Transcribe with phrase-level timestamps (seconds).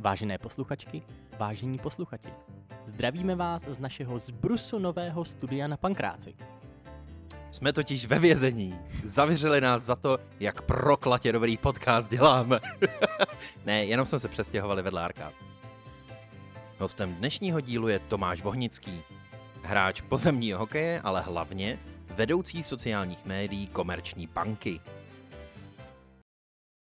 [0.00, 1.02] Vážené posluchačky,
[1.38, 2.28] vážení posluchači,
[2.84, 6.34] zdravíme vás z našeho zbrusu nového studia na Pankráci.
[7.50, 8.78] Jsme totiž ve vězení.
[9.04, 12.60] Zavěřili nás za to, jak proklatě dobrý podcast děláme.
[13.64, 15.34] ne, jenom jsme se přestěhovali vedle arkád.
[16.78, 19.02] Hostem dnešního dílu je Tomáš Vohnický.
[19.62, 21.78] Hráč pozemního hokeje, ale hlavně
[22.14, 24.80] vedoucí sociálních médií komerční banky.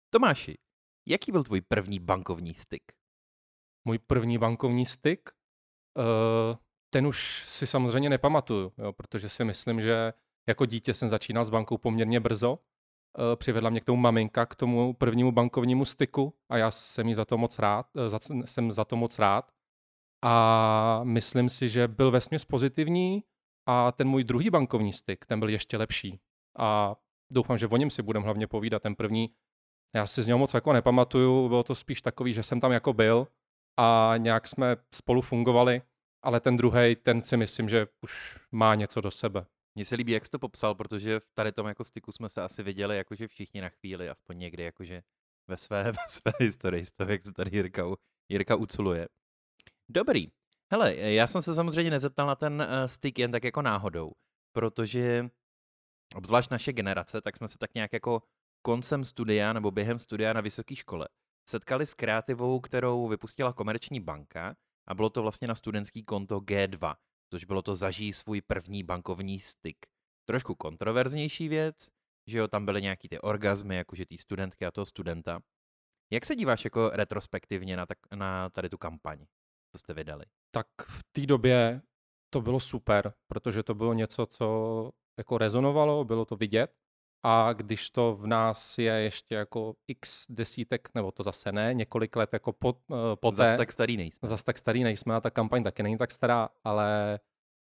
[0.10, 0.58] Tomáši,
[1.08, 3.05] jaký byl tvůj první bankovní styk?
[3.86, 5.30] Můj první bankovní styk,
[5.98, 6.56] uh,
[6.90, 10.14] ten už si samozřejmě nepamatuju, jo, protože si myslím, že
[10.50, 12.52] jako dítě jsem začínal s bankou poměrně brzo.
[12.54, 17.14] Uh, přivedla mě k tomu maminka, k tomu prvnímu bankovnímu styku a já jsem jí
[17.14, 19.52] za to moc rád, uh, za, jsem za to moc rád.
[20.24, 23.24] A myslím si, že byl vesměs pozitivní
[23.68, 26.20] a ten můj druhý bankovní styk, ten byl ještě lepší.
[26.58, 26.96] A
[27.32, 28.82] doufám, že o něm si budeme hlavně povídat.
[28.82, 29.30] Ten první,
[29.96, 32.94] já si z něho moc jako nepamatuju, bylo to spíš takový, že jsem tam jako
[32.94, 33.28] byl,
[33.78, 35.82] a nějak jsme spolu fungovali,
[36.24, 39.46] ale ten druhý, ten si myslím, že už má něco do sebe.
[39.76, 42.42] Mně se líbí, jak jsi to popsal, protože v tady tom jako styku jsme se
[42.42, 45.04] asi viděli jakože všichni na chvíli, aspoň někdy jakože
[45.48, 47.84] ve své, ve své historii, z toho, jak se tady Jirka,
[48.30, 49.08] Jirka uculuje.
[49.90, 50.32] Dobrý.
[50.72, 54.12] Hele, já jsem se samozřejmě nezeptal na ten uh, styk jen tak jako náhodou,
[54.56, 55.30] protože
[56.16, 58.24] obzvlášť naše generace, tak jsme se tak nějak jako
[58.62, 61.08] koncem studia nebo během studia na vysoké škole
[61.50, 64.56] setkali s kreativou, kterou vypustila komerční banka
[64.88, 66.96] a bylo to vlastně na studentský konto G2,
[67.30, 69.86] což bylo to zaží svůj první bankovní styk.
[70.26, 71.90] Trošku kontroverznější věc,
[72.28, 75.40] že jo, tam byly nějaký ty orgazmy, jakože ty studentky a toho studenta.
[76.12, 79.26] Jak se díváš jako retrospektivně na, tak, na tady tu kampaň,
[79.72, 80.26] co jste vydali?
[80.52, 81.82] Tak v té době
[82.30, 86.85] to bylo super, protože to bylo něco, co jako rezonovalo, bylo to vidět
[87.28, 92.16] a když to v nás je ještě jako x desítek, nebo to zase ne, několik
[92.16, 93.36] let jako po, uh, poté.
[93.36, 94.28] Zase tak starý nejsme.
[94.28, 97.20] Zase tak starý nejsme a ta kampaň taky není tak stará, ale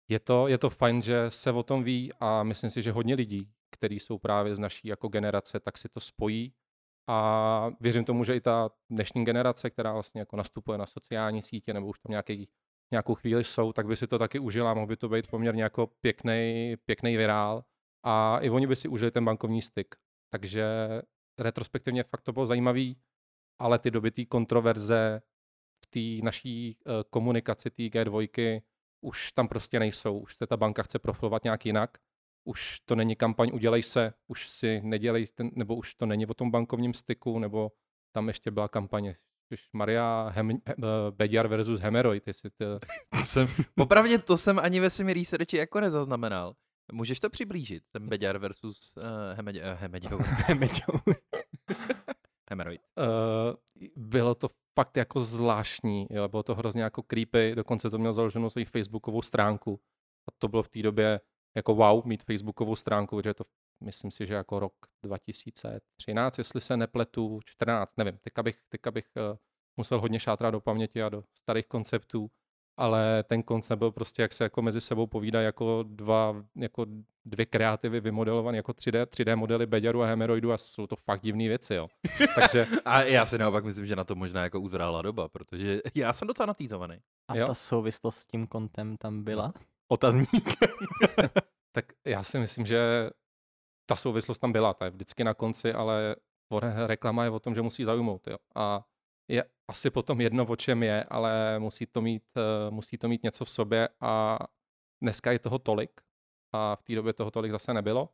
[0.08, 3.14] je to, je to fajn, že se o tom ví a myslím si, že hodně
[3.14, 6.52] lidí, kteří jsou právě z naší jako generace, tak si to spojí
[7.08, 11.74] a věřím tomu, že i ta dnešní generace, která vlastně jako nastupuje na sociální sítě
[11.74, 12.48] nebo už tam nějaký,
[12.90, 15.86] nějakou chvíli jsou, tak by si to taky užila, mohl by to být poměrně jako
[15.86, 17.64] pěkný, pěkný virál
[18.02, 19.94] a i oni by si užili ten bankovní styk.
[20.32, 20.64] Takže
[21.38, 22.96] retrospektivně fakt to bylo zajímavý,
[23.58, 25.22] ale ty doby té kontroverze
[25.84, 28.62] v té naší uh, komunikaci té G2
[29.00, 30.18] už tam prostě nejsou.
[30.18, 31.98] Už ta banka chce profilovat nějak jinak.
[32.44, 36.34] Už to není kampaň udělej se, už si nedělej, ten, nebo už to není o
[36.34, 37.72] tom bankovním styku, nebo
[38.12, 39.16] tam ještě byla kampaně
[39.72, 42.26] Maria Hem, He, uh, Beďar versus Hemeroid.
[42.26, 42.78] Jestli to...
[43.18, 46.54] to jsem, popravdě to jsem ani ve svém researchi jako nezaznamenal.
[46.92, 49.04] Můžeš to přiblížit, ten Beďar versus uh,
[49.36, 50.18] Hemeď, uh, Hemeďou.
[50.22, 50.92] Hemeďou.
[52.50, 52.80] Hemeroid.
[52.98, 58.12] Uh, bylo to fakt jako zvláštní, jo, bylo to hrozně jako creepy, dokonce to měl
[58.12, 59.80] založenou svou facebookovou stránku
[60.28, 61.20] a to bylo v té době
[61.56, 63.44] jako wow mít facebookovou stránku, protože to
[63.84, 64.72] myslím si, že jako rok
[65.02, 69.36] 2013, jestli se nepletu, 14, nevím, teďka bych, teďka bych uh,
[69.76, 72.30] musel hodně šátrat do paměti a do starých konceptů,
[72.80, 76.86] ale ten koncept byl prostě, jak se jako mezi sebou povídají jako dva, jako
[77.24, 81.48] dvě kreativy vymodelované jako 3D, 3D modely Beďaru a Hemeroidu a jsou to fakt divné
[81.48, 81.88] věci, jo.
[82.34, 82.66] Takže...
[82.84, 86.28] a já si naopak myslím, že na to možná jako uzrála doba, protože já jsem
[86.28, 86.98] docela natýzovaný.
[87.28, 87.46] A jo?
[87.46, 89.52] ta souvislost s tím kontem tam byla?
[89.88, 90.54] Otazník.
[91.72, 93.10] tak já si myslím, že
[93.86, 96.16] ta souvislost tam byla, ta je vždycky na konci, ale
[96.86, 98.36] reklama je o tom, že musí zaujmout, jo.
[98.54, 98.84] A
[99.30, 103.22] je asi potom jedno, o čem je, ale musí to mít, uh, musí to mít
[103.22, 104.38] něco v sobě a
[105.02, 106.00] dneska je toho tolik
[106.52, 108.08] a v té době toho tolik zase nebylo,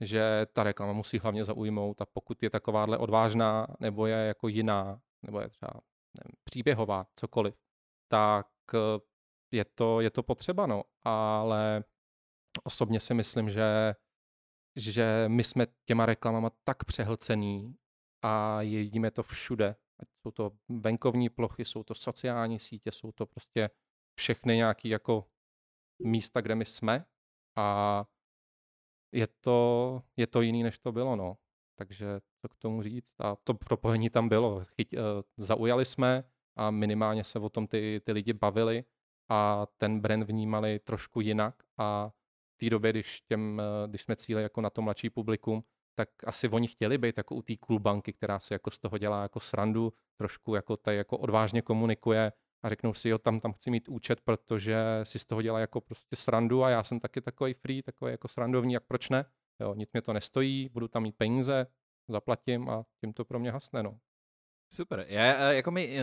[0.00, 5.00] že ta reklama musí hlavně zaujmout a pokud je takováhle odvážná nebo je jako jiná,
[5.22, 5.72] nebo je třeba
[6.18, 7.54] nevím, příběhová, cokoliv,
[8.08, 8.80] tak uh,
[9.52, 10.84] je to, je to potřeba, no.
[11.04, 11.84] Ale
[12.62, 13.94] osobně si myslím, že,
[14.76, 17.76] že my jsme těma reklamama tak přehlcený
[18.22, 23.26] a jedíme to všude, Ať jsou to venkovní plochy, jsou to sociální sítě, jsou to
[23.26, 23.70] prostě
[24.18, 25.26] všechny nějaké jako
[26.02, 27.04] místa, kde my jsme
[27.56, 28.04] a
[29.14, 31.36] je to, je to jiný, než to bylo, no.
[31.78, 33.14] Takže co k tomu říct?
[33.18, 34.64] A to propojení tam bylo.
[34.64, 35.00] Chyť, uh,
[35.36, 36.24] zaujali jsme
[36.56, 38.84] a minimálně se o tom ty, ty lidi bavili
[39.28, 42.12] a ten brand vnímali trošku jinak a
[42.54, 45.64] v té době, když, těm, uh, když jsme cíli jako na to mladší publikum,
[45.94, 48.98] tak asi oni chtěli být jako u té cool banky, která se jako z toho
[48.98, 52.32] dělá jako srandu, trošku jako tady jako odvážně komunikuje
[52.62, 55.80] a řeknou si, jo, tam, tam chci mít účet, protože si z toho dělá jako
[55.80, 59.24] prostě srandu a já jsem taky takový free, takový jako srandovní, jak proč ne?
[59.60, 61.66] Jo, nic mě to nestojí, budu tam mít peníze,
[62.08, 63.98] zaplatím a tím to pro mě hasne, no.
[64.72, 65.06] Super.
[65.08, 65.98] Já, jako my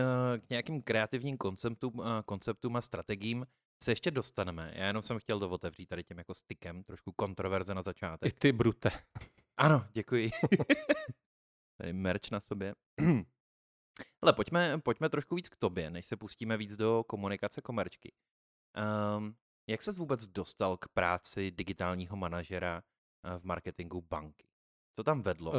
[0.46, 3.46] k nějakým kreativním konceptům, konceptům a strategiím
[3.82, 4.72] se ještě dostaneme.
[4.74, 8.32] Já jenom jsem chtěl to otevřít tady tím jako stykem, trošku kontroverze na začátek.
[8.32, 8.90] I ty brute.
[9.56, 10.30] Ano, děkuji.
[11.78, 12.74] tady merch na sobě.
[14.22, 18.12] Ale pojďme, pojďme trošku víc k tobě, než se pustíme víc do komunikace komerčky.
[19.16, 22.82] Um, jak ses vůbec dostal k práci digitálního manažera
[23.24, 24.46] eh, v marketingu banky?
[24.96, 25.50] Co tam vedlo?
[25.50, 25.56] Uh,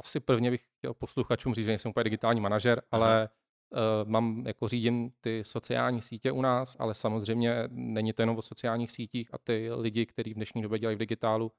[0.00, 3.04] asi prvně bych chtěl posluchačům říct, že nejsem úplně digitální manažer, Aha.
[3.04, 3.28] ale
[3.70, 8.42] uh, mám jako řídím ty sociální sítě u nás, ale samozřejmě není to jenom o
[8.42, 11.52] sociálních sítích a ty lidi, kteří v dnešní době dělají v digitálu,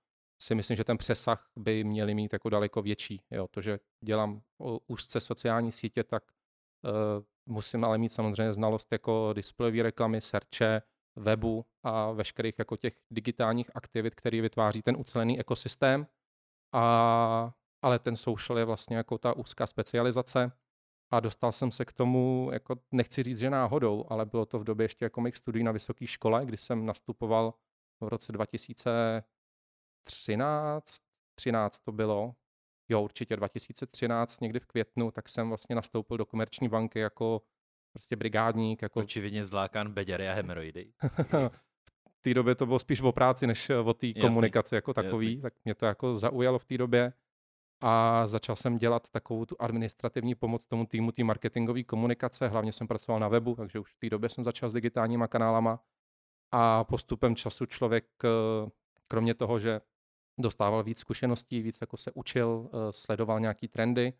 [0.43, 3.21] si myslím, že ten přesah by měli mít jako daleko větší.
[3.31, 4.41] Jo, to, že dělám
[4.87, 6.23] úzce sociální sítě, tak
[6.83, 10.81] uh, musím ale mít samozřejmě znalost jako displejové reklamy, serče,
[11.15, 16.07] webu a veškerých jako těch digitálních aktivit, který vytváří ten ucelený ekosystém.
[16.73, 20.51] A, ale ten social je vlastně jako ta úzká specializace
[21.11, 24.63] a dostal jsem se k tomu, jako nechci říct, že náhodou, ale bylo to v
[24.63, 27.53] době ještě jako mých studií na vysoké škole, kdy jsem nastupoval
[28.01, 28.31] v roce
[30.05, 30.95] 2013,
[31.35, 32.33] 13 to bylo,
[32.89, 37.41] jo určitě 2013, někdy v květnu, tak jsem vlastně nastoupil do komerční banky jako
[37.93, 38.81] prostě brigádník.
[38.81, 38.99] Jako...
[38.99, 40.93] Očividně zlákán beďary a hemeroidy.
[42.09, 45.41] v té době to bylo spíš o práci, než o té komunikaci jako takový, jasný.
[45.41, 47.13] tak mě to jako zaujalo v té době
[47.81, 52.87] a začal jsem dělat takovou tu administrativní pomoc tomu týmu té marketingové komunikace, hlavně jsem
[52.87, 55.79] pracoval na webu, takže už v té době jsem začal s digitálníma kanálama
[56.51, 58.69] a postupem času člověk, eh,
[59.07, 59.81] kromě toho, že
[60.39, 64.13] dostával víc zkušeností, víc jako se učil, eh, sledoval nějaký trendy,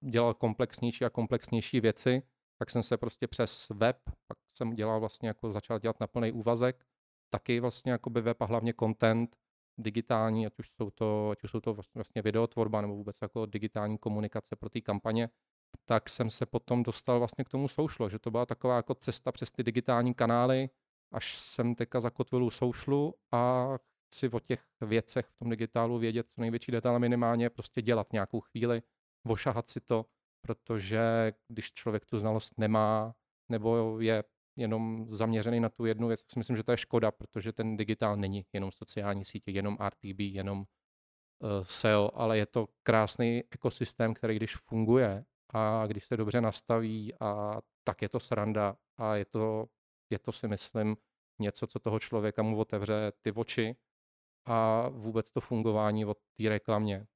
[0.00, 2.22] dělal komplexnější a komplexnější věci,
[2.58, 3.96] tak jsem se prostě přes web,
[4.26, 6.84] pak jsem dělal vlastně jako začal dělat na plný úvazek,
[7.30, 9.36] taky vlastně jako by web a hlavně content
[9.78, 13.98] digitální, ať už jsou to, ať už jsou to vlastně videotvorba nebo vůbec jako digitální
[13.98, 15.28] komunikace pro ty kampaně,
[15.84, 19.32] tak jsem se potom dostal vlastně k tomu soušlo, že to byla taková jako cesta
[19.32, 20.70] přes ty digitální kanály,
[21.12, 23.68] až jsem teďka zakotvil u soušlu a
[24.12, 28.40] chci o těch věcech v tom digitálu vědět co největší detail minimálně, prostě dělat nějakou
[28.40, 28.82] chvíli,
[29.24, 30.06] vošahat si to,
[30.40, 33.14] protože když člověk tu znalost nemá
[33.48, 34.24] nebo je
[34.56, 37.76] jenom zaměřený na tu jednu věc, tak si myslím, že to je škoda, protože ten
[37.76, 40.66] digitál není jenom sociální sítě, jenom RTB, jenom uh,
[41.64, 45.24] SEO, ale je to krásný ekosystém, který když funguje
[45.54, 49.66] a když se dobře nastaví, a tak je to sranda a je to,
[50.10, 50.96] je to si myslím
[51.38, 53.76] něco, co toho člověka mu otevře ty oči
[54.46, 57.06] a vůbec to fungování od té reklamě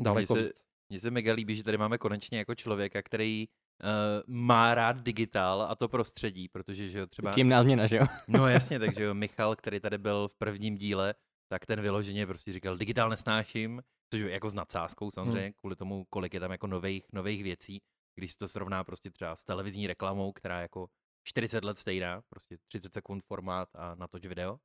[0.00, 0.52] daleko mně se.
[0.88, 5.62] Mně se mega líbí, že tady máme konečně jako člověka, který uh, má rád digitál
[5.62, 7.32] a to prostředí, protože že jo, třeba...
[7.32, 8.06] Tím změna, že jo?
[8.28, 11.14] no jasně, takže jo, Michal, který tady byl v prvním díle,
[11.52, 13.82] tak ten vyloženě prostě říkal, digitál nesnáším,
[14.12, 15.52] což je jako s nadsázkou samozřejmě, hmm.
[15.60, 17.82] kvůli tomu, kolik je tam jako nových, nových věcí,
[18.18, 20.88] když se to srovná prostě třeba s televizní reklamou, která je jako
[21.28, 24.58] 40 let stejná, prostě 30 sekund formát a natoč video.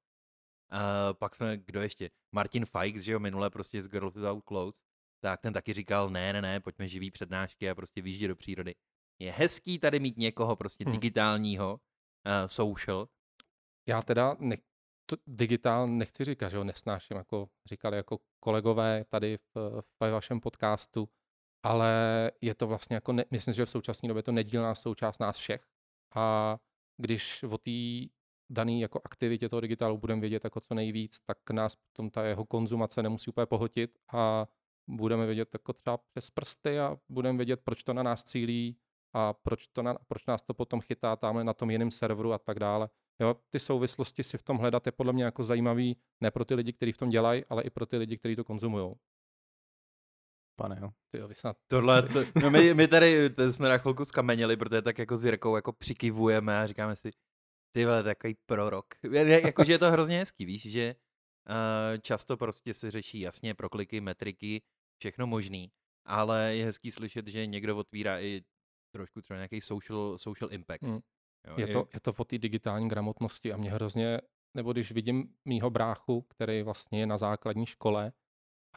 [0.74, 2.10] Uh, pak jsme, kdo ještě?
[2.32, 4.82] Martin Fikes, že jo, minule prostě z Girls Without Clothes,
[5.24, 8.76] tak ten taky říkal, ne, ne, ne, pojďme živý přednášky a prostě výjíždět do přírody.
[9.20, 10.92] Je hezký tady mít někoho prostě hmm.
[10.92, 13.08] digitálního, uh, social.
[13.88, 14.58] Já teda ne,
[15.06, 20.40] to digitál nechci říkat, že ho nesnáším, jako říkali jako kolegové tady v, v vašem
[20.40, 21.10] podcastu,
[21.64, 21.92] ale
[22.42, 25.68] je to vlastně jako, ne, myslím, že v současné době to nedílná součást nás všech.
[26.16, 26.58] A
[26.98, 27.72] když o té
[28.52, 32.46] daný jako aktivitě toho digitálu budeme vědět jako co nejvíc, tak nás potom ta jeho
[32.46, 34.48] konzumace nemusí úplně pohltit a
[34.88, 38.78] budeme vědět jako třeba přes prsty a budeme vědět, proč to na nás cílí
[39.14, 42.38] a proč, to na, proč nás to potom chytá tamhle na tom jiném serveru a
[42.38, 42.90] tak dále.
[43.20, 46.56] Jo, ty souvislosti si v tom hledat je podle mě jako zajímavý ne pro ty
[46.56, 48.94] lidi, kteří v tom dělají, ale i pro ty lidi, kteří to konzumují.
[50.56, 50.90] Pane, jo.
[51.12, 51.58] Ty jo, snad...
[51.68, 55.26] Tohle, to, no my, my tady to jsme na chvilku skameněli, protože tak jako s
[55.26, 57.12] Jirkou jako přikivujeme a říkáme si,
[57.72, 58.86] ty vole, takový prorok.
[59.12, 60.96] Jakože je to hrozně hezký, víš, že
[61.50, 64.62] uh, často prostě se řeší jasně prokliky, metriky,
[65.02, 65.72] všechno možný,
[66.06, 68.42] ale je hezký slyšet, že někdo otvírá i
[68.96, 70.82] trošku třeba nějaký social, social impact.
[70.82, 71.00] Mm.
[71.48, 74.22] Jo, je, to, je to o té digitální gramotnosti a mě hrozně,
[74.58, 78.14] nebo když vidím mýho bráchu, který vlastně je na základní škole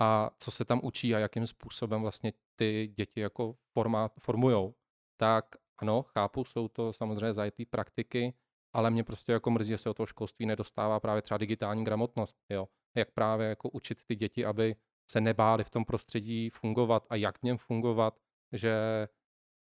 [0.00, 4.74] a co se tam učí a jakým způsobem vlastně ty děti jako formát, formujou,
[5.20, 5.44] tak
[5.78, 8.34] ano, chápu, jsou to samozřejmě za IT praktiky,
[8.74, 12.36] ale mě prostě jako mrzí, že se o toho školství nedostává právě třeba digitální gramotnost,
[12.50, 12.68] jo.
[12.96, 14.76] Jak právě jako učit ty děti, aby
[15.10, 18.20] se nebáli v tom prostředí fungovat a jak v něm fungovat,
[18.52, 18.74] že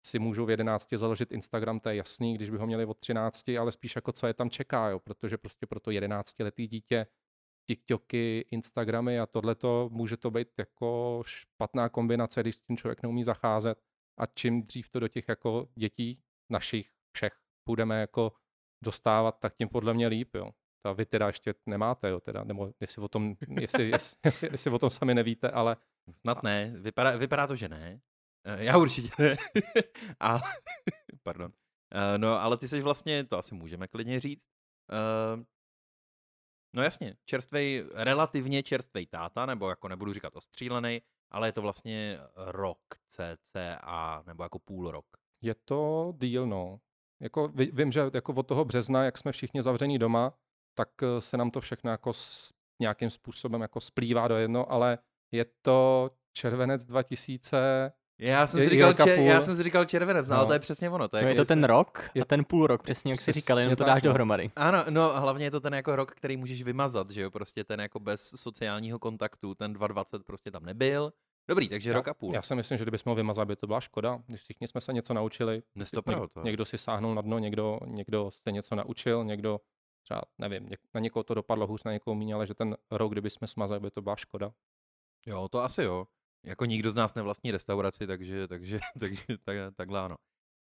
[0.07, 3.49] si můžou v 11 založit Instagram, to je jasný, když by ho měli od 13,
[3.49, 7.07] ale spíš jako co je tam čeká, jo, protože prostě pro to 11-letý dítě
[7.67, 13.03] TikToky, Instagramy a tohle to může to být jako špatná kombinace, když s tím člověk
[13.03, 13.79] neumí zacházet
[14.19, 17.33] a čím dřív to do těch jako dětí našich všech
[17.69, 18.33] budeme jako
[18.83, 20.51] dostávat, tak tím podle mě líp, jo.
[20.85, 24.17] A vy teda ještě nemáte, jo, teda, nebo jestli o tom, jestli, jestli,
[24.51, 25.77] jestli o tom sami nevíte, ale...
[26.21, 28.01] Snad ne, vypadá, vypadá to, že ne.
[28.45, 29.37] Eh, Já určitě ne.
[30.21, 30.41] a,
[31.23, 31.53] pardon.
[31.95, 34.47] Uh, no, ale ty jsi vlastně, to asi můžeme klidně říct,
[35.37, 35.45] uh,
[36.73, 42.19] no jasně, čerstvej, relativně čerstvej táta, nebo jako nebudu říkat ostřílený, ale je to vlastně
[42.37, 45.07] rok cca, nebo jako půl rok.
[45.43, 46.81] Je to díl, no.
[47.21, 50.33] Jako, vím, že jako od toho března, jak jsme všichni zavření doma,
[50.75, 54.99] tak se nám to všechno jako s, nějakým způsobem jako splývá do jedno, ale
[55.33, 60.35] je to červenec 2000, já jsem, si říkal, če- já jsem si říkal červenec, no,
[60.35, 60.39] no.
[60.39, 61.09] ale to je přesně ono.
[61.09, 63.33] To je, no, jako je to ten rok a ten půl rok, přesně jak jsi
[63.33, 64.09] říkal, jenom to dáš no.
[64.09, 64.51] dohromady.
[64.57, 67.81] Ano, no hlavně je to ten jako rok, který můžeš vymazat, že jo, prostě ten
[67.81, 71.13] jako bez sociálního kontaktu, ten 220 prostě tam nebyl.
[71.49, 72.35] Dobrý, takže rok a půl.
[72.35, 74.23] Já si myslím, že kdybychom ho vymazali, by to byla škoda.
[74.27, 76.43] Když všichni jsme se něco naučili, Nestopravil to.
[76.43, 79.61] někdo si sáhnul na dno, někdo, někdo se něco naučil, někdo
[80.03, 83.31] třeba, nevím, na někoho to dopadlo hůř, na někoho méně, ale že ten rok, kdyby
[83.31, 84.53] jsme smazali, by to byla škoda.
[85.27, 86.07] Jo, to asi jo.
[86.45, 90.17] Jako nikdo z nás nevlastní restauraci, takže, takže, takže tak, takhle ano.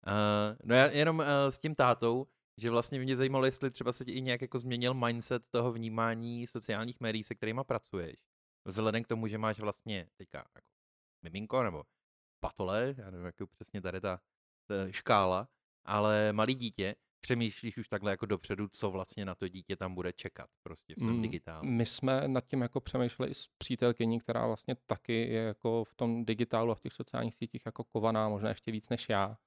[0.07, 2.27] Uh, no já jenom uh, s tím tátou,
[2.57, 6.47] že vlastně mě zajímalo, jestli třeba se ti i nějak jako změnil mindset toho vnímání
[6.47, 8.15] sociálních médií, se kterými pracuješ.
[8.65, 10.67] Vzhledem k tomu, že máš vlastně teďka jako
[11.23, 11.83] miminko nebo
[12.39, 14.21] patole, já nevím, jak je přesně tady ta,
[14.67, 15.47] ta škála,
[15.85, 16.95] ale malý dítě,
[17.25, 20.99] přemýšlíš už takhle jako dopředu, co vlastně na to dítě tam bude čekat prostě v
[20.99, 21.67] tom mm, digitálu?
[21.67, 26.25] My jsme nad tím jako přemýšleli s přítelkyní, která vlastně taky je jako v tom
[26.25, 29.37] digitálu a v těch sociálních sítích jako kovaná, možná ještě víc než já.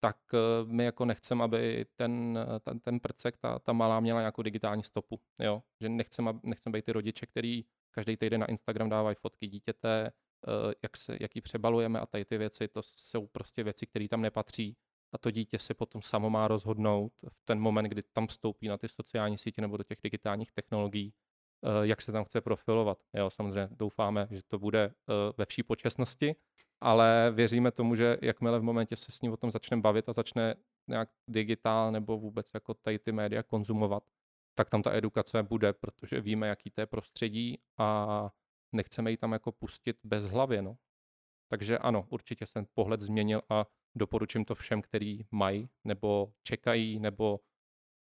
[0.00, 4.42] Tak eh, my jako nechceme, aby ten, ten, ten prcek, ta, ta malá měla nějakou
[4.42, 5.20] digitální stopu.
[5.38, 5.62] Jo?
[5.80, 7.64] Že nechceme nechcem být ty rodiče, který
[7.98, 12.24] každý týden na Instagram dávají fotky dítěte, eh, jak, se, jak ji přebalujeme a tady
[12.24, 14.76] ty věci, to jsou prostě věci, které tam nepatří
[15.12, 18.78] a to dítě si potom samo má rozhodnout v ten moment, kdy tam vstoupí na
[18.78, 22.98] ty sociální sítě nebo do těch digitálních technologií, eh, jak se tam chce profilovat.
[23.14, 26.36] Jo, samozřejmě doufáme, že to bude eh, ve vší počasnosti,
[26.80, 30.12] ale věříme tomu, že jakmile v momentě se s ním o tom začne bavit a
[30.12, 30.54] začne
[30.86, 34.02] nějak digitál nebo vůbec jako tady ty média konzumovat,
[34.58, 38.30] tak tam ta edukace bude, protože víme, jaký to je prostředí a
[38.72, 40.62] nechceme ji tam jako pustit bez hlavě.
[40.62, 40.76] No.
[41.50, 46.98] Takže ano, určitě se ten pohled změnil a doporučím to všem, kteří mají, nebo čekají,
[47.00, 47.40] nebo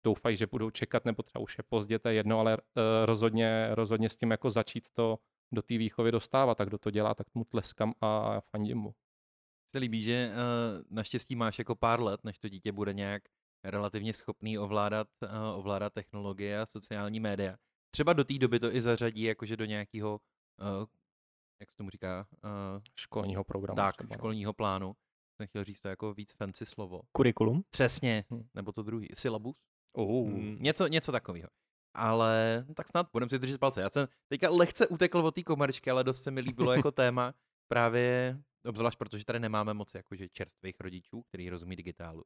[0.05, 2.63] doufají, že budou čekat, nebo třeba už je pozdě, to je jedno, ale uh,
[3.05, 5.19] rozhodně, rozhodně s tím jako začít to
[5.51, 8.95] do té výchovy dostávat, tak kdo to dělá, tak mu tleskám a fandím mu.
[9.71, 13.23] Se líbí, že uh, naštěstí máš jako pár let, než to dítě bude nějak
[13.63, 15.29] relativně schopný ovládat, uh,
[15.59, 17.57] ovládat technologie a sociální média.
[17.91, 20.19] Třeba do té doby to i zařadí jakože do nějakého,
[20.61, 20.85] uh,
[21.59, 22.27] jak se tomu říká?
[22.31, 23.75] Uh, školního programu.
[23.75, 24.95] Tak, školního plánu
[25.37, 27.01] jsem chtěl říct to jako víc fancy slovo.
[27.11, 27.63] Kurikulum?
[27.69, 28.47] Přesně, hm.
[28.53, 29.55] nebo to druhý, syllabus?
[29.93, 30.29] Uh.
[30.29, 31.49] Mm, něco, něco takového.
[31.95, 33.81] Ale no, tak snad budeme si držet palce.
[33.81, 37.33] Já jsem teďka lehce utekl od té komerčky, ale dost se mi líbilo jako téma
[37.67, 42.23] právě, obzvlášť protože tady nemáme moc jakože čerstvých rodičů, který rozumí digitálu.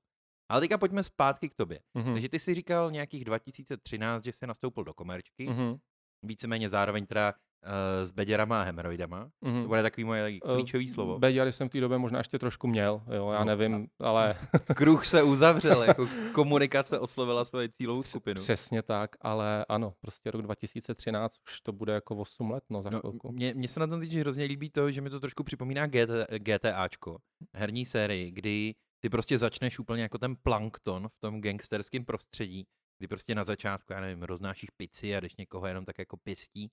[0.50, 1.80] Ale teďka pojďme zpátky k tobě.
[1.98, 2.14] Mm-hmm.
[2.14, 5.50] Takže ty jsi říkal nějakých 2013, že jsi nastoupil do komerčky.
[5.50, 5.80] Mm-hmm.
[6.24, 9.30] Víceméně zároveň teda uh, s beděrama a hemoroidama.
[9.46, 9.62] Mm-hmm.
[9.62, 11.20] To bude takový moje klíčový uh, slovo.
[11.20, 14.36] Beděry jsem v té době možná ještě trošku měl, jo, já no, nevím, ale...
[14.76, 18.42] Kruh se uzavřel, jako komunikace oslovila svoji cílovou skupinu.
[18.42, 22.90] Přesně tak, ale ano, prostě rok 2013 už to bude jako 8 let, no za
[22.90, 23.32] no, chvilku.
[23.32, 26.10] Mně, mně se na tom teď hrozně líbí to, že mi to trošku připomíná GT,
[26.38, 27.18] GTAčko,
[27.54, 28.76] herní sérii, kdy
[29.08, 33.94] ty prostě začneš úplně jako ten plankton v tom gangsterském prostředí, kdy prostě na začátku,
[33.94, 36.72] já nevím, roznášíš pici a když někoho jenom tak jako pěstí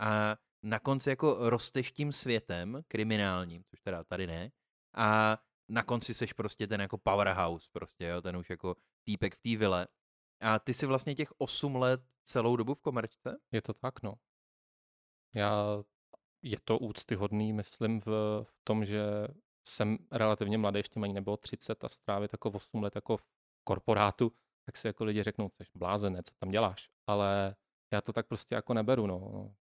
[0.00, 4.50] a na konci jako rosteš tím světem kriminálním, což teda tady ne,
[4.96, 5.38] a
[5.68, 9.56] na konci seš prostě ten jako powerhouse, prostě, jo, ten už jako týpek v té
[9.56, 9.88] vile.
[10.40, 13.36] A ty si vlastně těch 8 let celou dobu v komerčce?
[13.52, 14.14] Je to tak, no.
[15.36, 15.82] Já,
[16.42, 18.06] je to úctyhodný, myslím, v,
[18.42, 19.02] v tom, že
[19.68, 23.24] jsem relativně mladý, ještě ani nebylo 30 a strávit jako 8 let jako v
[23.64, 24.32] korporátu,
[24.66, 26.88] tak si jako lidi řeknou, jsi blázenec, co tam děláš.
[27.06, 27.56] Ale
[27.92, 29.54] já to tak prostě jako neberu, no.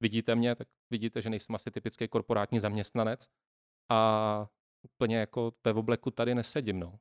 [0.00, 3.28] Vidíte mě, tak vidíte, že nejsem asi typický korporátní zaměstnanec
[3.90, 4.48] a
[4.82, 6.98] úplně jako ve obleku tady nesedím, no.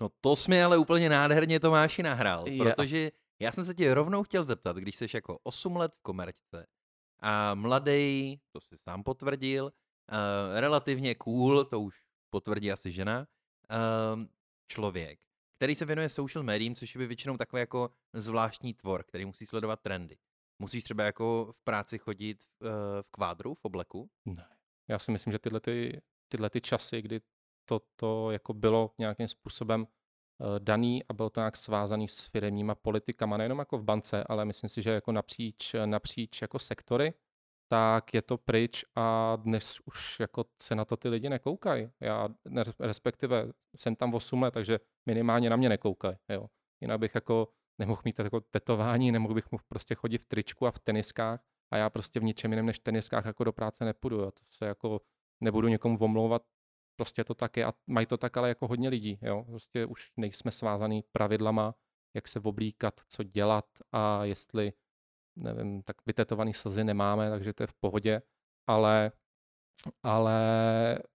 [0.00, 2.58] No to jsi mi ale úplně nádherně Tomáši nahrál, Je.
[2.64, 6.66] protože já jsem se tě rovnou chtěl zeptat, když jsi jako 8 let v komerčce
[7.20, 9.72] a mladý, to si sám potvrdil,
[10.12, 13.26] uh, relativně cool, to už potvrdí asi žena,
[13.70, 14.24] uh,
[14.66, 15.20] člověk,
[15.56, 19.80] který se věnuje social médiím, což je většinou takový jako zvláštní tvor, který musí sledovat
[19.80, 20.18] trendy.
[20.58, 22.68] Musíš třeba jako v práci chodit v, uh,
[23.02, 24.10] v kvádru, v obleku?
[24.24, 24.46] Ne.
[24.88, 27.20] Já si myslím, že tyhle ty, tyhle ty časy, kdy
[27.64, 29.86] to, to jako bylo nějakým způsobem uh,
[30.58, 34.70] daný a bylo to nějak svázaný s firmníma politikama, nejenom jako v bance, ale myslím
[34.70, 37.14] si, že jako napříč, napříč jako sektory,
[37.72, 41.90] tak je to pryč a dnes už jako se na to ty lidi nekoukají.
[42.00, 42.28] Já
[42.80, 46.16] respektive jsem tam 8 let, takže minimálně na mě nekoukají.
[46.28, 46.46] Jo.
[46.80, 47.48] Jinak bych jako
[47.78, 51.76] nemohl mít jako tetování, nemohl bych mohl prostě chodit v tričku a v teniskách a
[51.76, 54.16] já prostě v ničem jiném než v teniskách jako do práce nepůjdu.
[54.20, 54.30] Jo.
[54.30, 55.00] To se jako
[55.40, 56.42] nebudu někomu omlouvat,
[56.96, 59.18] prostě to tak je a mají to tak ale jako hodně lidí.
[59.22, 59.44] Jo.
[59.44, 61.74] Prostě už nejsme svázaný pravidlama,
[62.16, 64.72] jak se oblíkat, co dělat a jestli
[65.36, 68.22] nevím, tak vytetovaný slzy nemáme, takže to je v pohodě,
[68.66, 69.12] ale,
[70.02, 70.38] ale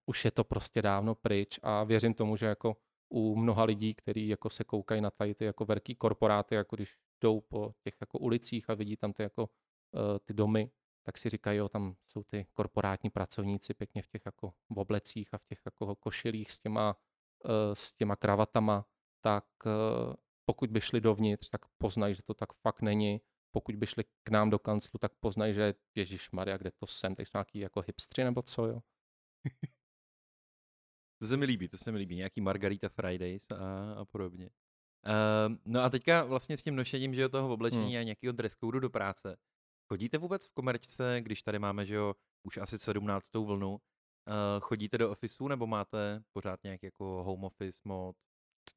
[0.05, 2.77] už je to prostě dávno pryč a věřím tomu, že jako
[3.09, 6.95] u mnoha lidí, kteří jako se koukají na tady ty jako velký korporáty, jako když
[7.21, 10.71] jdou po těch jako ulicích a vidí tam ty jako uh, ty domy,
[11.03, 15.33] tak si říkají, jo, tam jsou ty korporátní pracovníci pěkně v těch jako v oblecích
[15.33, 16.95] a v těch jako košilích s těma,
[17.45, 18.86] uh, s těma kravatama,
[19.21, 20.13] tak uh,
[20.45, 23.21] pokud by šli dovnitř, tak poznají, že to tak fakt není
[23.57, 27.15] pokud by šli k nám do kanclu, tak poznají, že Ježíš Maria, kde to jsem,
[27.15, 28.79] tak jsou nějaký jako hipstři nebo co, jo.
[31.21, 34.49] to se mi líbí, to se mi líbí, nějaký Margarita Fridays a, a podobně.
[35.05, 37.99] Uh, no a teďka vlastně s tím nošením, že jo, toho oblečení hmm.
[37.99, 39.37] a nějakého dress code do práce.
[39.87, 43.33] Chodíte vůbec v komerčce, když tady máme, že jo, už asi 17.
[43.33, 43.79] vlnu, uh,
[44.59, 48.15] chodíte do ofisu nebo máte pořád nějaký jako home office mod,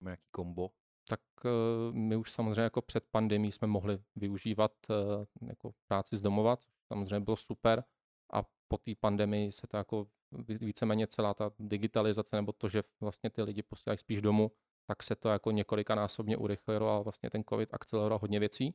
[0.01, 0.71] nějaký kombo?
[1.11, 1.51] Tak uh,
[1.95, 6.75] my už samozřejmě jako před pandemí jsme mohli využívat uh, jako práci z domova, což
[6.89, 7.85] samozřejmě bylo super
[8.33, 10.07] a po té pandemii se to jako
[10.49, 14.51] víceméně celá ta digitalizace nebo to, že vlastně ty lidi posílají spíš domů,
[14.87, 18.75] tak se to jako několikanásobně urychlilo a vlastně ten covid akceleroval hodně věcí.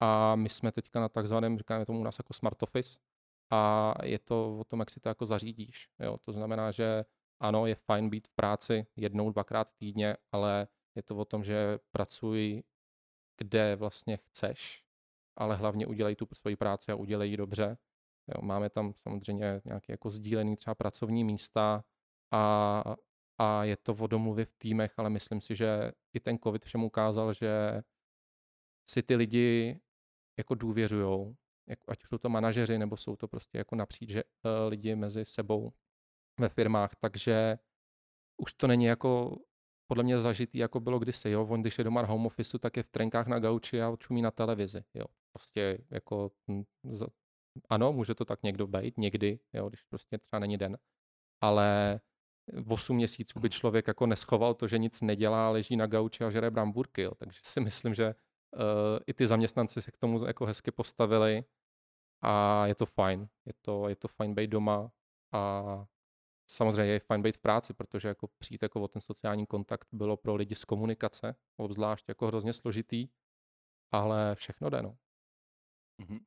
[0.00, 2.98] A my jsme teďka na takzvaném, říkáme tomu u nás jako smart office,
[3.50, 5.88] a je to o tom, jak si to jako zařídíš.
[6.00, 6.18] Jo?
[6.24, 7.04] To znamená, že
[7.40, 11.78] ano, je fajn být v práci jednou, dvakrát týdně, ale je to o tom, že
[11.90, 12.62] pracuj,
[13.38, 14.84] kde vlastně chceš,
[15.36, 17.78] ale hlavně udělej tu svoji práci a udělej ji dobře.
[18.28, 21.84] Jo, máme tam samozřejmě nějaké jako sdílený třeba pracovní místa
[22.30, 22.84] a,
[23.38, 26.84] a je to o domluvě v týmech, ale myslím si, že i ten covid všem
[26.84, 27.82] ukázal, že
[28.90, 29.80] si ty lidi
[30.38, 31.36] jako důvěřujou,
[31.88, 35.72] ať jsou to manažeři, nebo jsou to prostě jako napříč že, uh, lidi mezi sebou
[36.40, 37.58] ve firmách, takže
[38.36, 39.38] už to není jako
[39.88, 42.76] podle mě zažitý, jako bylo kdysi, jo, on když je doma na home office, tak
[42.76, 45.04] je v trenkách na gauči a čumí na televizi, jo.
[45.32, 47.06] Prostě jako, hm, z,
[47.68, 50.78] ano, může to tak někdo být, někdy, jo, když prostě třeba není den,
[51.40, 52.00] ale
[52.68, 56.50] 8 měsíců by člověk jako neschoval to, že nic nedělá, leží na gauči a žere
[56.50, 57.14] bramburky, jo.
[57.14, 58.14] takže si myslím, že
[58.56, 61.44] uh, i ty zaměstnanci se k tomu jako hezky postavili
[62.22, 64.90] a je to fajn, je to, je to fajn být doma
[65.32, 65.62] a
[66.50, 70.16] samozřejmě je fajn být v práci, protože jako přijít jako o ten sociální kontakt bylo
[70.16, 73.08] pro lidi z komunikace, obzvlášť jako hrozně složitý,
[73.92, 74.98] ale všechno jde, no.
[76.02, 76.20] Mm-hmm.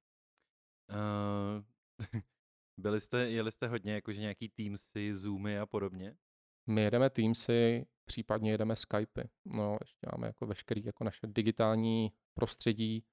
[0.92, 1.64] Uh,
[2.78, 6.18] byli jste, jeli jste hodně jakože nějaký Teamsy, Zoomy a podobně?
[6.68, 9.30] My jedeme Teamsy, případně jedeme Skypey.
[9.46, 13.06] No, ještě máme jako veškerý jako naše digitální prostředí,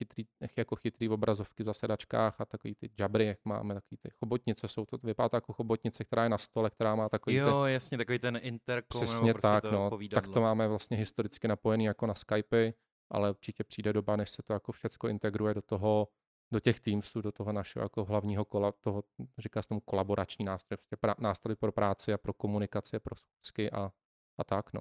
[0.00, 4.68] chytrý, jako chytrý obrazovky v zasedačkách a takový ty jabry, jak máme, takový ty chobotnice,
[4.68, 7.72] jsou to, vypadá to jako chobotnice, která je na stole, která má takový Jo, ty,
[7.72, 9.00] jasně, takový ten interkom.
[9.00, 10.22] Přesně prostě tak, to no, povídadlo.
[10.22, 12.72] tak to máme vlastně historicky napojený jako na Skype,
[13.10, 16.08] ale určitě přijde doba, než se to jako všechno integruje do toho,
[16.52, 19.04] do těch Teamsů, do toho našeho jako hlavního kola, toho,
[19.38, 23.70] říká se tomu kolaborační nástroj, prostě pra, nástroj pro práci a pro komunikaci, pro schůzky
[23.70, 23.92] a,
[24.38, 24.80] a tak, no.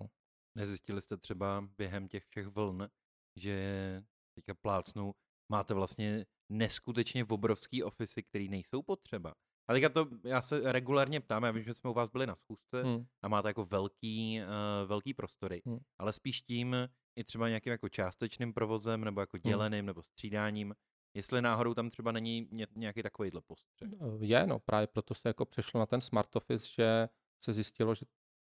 [0.55, 2.87] Nezjistili jste třeba během těch všech vln,
[3.35, 4.03] že
[4.41, 5.13] teďka plácnou,
[5.49, 9.33] máte vlastně neskutečně obrovský ofisy, které nejsou potřeba.
[9.67, 12.35] A teďka to, já se regulárně ptám, já vím, že jsme u vás byli na
[12.35, 13.05] schůzce hmm.
[13.21, 15.79] a máte jako velký, uh, velký prostory, hmm.
[15.99, 16.75] ale spíš tím
[17.15, 19.51] i třeba nějakým jako částečným provozem nebo jako hmm.
[19.51, 19.85] děleným hmm.
[19.85, 20.75] nebo střídáním,
[21.13, 23.89] jestli náhodou tam třeba není nějaký takovýhle postřeh.
[23.99, 27.09] No, je, no právě proto se jako přešlo na ten smart office, že
[27.43, 28.05] se zjistilo, že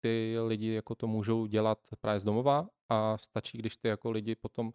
[0.01, 4.35] ty lidi jako to můžou dělat právě z domova a stačí, když ty jako lidi
[4.35, 4.73] potom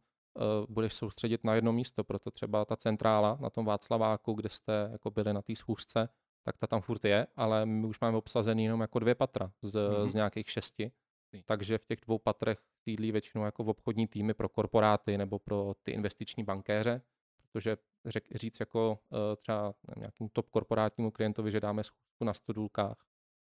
[0.68, 5.10] budeš soustředit na jedno místo, proto třeba ta centrála na tom Václaváku, kde jste jako
[5.10, 6.08] byli na té schůzce,
[6.42, 9.74] tak ta tam furt je, ale my už máme obsazený jenom jako dvě patra z,
[9.74, 10.06] mm-hmm.
[10.06, 10.92] z nějakých šesti.
[11.44, 15.74] Takže v těch dvou patrech sídlí většinou jako v obchodní týmy pro korporáty nebo pro
[15.82, 17.02] ty investiční bankéře,
[17.38, 22.96] protože řek, říct jako uh, třeba nějakým top korporátnímu klientovi, že dáme schůzku na stodůlkách,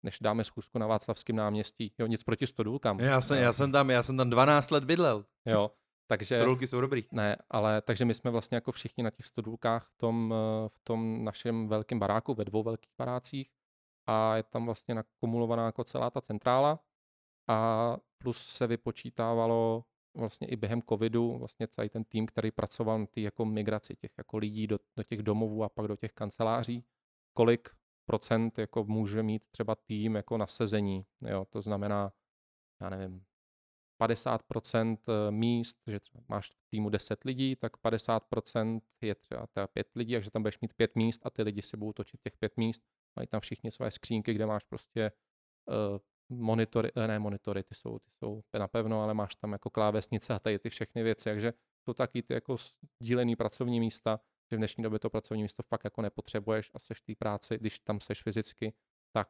[0.03, 1.93] než dáme schůzku na Václavském náměstí.
[1.99, 2.99] Jo, nic proti stodůlkám.
[2.99, 5.25] Já jsem, já jsem tam, já jsem tam 12 let bydlel.
[5.45, 5.71] Jo,
[6.07, 7.05] takže, stodulky jsou dobrý.
[7.11, 10.79] Ne, ale takže my jsme vlastně jako všichni na těch stodulkách v tom, eh, v
[10.83, 13.51] tom našem velkém baráku, ve dvou velkých barácích.
[14.07, 16.79] A je tam vlastně nakumulovaná jako celá ta centrála.
[17.47, 23.05] A plus se vypočítávalo vlastně i během covidu vlastně celý ten tým, který pracoval na
[23.05, 26.85] té jako migraci těch jako lidí do, do těch domovů a pak do těch kanceláří,
[27.33, 27.69] kolik
[28.05, 32.13] procent jako může mít třeba tým jako nasezení, jo, to znamená,
[32.81, 33.25] já nevím,
[34.01, 39.67] 50% eh, míst, že třeba máš v týmu 10 lidí, tak 50% je třeba teda
[39.67, 42.37] 5 lidí, takže tam budeš mít 5 míst a ty lidi si budou točit těch
[42.37, 42.83] 5 míst.
[43.15, 45.11] Mají tam všichni své skřínky, kde máš prostě
[45.69, 50.33] uh, monitory, eh, ne monitory, ty jsou, ty jsou napevno, ale máš tam jako klávesnice
[50.33, 51.53] a tady ty všechny věci, takže
[51.83, 52.55] jsou taky ty jako
[52.99, 54.19] dílený pracovní místa,
[54.51, 57.57] že v dnešní době to pracovní místo fakt jako nepotřebuješ a seš v té práci,
[57.57, 58.73] když tam seš fyzicky,
[59.11, 59.29] tak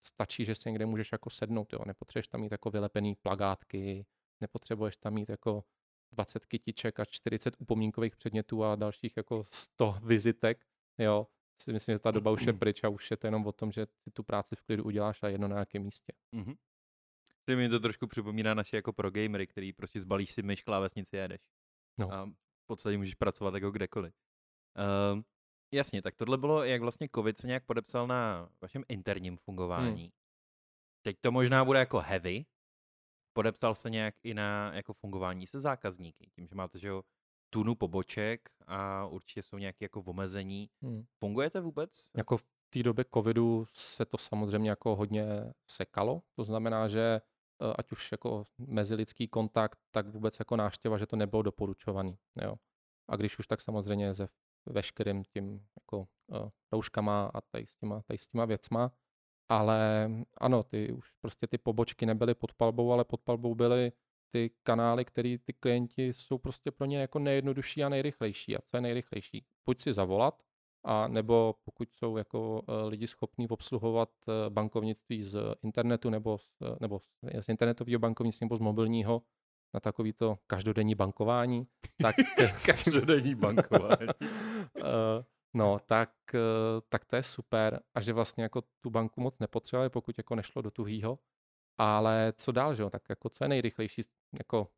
[0.00, 1.78] stačí, že si někde můžeš jako sednout, jo.
[1.86, 4.06] nepotřebuješ tam mít jako vylepený plagátky,
[4.40, 5.64] nepotřebuješ tam mít jako
[6.12, 10.66] 20 kytiček a 40 upomínkových předmětů a dalších jako 100 vizitek,
[10.98, 11.26] jo,
[11.62, 13.72] si myslím, že ta doba už je pryč a už je to jenom o tom,
[13.72, 16.12] že si tu práci v klidu uděláš a jedno na nějakém místě.
[16.34, 16.56] Mm-hmm.
[17.44, 21.18] Ty mi to trošku připomíná naše jako pro gamery, který prostě zbalíš si myš, klávesnici
[21.18, 21.40] a jedeš.
[21.98, 22.12] No.
[22.12, 24.14] A v podstatě můžeš pracovat jako kdekoliv.
[25.14, 25.22] Uh,
[25.72, 30.02] jasně, tak tohle bylo, jak vlastně COVID se nějak podepsal na vašem interním fungování.
[30.02, 30.10] Hmm.
[31.02, 32.44] Teď to možná bude jako heavy.
[33.32, 36.30] Podepsal se nějak i na jako fungování se zákazníky.
[36.34, 37.02] Tím, že máte, že jo,
[37.50, 40.70] tunu poboček a určitě jsou nějaké jako omezení.
[40.82, 41.04] Hmm.
[41.18, 42.10] Fungujete vůbec?
[42.16, 45.24] Jako v té době covidu se to samozřejmě jako hodně
[45.70, 46.22] sekalo.
[46.34, 47.20] To znamená, že
[47.62, 52.18] eh, ať už jako mezilidský kontakt, tak vůbec jako náštěva, že to nebylo doporučovaný.
[52.42, 52.54] Jo.
[53.08, 54.28] A když už tak samozřejmě ze
[54.66, 58.92] veškerým tím jako uh, rouškama a tady s, těma, tady s těma věcma.
[59.48, 63.92] Ale ano, ty už prostě ty pobočky nebyly pod palbou, ale pod palbou byly
[64.32, 68.56] ty kanály, které ty klienti jsou prostě pro ně jako nejjednodušší a nejrychlejší.
[68.56, 69.46] A co je nejrychlejší?
[69.66, 70.42] Buď si zavolat,
[70.84, 76.46] a nebo pokud jsou jako uh, lidi schopní obsluhovat uh, bankovnictví z internetu nebo z,
[76.80, 77.00] nebo
[77.40, 79.22] z internetového bankovnictví nebo z mobilního
[79.74, 81.66] na takovýto každodenní bankování,
[82.02, 82.16] tak
[82.66, 84.08] každodenní bankování.
[85.54, 86.10] no, tak,
[86.88, 90.62] tak to je super a že vlastně jako tu banku moc nepotřebovali, pokud jako nešlo
[90.62, 91.18] do tuhýho,
[91.78, 92.90] ale co dál, že jo?
[92.90, 94.02] Tak jako co je nejrychlejší
[94.38, 94.68] jako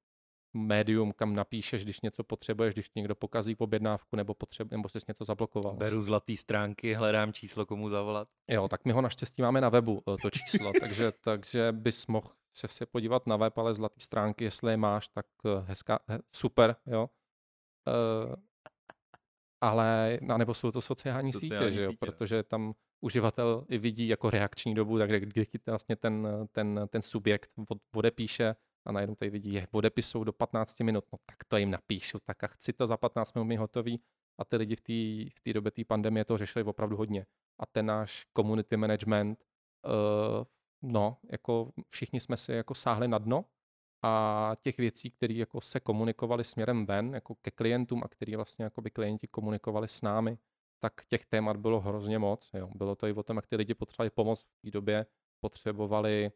[0.53, 5.24] médium, kam napíšeš, když něco potřebuješ, když někdo pokazí objednávku nebo, potřeb, nebo jsi něco
[5.24, 5.77] zablokoval.
[5.77, 8.29] Beru zlatý stránky, hledám číslo, komu zavolat.
[8.48, 12.31] Jo, tak my ho naštěstí máme na webu, eh, to číslo, takže, takže bys mohl
[12.53, 15.98] se, se podívat na web, ale zlatý stránky, jestli je máš, tak eh, hezká,
[16.33, 17.11] super, jo.
[19.60, 21.98] Ale, nebo jsou to sociální, sociální sítě, že jo, sítě.
[22.06, 27.50] protože tam uživatel i vidí jako reakční dobu, tak kdy vlastně ten, ten, ten subjekt
[27.94, 31.70] odepíše a najednou tady vidí, je odepis jsou do 15 minut, no tak to jim
[31.70, 34.00] napíšu, tak a chci to za 15 minut mít hotový
[34.38, 37.26] a ty lidi v té v době té pandemie to řešili opravdu hodně.
[37.58, 39.44] A ten náš community management,
[39.86, 40.44] uh,
[40.82, 43.44] no, jako všichni jsme si jako sáhli na dno
[44.02, 48.64] a těch věcí, které jako se komunikovaly směrem ven, jako ke klientům a které vlastně
[48.64, 50.38] jako by klienti komunikovali s námi,
[50.80, 52.50] tak těch témat bylo hrozně moc.
[52.54, 52.70] Jo.
[52.74, 55.06] Bylo to i o tom, jak ty lidi potřebovali pomoc v té době,
[55.40, 56.30] potřebovali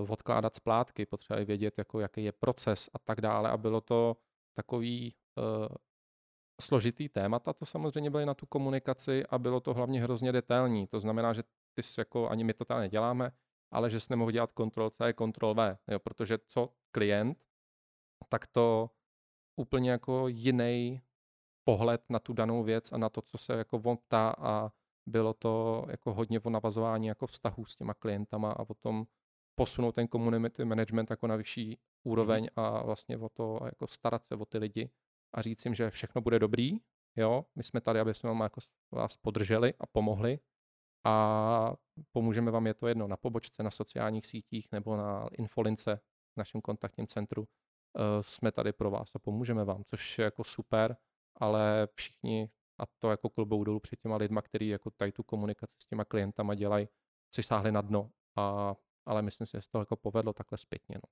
[0.00, 3.50] uh, odkládat splátky, potřebovali vědět, jako, jaký je proces a tak dále.
[3.50, 4.16] A bylo to
[4.54, 5.68] takový uh,
[6.60, 10.86] složitý témata, to samozřejmě byly na tu komunikaci a bylo to hlavně hrozně detailní.
[10.86, 11.42] To znamená, že
[11.74, 13.32] ty jsi jako, ani my to tady neděláme,
[13.70, 17.44] ale že jsi nemohl dělat kontrol C, kontrol V, jo, protože co klient,
[18.28, 18.90] tak to
[19.56, 21.02] úplně jako jiný
[21.64, 24.70] pohled na tu danou věc a na to, co se jako on ptá a
[25.06, 29.06] bylo to jako hodně o navazování jako vztahů s těma klientama a o tom
[29.54, 32.64] posunout ten community management jako na vyšší úroveň mm.
[32.64, 34.90] a vlastně o to jako starat se o ty lidi
[35.32, 36.78] a říct jim, že všechno bude dobrý,
[37.16, 38.60] jo, my jsme tady, aby jsme vám jako
[38.92, 40.38] vás podrželi a pomohli
[41.04, 41.74] a
[42.12, 46.00] pomůžeme vám, je to jedno, na pobočce, na sociálních sítích nebo na infolince
[46.34, 47.42] v našem kontaktním centru.
[47.42, 50.96] Uh, jsme tady pro vás a pomůžeme vám, což je jako super
[51.40, 55.76] ale všichni, a to jako klubou dolů před těma lidma, kteří jako tady tu komunikaci
[55.82, 56.88] s těma klientama dělají,
[57.34, 58.74] si sáhli na dno, a,
[59.06, 60.96] ale myslím si, že se to jako povedlo takhle zpětně.
[61.04, 61.10] No.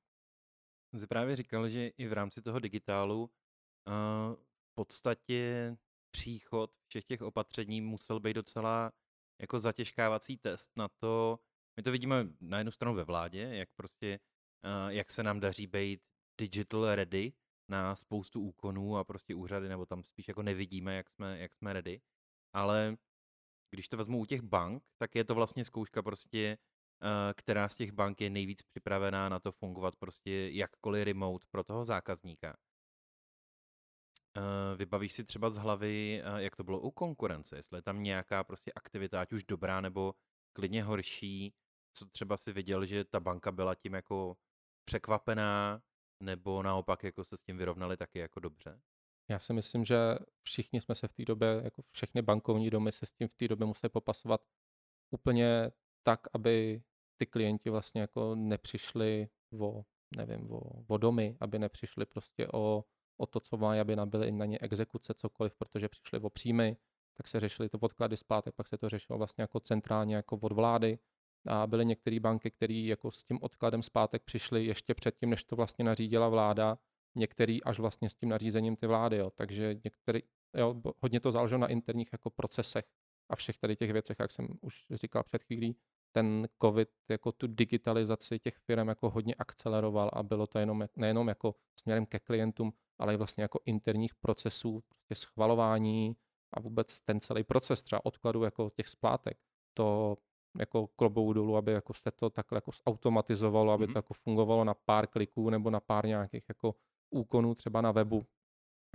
[0.99, 5.77] Jsi právě říkal, že i v rámci toho digitálu uh, v podstatě
[6.11, 8.93] příchod všech těch opatření musel být docela
[9.41, 11.39] jako zatěžkávací test na to,
[11.77, 14.19] my to vidíme na jednu stranu ve vládě, jak prostě,
[14.65, 16.01] uh, jak se nám daří být
[16.41, 17.33] digital ready,
[17.69, 21.73] na spoustu úkonů a prostě úřady, nebo tam spíš jako nevidíme, jak jsme, jak jsme
[21.73, 22.01] ready.
[22.53, 22.97] Ale
[23.71, 26.59] když to vezmu u těch bank, tak je to vlastně zkouška prostě,
[27.03, 31.65] uh, která z těch bank je nejvíc připravená na to fungovat prostě jakkoliv remote pro
[31.65, 32.57] toho zákazníka.
[34.37, 34.43] Uh,
[34.79, 38.45] vybavíš si třeba z hlavy, uh, jak to bylo u konkurence, jestli je tam nějaká
[38.45, 40.15] prostě aktivita, ať už dobrá nebo
[40.53, 41.55] klidně horší,
[41.97, 44.37] co třeba si viděl, že ta banka byla tím jako
[44.85, 45.83] překvapená,
[46.23, 48.81] nebo naopak jako se s tím vyrovnali taky jako dobře?
[49.31, 49.97] Já si myslím, že
[50.43, 53.49] všichni jsme se v té době, jako všechny bankovní domy se s tím v té
[53.49, 54.41] době museli popasovat
[55.11, 55.71] úplně
[56.03, 56.83] tak, aby
[57.17, 59.29] ty klienti vlastně jako nepřišli
[59.61, 59.83] o,
[60.17, 62.85] nevím, o, o domy, aby nepřišli prostě o,
[63.17, 66.77] o to, co mají, aby nabili na ně exekuce, cokoliv, protože přišli o příjmy,
[67.17, 70.53] tak se řešili to odklady zpátek, pak se to řešilo vlastně jako centrálně, jako od
[70.53, 70.99] vlády.
[71.49, 75.57] A byly některé banky, které jako s tím odkladem zpátek přišly ještě předtím, než to
[75.57, 76.79] vlastně nařídila vláda,
[77.15, 79.17] některý až vlastně s tím nařízením ty vlády.
[79.17, 79.31] Jo.
[79.31, 80.21] Takže některý,
[80.55, 82.85] jo, hodně to záleželo na interních jako procesech
[83.29, 85.77] a všech tady těch věcech, jak jsem už říkal před chvílí,
[86.13, 91.29] ten COVID jako tu digitalizaci těch firm jako hodně akceleroval a bylo to jenom, nejenom
[91.29, 96.17] jako směrem ke klientům, ale i vlastně jako interních procesů, prostě schvalování
[96.53, 99.39] a vůbec ten celý proces třeba odkladu jako těch splátek,
[99.75, 100.17] to
[100.59, 103.93] jako klobou dolů, aby jako jste to takhle jako zautomatizovalo, aby mm-hmm.
[103.93, 106.75] to jako fungovalo na pár kliků nebo na pár nějakých jako
[107.11, 108.27] úkonů třeba na webu,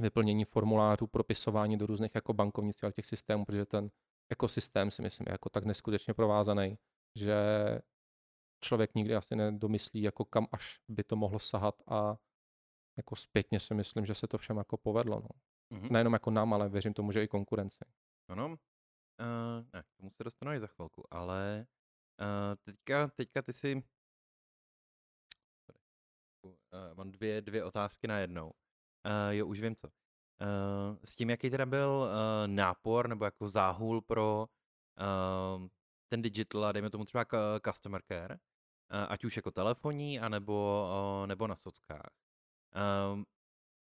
[0.01, 3.91] vyplnění formulářů, propisování do různých jako bankovnictví těch systémů, protože ten
[4.29, 6.77] ekosystém si myslím je jako tak neskutečně provázaný,
[7.17, 7.35] že
[8.63, 12.17] člověk nikdy asi nedomyslí, jako kam až by to mohlo sahat a
[12.97, 15.21] jako zpětně si myslím, že se to všem jako povedlo.
[15.21, 15.29] No.
[15.77, 15.91] Mm-hmm.
[15.91, 17.85] Nejenom jako nám, ale věřím tomu, že i konkurenci.
[18.29, 18.55] Ano, uh,
[19.73, 21.65] ne, k tomu se dostanu i za chvilku, ale
[22.21, 23.83] uh, teďka, teďka ty si
[26.45, 26.51] uh,
[26.93, 28.45] mám dvě, dvě otázky na jednou.
[28.45, 29.87] Uh, jo, už vím co.
[29.87, 35.67] Uh, s tím, jaký teda byl uh, nápor nebo jako záhul pro uh,
[36.11, 37.25] ten digital a dejme tomu třeba
[37.65, 38.37] customer care,
[39.07, 40.87] ať už jako telefonní, anebo,
[41.25, 42.09] nebo na sockách.
[43.13, 43.25] Um,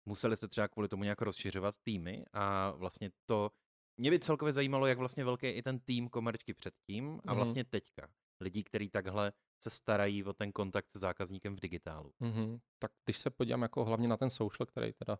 [0.08, 3.50] museli jste třeba kvůli tomu nějak rozšiřovat týmy a vlastně to,
[3.96, 7.36] mě by celkově zajímalo, jak vlastně velký je i ten tým komerčky předtím a mhm.
[7.36, 8.08] vlastně teďka.
[8.40, 12.12] Lidí, kteří takhle se starají o ten kontakt se zákazníkem v digitálu.
[12.20, 12.60] Mm-hmm.
[12.78, 15.18] Tak když se podívám jako hlavně na ten social, který teda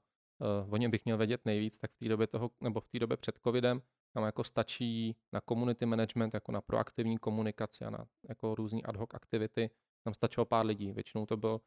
[0.64, 2.99] uh, o něm bych měl vědět nejvíc, tak v té době toho, nebo v té
[2.99, 3.83] době před covidem,
[4.14, 8.97] tam jako stačí na community management, jako na proaktivní komunikaci a na jako různý ad
[8.97, 9.71] hoc aktivity,
[10.05, 10.92] tam stačilo pár lidí.
[10.92, 11.61] Většinou to byl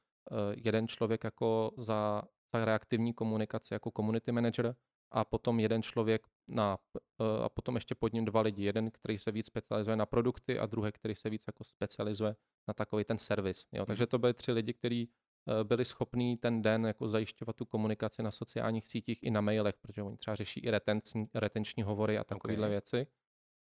[0.55, 2.21] jeden člověk jako za,
[2.53, 4.75] za reaktivní komunikaci jako community manager
[5.11, 6.77] a potom jeden člověk na,
[7.19, 8.63] uh, a potom ještě pod ním dva lidi.
[8.63, 12.35] Jeden, který se víc specializuje na produkty a druhý, který se víc jako specializuje
[12.67, 13.65] na takový ten servis.
[13.71, 13.85] Jo.
[13.85, 15.09] Takže to byly tři lidi, kteří
[15.47, 19.75] Eh, byli schopní ten den jako zajišťovat tu komunikaci na sociálních sítích i na mailech,
[19.81, 22.71] protože oni třeba řeší i retenční, retenční hovory a takovéhle okay.
[22.71, 23.07] věci.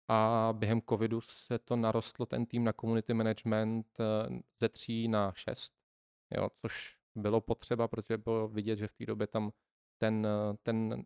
[0.09, 5.33] A během covidu se to narostlo ten tým na community management eh, ze tří na
[5.37, 5.73] šest,
[6.31, 9.53] jo, což bylo potřeba, protože bylo vidět, že v té době tam
[9.99, 11.05] ten, eh, ten,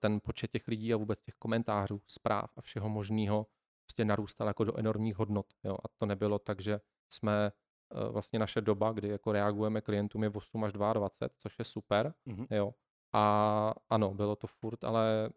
[0.00, 3.46] ten počet těch lidí a vůbec těch komentářů, zpráv a všeho možného
[3.86, 5.46] prostě narůstal jako do enormních hodnot.
[5.64, 5.76] Jo.
[5.84, 7.52] A to nebylo tak, že jsme
[7.94, 12.14] Eh, vlastně naše doba, kdy jako reagujeme klientům je 8 až 22, což je super,
[12.26, 12.46] mm-hmm.
[12.50, 12.74] jo.
[13.12, 15.30] A ano, bylo to furt, ale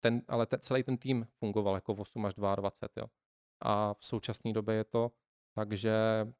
[0.00, 3.06] ten, ale ten, celý ten tým fungoval jako 8 až 22, jo.
[3.62, 5.12] A v současné době je to
[5.58, 5.92] takže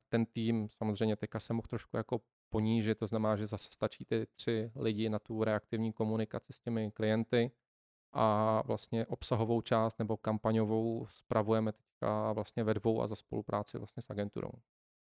[0.09, 4.26] ten tým samozřejmě teďka se mohl trošku jako ponížit, to znamená, že zase stačí ty
[4.26, 7.50] tři lidi na tu reaktivní komunikaci s těmi klienty
[8.12, 14.02] a vlastně obsahovou část nebo kampaňovou spravujeme teďka vlastně ve dvou a za spolupráci vlastně
[14.02, 14.52] s agenturou.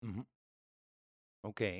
[0.03, 0.23] Mm-hmm.
[1.41, 1.61] OK.
[1.61, 1.75] Uh,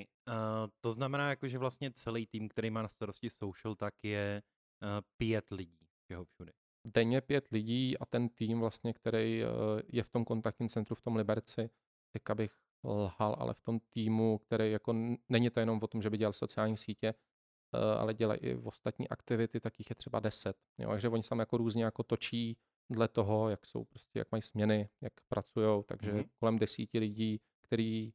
[0.81, 4.43] to znamená, jako, že vlastně celý tým, který má na starosti social, tak je
[4.81, 6.53] uh, pět lidí, všeho všude.
[6.87, 9.49] Denně pět lidí a ten tým vlastně, který uh,
[9.87, 11.69] je v tom kontaktním centru v tom Liberci,
[12.15, 12.51] tak abych
[12.83, 14.93] lhal, ale v tom týmu, který jako
[15.29, 18.67] není to jenom o tom, že by dělal sociální sítě, uh, ale dělají i v
[18.67, 20.57] ostatní aktivity, tak jich je třeba deset.
[20.77, 22.57] Jo, takže oni se jako různě jako točí
[22.89, 26.29] dle toho, jak jsou prostě, jak mají směny, jak pracují, takže mm-hmm.
[26.39, 28.13] kolem desíti lidí, který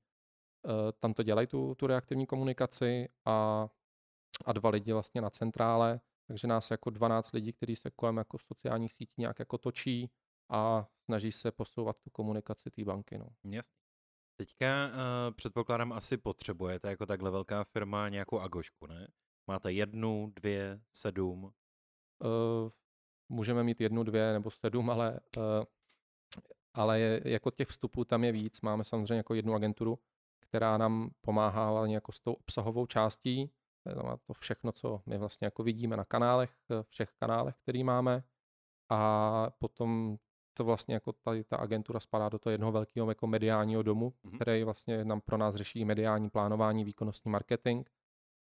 [0.65, 3.69] uh, tam to dělají tu, tu reaktivní komunikaci a,
[4.45, 8.39] a dva lidi vlastně na centrále, takže nás jako 12 lidí, kteří se kolem jako
[8.39, 10.11] sociálních sítí nějak jako točí
[10.49, 13.19] a snaží se posouvat tu komunikaci té banky.
[13.19, 13.27] No.
[13.45, 13.90] Jasně.
[14.41, 19.09] Teďka uh, předpokládám asi potřebujete jako takhle velká firma nějakou agošku, ne?
[19.47, 21.45] Máte jednu, dvě, sedm?
[21.45, 21.51] Uh,
[23.29, 25.65] můžeme mít jednu, dvě nebo sedm, ale, uh,
[26.75, 28.61] ale je, jako těch vstupů tam je víc.
[28.61, 29.99] Máme samozřejmě jako jednu agenturu,
[30.41, 33.51] která nám pomáhá hlavně jako s tou obsahovou částí,
[34.27, 36.55] to všechno, co my vlastně jako vidíme na kanálech,
[36.89, 38.23] všech kanálech, který máme.
[38.89, 40.19] A potom
[40.55, 44.37] to vlastně jako tady ta agentura spadá do toho jednoho velkého jako mediálního domu, mm-hmm.
[44.37, 47.89] který vlastně nám pro nás řeší mediální plánování, výkonnostní marketing.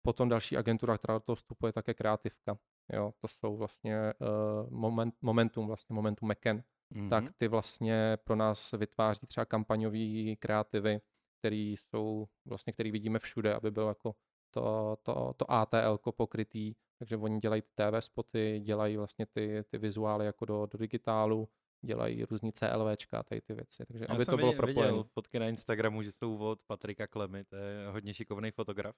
[0.02, 2.58] Potom další agentura, která do toho vstupuje, je také kreativka.
[2.92, 6.62] Jo, to jsou vlastně uh, moment, Momentum, vlastně Momentum McKen,
[6.94, 7.08] mm-hmm.
[7.08, 11.00] tak ty vlastně pro nás vytváří třeba kampaňové kreativy,
[11.38, 14.14] který jsou vlastně, který vidíme všude, aby byl jako
[14.50, 19.78] to, to, to ATL pokrytý, takže oni dělají ty TV spoty, dělají vlastně ty, ty
[19.78, 21.48] vizuály jako do, do digitálu,
[21.82, 24.98] dělají různý CLVčka, tady ty věci, takže Já aby to bylo propojené.
[25.12, 28.96] fotky na Instagramu, že jsou od Patrika Klemy, to je hodně šikovný fotograf.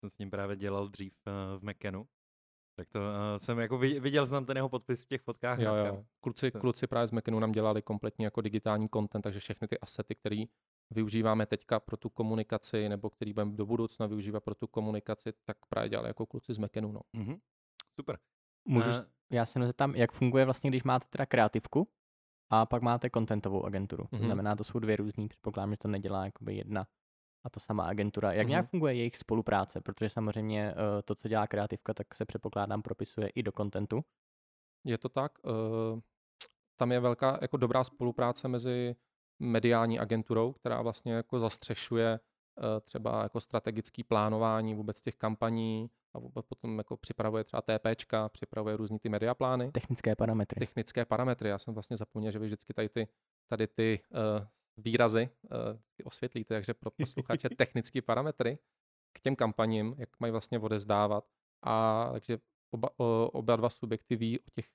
[0.00, 2.06] Jsem s ním právě dělal dřív uh, v Mekenu.
[2.78, 3.04] Tak to uh,
[3.38, 5.58] jsem jako vi- viděl znám ten jeho podpis v těch fotkách.
[5.58, 6.04] Jo, jo.
[6.20, 9.78] Kluci, To- kluci právě z Mekenu nám dělali kompletně jako digitální content, takže všechny ty
[9.78, 10.44] asety, které
[10.90, 15.56] využíváme teďka pro tu komunikaci, nebo který budeme do budoucna využívat pro tu komunikaci, tak
[15.68, 16.92] právě dělali jako kluci z Mekenu.
[16.92, 17.00] No.
[17.12, 17.36] Mhm.
[18.00, 18.18] Super.
[18.68, 21.88] Můžu, Eh, s- já se jenom zeptám, jak funguje vlastně, když máte teda kreativku
[22.50, 24.04] a pak máte contentovou agenturu.
[24.10, 24.24] To Mhm.
[24.24, 26.86] znamená, to jsou dvě různý, předpokládám, že to nedělá jakoby jedna
[27.44, 28.32] a ta sama agentura.
[28.32, 28.50] Jak Mhm.
[28.50, 29.80] nějak funguje jejich spolupráce?
[29.80, 34.04] Protože samozřejmě eh, to, co dělá kreativka, tak se předpokládám propisuje i do kontentu.
[34.84, 35.32] Je to tak.
[35.46, 36.00] eh,
[36.76, 38.96] Tam je velká jako dobrá spolupráce mezi
[39.38, 42.20] mediální agenturou, která vlastně jako zastřešuje
[42.80, 48.98] třeba jako strategický plánování vůbec těch kampaní a potom jako připravuje třeba TPčka, připravuje různý
[48.98, 49.72] ty mediaplány.
[49.72, 50.60] Technické parametry.
[50.60, 51.48] technické parametry.
[51.48, 53.08] Já jsem vlastně zapomněl, že vy vždycky tady ty,
[53.48, 55.58] tady ty uh, výrazy uh,
[55.96, 58.58] ty osvětlíte, takže pro posluchače technické parametry
[59.12, 61.24] k těm kampaním, jak mají vlastně odezdávat.
[61.62, 62.38] A takže
[62.70, 62.90] oba,
[63.32, 64.66] oba dva subjekty ví o těch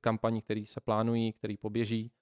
[0.00, 2.12] kampaních, které se plánují, které poběží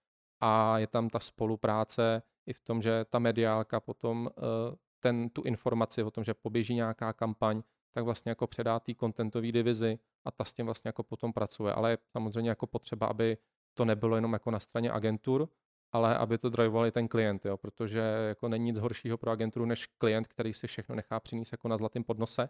[0.40, 5.42] a je tam ta spolupráce i v tom, že ta mediálka potom uh, ten, tu
[5.42, 7.62] informaci o tom, že poběží nějaká kampaň,
[7.92, 11.72] tak vlastně jako předá té contentové divizi a ta s tím vlastně jako potom pracuje.
[11.72, 13.38] Ale je samozřejmě jako potřeba, aby
[13.74, 15.48] to nebylo jenom jako na straně agentur,
[15.92, 19.86] ale aby to drivovali ten klient, jo, protože jako není nic horšího pro agenturu než
[19.86, 22.48] klient, který si všechno nechá přinést jako na zlatém podnose.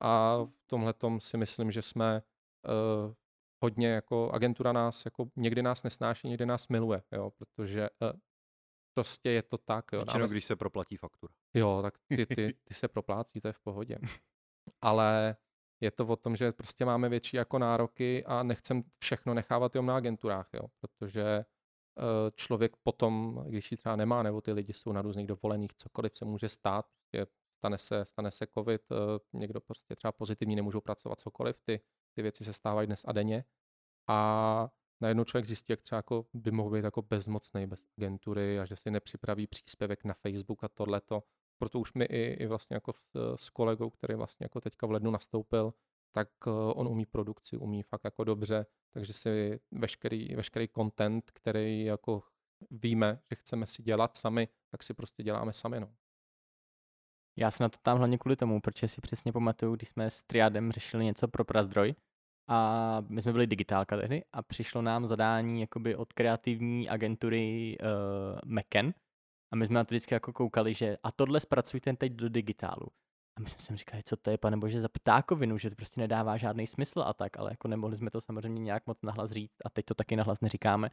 [0.00, 3.14] A v tomhle si myslím, že jsme uh,
[3.62, 8.20] hodně jako agentura nás jako někdy nás nesnáší, někdy nás miluje, jo, protože uh,
[8.94, 9.92] prostě je to tak.
[9.92, 11.34] Jo, Většinou, dáme- když se proplatí faktura.
[11.54, 13.98] Jo, tak ty, ty, ty se proplácí, to je v pohodě.
[14.80, 15.36] Ale
[15.80, 19.86] je to o tom, že prostě máme větší jako nároky a nechcem všechno nechávat jenom
[19.86, 24.92] na agenturách, jo, protože eh, člověk potom, když ji třeba nemá, nebo ty lidi jsou
[24.92, 27.26] na různých dovolených, cokoliv se může stát, prostě
[27.58, 28.96] stane se, stane se covid, eh,
[29.32, 31.80] někdo prostě třeba pozitivní nemůžou pracovat cokoliv, ty,
[32.16, 33.44] ty věci se stávají dnes a denně
[34.08, 34.68] a
[35.04, 38.76] najednou člověk zjistí, jak třeba jako by mohl být jako bezmocný bez agentury a že
[38.76, 41.22] si nepřipraví příspěvek na Facebook a tohleto.
[41.58, 44.90] Proto už mi i, i vlastně jako s, s kolegou, který vlastně jako teďka v
[44.90, 45.74] lednu nastoupil,
[46.12, 51.84] tak eh, on umí produkci, umí fakt jako dobře, takže si veškerý, veškerý content, který
[51.84, 52.22] jako
[52.70, 55.94] víme, že chceme si dělat sami, tak si prostě děláme sami, no.
[57.36, 60.22] Já se na to tam hlavně kvůli tomu, protože si přesně pamatuju, když jsme s
[60.22, 61.94] Triadem řešili něco pro Prazdroj
[62.48, 68.38] a my jsme byli digitálka tehdy a přišlo nám zadání jakoby od kreativní agentury uh,
[68.44, 68.94] Meken
[69.52, 72.86] a my jsme na to vždycky jako koukali, že a tohle zpracujte teď do digitálu.
[73.38, 76.00] A my jsme si říkali, co to je, pane bože, za ptákovinu, že to prostě
[76.00, 79.56] nedává žádný smysl a tak, ale jako nemohli jsme to samozřejmě nějak moc nahlas říct
[79.64, 80.90] a teď to taky nahlas neříkáme.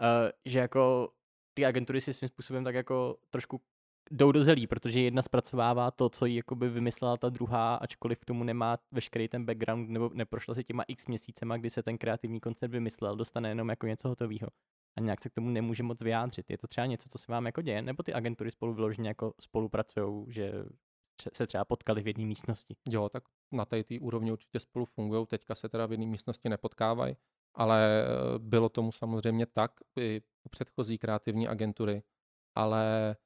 [0.00, 1.12] Uh, že jako
[1.54, 3.60] ty agentury si svým způsobem tak jako trošku
[4.10, 8.24] jdou do zelí, protože jedna zpracovává to, co jí jakoby vymyslela ta druhá, ačkoliv k
[8.24, 12.40] tomu nemá veškerý ten background, nebo neprošla si těma x měsícema, kdy se ten kreativní
[12.40, 14.48] koncept vymyslel, dostane jenom jako něco hotového
[14.96, 16.50] a nějak se k tomu nemůže moc vyjádřit.
[16.50, 19.34] Je to třeba něco, co se vám jako děje, nebo ty agentury spolu vyloženě jako
[19.40, 20.52] spolupracují, že
[21.34, 22.76] se třeba potkali v jedné místnosti.
[22.88, 27.16] Jo, tak na té úrovni určitě spolu fungují, teďka se teda v jedné místnosti nepotkávají,
[27.54, 32.02] ale eh, bylo tomu samozřejmě tak i u předchozí kreativní agentury,
[32.54, 33.16] ale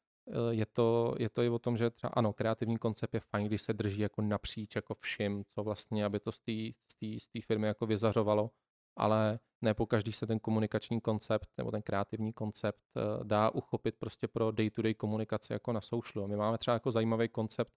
[0.50, 3.62] je to, je to i o tom, že třeba ano, kreativní koncept je fajn, když
[3.62, 6.52] se drží jako napříč jako všim, co vlastně, aby to z té
[6.86, 8.50] z z firmy jako vyzařovalo,
[8.96, 13.94] ale ne po každý se ten komunikační koncept nebo ten kreativní koncept eh, dá uchopit
[13.98, 16.28] prostě pro day-to-day komunikaci jako na socialu.
[16.28, 17.72] My máme třeba jako zajímavý koncept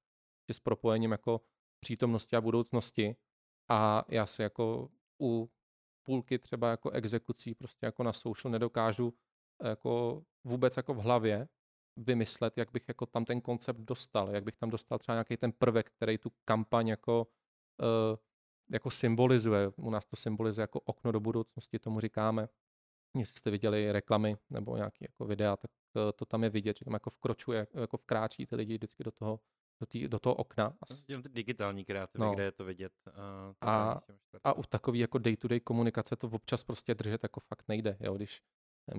[0.48, 1.42] že s propojením jako
[1.80, 3.16] přítomnosti a budoucnosti
[3.70, 4.90] a já si jako
[5.22, 5.50] u
[6.04, 9.14] půlky třeba jako exekucí prostě jako na social nedokážu
[9.64, 11.48] jako vůbec jako v hlavě
[11.98, 15.52] vymyslet, jak bych jako tam ten koncept dostal, jak bych tam dostal třeba nějaký ten
[15.52, 17.28] prvek, který tu kampaň jako,
[17.82, 18.18] uh,
[18.72, 19.68] jako symbolizuje.
[19.78, 22.48] U nás to symbolizuje jako okno do budoucnosti, tomu říkáme.
[23.18, 26.86] Jestli jste viděli reklamy nebo nějaké jako videa, tak uh, to tam je vidět, že
[26.86, 29.40] tam jako vkročuje, jako vkráčí ty lidi vždycky do toho,
[29.80, 30.66] do, tý, do toho okna.
[30.66, 32.34] A, Dělám ty digitální kreativy, No.
[32.34, 32.94] kde je to vidět.
[33.08, 33.14] Uh,
[33.62, 34.00] A-
[34.44, 37.98] a u takové jako day-to-day komunikace to občas prostě držet jako fakt nejde.
[38.00, 38.14] Jo?
[38.16, 38.42] Když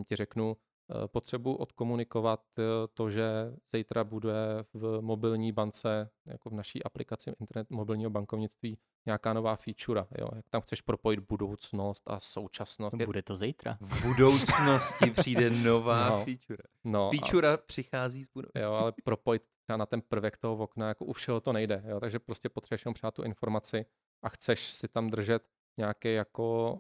[0.08, 0.56] ti řeknu,
[0.90, 2.62] eh, potřebuji odkomunikovat eh,
[2.94, 4.34] to, že zítra bude
[4.74, 10.28] v mobilní bance, jako v naší aplikaci internet mobilního bankovnictví, nějaká nová feature, jo?
[10.36, 12.96] jak tam chceš propojit budoucnost a současnost.
[12.96, 13.78] Bude to zítra.
[13.80, 16.24] V budoucnosti přijde nová No.
[16.24, 16.62] feature.
[16.84, 18.58] No, a- Feature přichází z budoucnosti.
[18.60, 21.82] Jo, ale propojit třeba na ten prvek toho okna, jako u všeho to nejde.
[21.86, 22.00] Jo?
[22.00, 23.86] Takže prostě potřebuješ jenom přát tu informaci
[24.22, 25.42] a chceš si tam držet
[25.76, 26.78] nějaký jako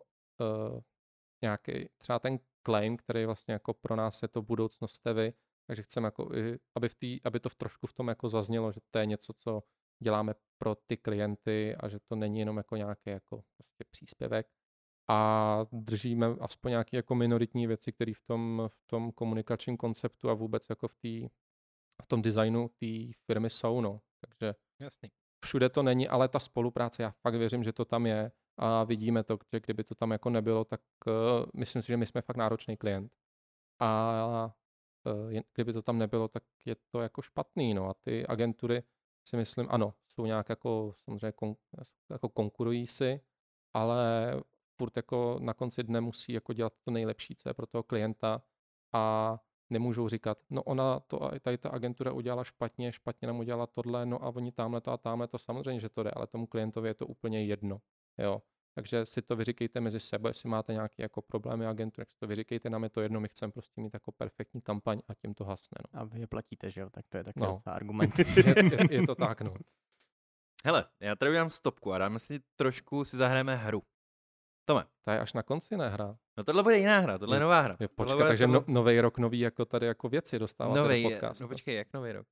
[0.72, 0.80] uh,
[1.42, 5.32] nějaký třeba ten claim, který vlastně jako pro nás je to budoucnost vy,
[5.66, 8.72] takže chceme jako, i, aby, v tý, aby to v trošku v tom jako zaznělo,
[8.72, 9.62] že to je něco, co
[10.02, 14.46] děláme pro ty klienty a že to není jenom jako nějaký jako prostě příspěvek
[15.08, 20.34] a držíme aspoň nějaké jako minoritní věci, které v tom, v tom komunikačním konceptu a
[20.34, 21.28] vůbec jako v, tý,
[22.02, 22.86] v tom designu té
[23.26, 23.80] firmy jsou.
[23.80, 24.00] No.
[24.20, 25.08] Takže Jasný.
[25.44, 29.24] všude to není, ale ta spolupráce, já fakt věřím, že to tam je a vidíme
[29.24, 31.12] to, že kdyby to tam jako nebylo, tak uh,
[31.54, 33.12] myslím si, že my jsme fakt náročný klient.
[33.80, 34.54] A
[35.04, 37.74] uh, kdyby to tam nebylo, tak je to jako špatný.
[37.74, 37.88] No.
[37.88, 38.82] A ty agentury
[39.28, 41.54] si myslím, ano, jsou nějak jako samozřejmě kon,
[42.10, 43.20] jako konkurují si,
[43.74, 44.32] ale
[44.76, 48.42] furt jako na konci dne musí jako dělat to nejlepší, co je pro toho klienta
[48.92, 49.36] a
[49.70, 54.24] nemůžou říkat, no ona to, tady ta agentura udělala špatně, špatně nám udělala tohle, no
[54.24, 56.94] a oni tamhle to a tamhle to, samozřejmě, že to jde, ale tomu klientovi je
[56.94, 57.80] to úplně jedno,
[58.18, 58.42] jo.
[58.74, 62.26] Takže si to vyříkejte mezi sebou, jestli máte nějaké jako problémy agentury, tak si to
[62.26, 65.44] vyříkejte, nám je to jedno, my chceme prostě mít jako perfektní kampaň a tím to
[65.44, 66.00] hasne, no.
[66.00, 66.90] A vy je platíte, že jo?
[66.90, 67.46] Tak to je taky No.
[67.46, 67.72] no.
[67.72, 68.18] argument.
[68.46, 69.54] Je, je, je to tak, no.
[70.64, 73.82] Hele, já tady udělám stopku a dáme si trošku, si zahrajeme hru.
[74.64, 76.16] Tome, Ta je až na konci nehra.
[76.36, 77.76] no tohle bude jiná hra, tohle je Je- nová hra.
[77.80, 81.02] Je, Tohle bude- takže tohle- no, nový rok, nový jako tady jako věci dostáváte novej,
[81.02, 81.44] do podcastu.
[81.44, 82.26] no počkej, jak nový rok?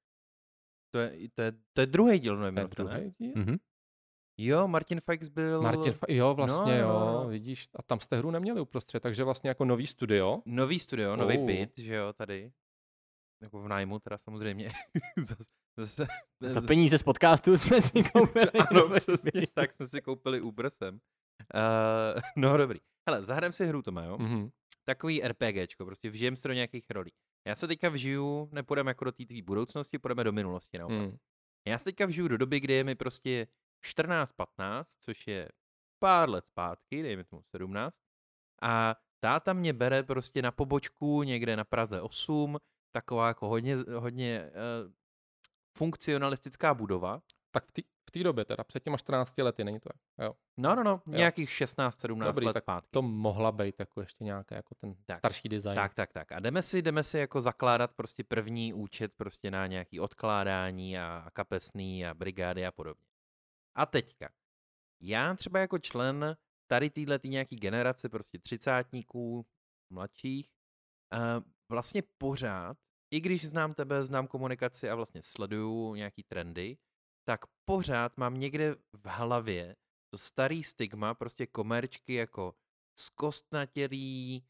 [0.91, 2.85] To je, to je, to je druhý díl nový To je rok, ne?
[2.95, 3.33] druhý díl?
[3.37, 3.57] Mhm.
[4.39, 5.63] Jo, Martin Fikes byl...
[5.63, 7.29] Martin, Fa- jo, vlastně no, jo, no, no.
[7.29, 10.43] vidíš, a tam jste hru neměli uprostřed, takže vlastně jako nový studio.
[10.47, 11.47] Nový studio, nový Oh.
[11.47, 12.53] byt, že jo, tady.
[13.43, 14.71] Jako v nájmu teda samozřejmě.
[15.79, 16.07] Zase-
[16.41, 18.51] Za peníze z podcastu jsme si koupili.
[18.51, 20.95] ano, nový přesně, tak jsme si koupili Uber sem.
[20.95, 22.79] Uh, no dobrý.
[23.09, 24.19] Hele, zahrajeme si hru, Tome, jo?
[24.19, 24.49] Mhm.
[24.85, 27.13] Takový RPGčko, prostě vžijem se do nějakých rolí.
[27.49, 30.99] Já se teďka vžiju, nepůjdeme jako do té tvý budoucnosti, půjdeme do minulosti, naopak.
[30.99, 31.17] Mm.
[31.69, 33.47] Já se teďka vžiju do doby, kdy je mi prostě
[33.83, 35.49] 14-15, což je
[35.99, 38.03] pár let zpátky, dejme tomu 17.
[38.63, 42.59] A táta mě bere prostě na pobočku někde na Praze 8,
[42.93, 44.93] taková jako hodně, hodně uh,
[45.79, 47.23] funkcionalistická budova.
[47.51, 49.89] Tak v té v té době teda, před těma 14 lety, není to?
[50.23, 50.35] Jo.
[50.57, 52.89] No, no, no, nějakých 16-17 Dobrý, let tak zpátky.
[52.91, 55.75] To mohla být jako ještě nějaký jako ten Tak, starší design.
[55.75, 56.33] Tak, tak, tak.
[56.33, 61.31] A jdeme si, jdeme si jako zakládat prostě první účet prostě na nějaký odkládání a
[61.33, 63.05] kapesný a brigády a podobně.
[63.75, 64.29] A teďka.
[65.01, 69.47] Já třeba jako člen tady téhle tý nějaký generace prostě třicátníků,
[69.93, 70.51] mladších,
[71.15, 72.77] uh, vlastně pořád,
[73.11, 76.79] i když znám tebe, znám komunikaci a vlastně sleduju nějaký trendy,
[77.25, 79.77] tak pořád mám někde v hlavě
[80.15, 82.55] to starý stigma prostě komerčky jako
[82.99, 84.45] zkostnatělý,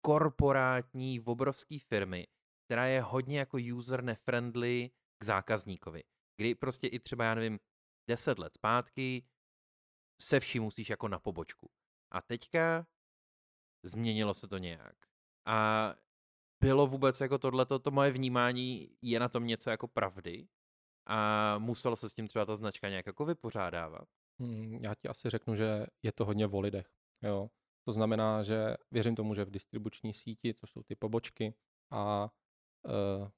[0.00, 2.26] korporátní, obrovský firmy,
[2.66, 6.02] která je hodně jako user nefriendly k zákazníkovi.
[6.36, 7.58] Kdy prostě i třeba, já nevím,
[8.10, 9.24] 10 let zpátky
[10.20, 11.70] se vším musíš jako na pobočku.
[12.10, 12.86] A teďka
[13.82, 14.96] změnilo se to nějak.
[15.46, 15.94] A
[16.60, 20.48] bylo vůbec jako tohleto, to moje vnímání, je na tom něco jako pravdy
[21.06, 24.08] a muselo se s tím třeba ta značka nějak jako vypořádávat.
[24.40, 26.90] Hmm, já ti asi řeknu, že je to hodně o lidech.
[27.22, 27.50] Jo.
[27.84, 31.54] To znamená, že věřím tomu, že v distribuční síti, to jsou ty pobočky
[31.90, 32.30] a
[32.86, 33.30] e,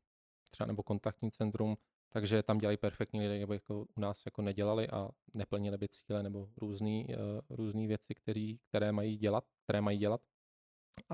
[0.51, 1.77] třeba nebo kontaktní centrum,
[2.13, 6.23] takže tam dělají perfektní lidé, nebo jako u nás jako nedělali a neplnili by cíle
[6.23, 7.17] nebo různé e,
[7.51, 10.21] různý věci, který, které mají dělat, které mají dělat.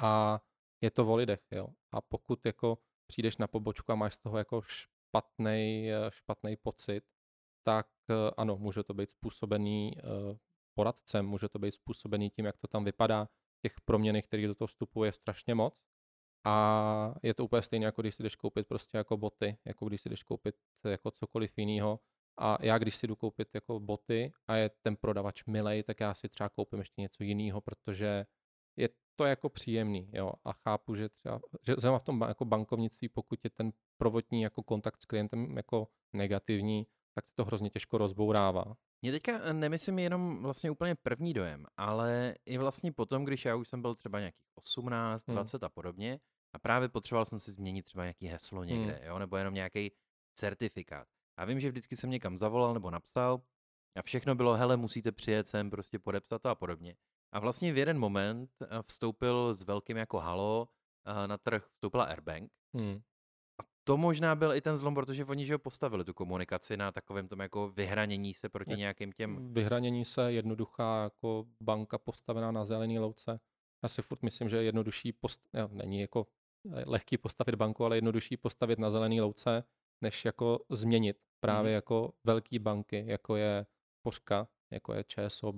[0.02, 0.40] A
[0.80, 1.68] je to o lidech, jo.
[1.92, 7.04] A pokud jako přijdeš na pobočku a máš z toho jako špatný, špatný pocit,
[7.68, 10.02] tak eh, ano, může to být způsobený eh,
[10.74, 13.28] poradcem, může to být způsobený tím, jak to tam vypadá.
[13.62, 15.82] Těch proměny, které do toho vstupuje, je strašně moc.
[16.48, 20.00] A je to úplně stejné, jako když si jdeš koupit prostě jako boty, jako když
[20.00, 22.00] si jdeš koupit jako cokoliv jiného.
[22.40, 26.14] A já, když si jdu koupit jako boty a je ten prodavač milej, tak já
[26.14, 28.26] si třeba koupím ještě něco jiného, protože
[28.76, 33.08] je to jako příjemný, jo, a chápu, že třeba, že zrovna v tom jako bankovnictví,
[33.08, 37.98] pokud je ten prvotní jako kontakt s klientem jako negativní, tak se to hrozně těžko
[37.98, 38.64] rozbourává.
[39.02, 43.56] Mě teďka eh, nemyslím jenom vlastně úplně první dojem, ale i vlastně potom, když já
[43.56, 45.34] už jsem byl třeba nějakých 18, Hmm.
[45.34, 46.20] 20 a podobně
[46.52, 49.06] a právě potřeboval jsem si změnit třeba nějaký heslo někde, Hmm.
[49.06, 49.92] jo, nebo jenom nějaký
[50.38, 51.08] certifikát.
[51.36, 53.40] A vím, že vždycky jsem někam zavolal nebo napsal
[53.96, 56.96] a všechno bylo, hele, musíte přijet sem, prostě podepsat to a podobně.
[57.32, 60.68] A vlastně v jeden moment eh, vstoupil s velkým jako halo
[61.24, 62.52] eh, na trh vstoupila Airbank.
[62.74, 63.00] Hmm.
[63.60, 66.92] A to možná byl i ten zlom, protože oni že ho postavili tu komunikaci na
[66.92, 69.54] takovém tom jako vyhranění se proti Jak- nějakým těm...
[69.54, 73.40] Vyhranění se jednoduchá jako banka postavená na zelený louce.
[73.82, 75.40] Já si furt myslím, že je jednodušší, post...
[75.54, 76.26] jo, není jako
[76.86, 79.64] lehký postavit banku, ale jednodušší postavit na zelený louce,
[80.00, 81.74] než jako změnit právě Mhm.
[81.74, 83.66] jako velké banky, jako je
[84.02, 85.56] Poška, jako je ČSOB,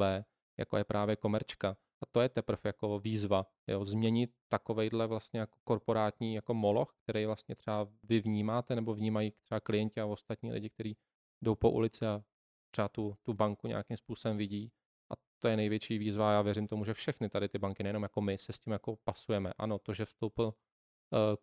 [0.58, 1.76] jako je právě Komerčka.
[2.02, 7.26] A to je teprve jako výzva, jo, změnit takovejhle vlastně jako korporátní jako moloch, který
[7.26, 10.96] vlastně třeba vy vnímáte nebo vnímají třeba klienti a ostatní lidi, kteří
[11.42, 12.22] jdou po ulici a
[12.70, 14.72] třeba tu, tu banku nějakým způsobem vidí.
[15.12, 16.32] A to je největší výzva.
[16.32, 18.96] Já věřím tomu, že všechny tady ty banky, nejenom jako my, se s tím jako
[19.04, 19.52] pasujeme.
[19.58, 20.54] Ano, to, že vstoupil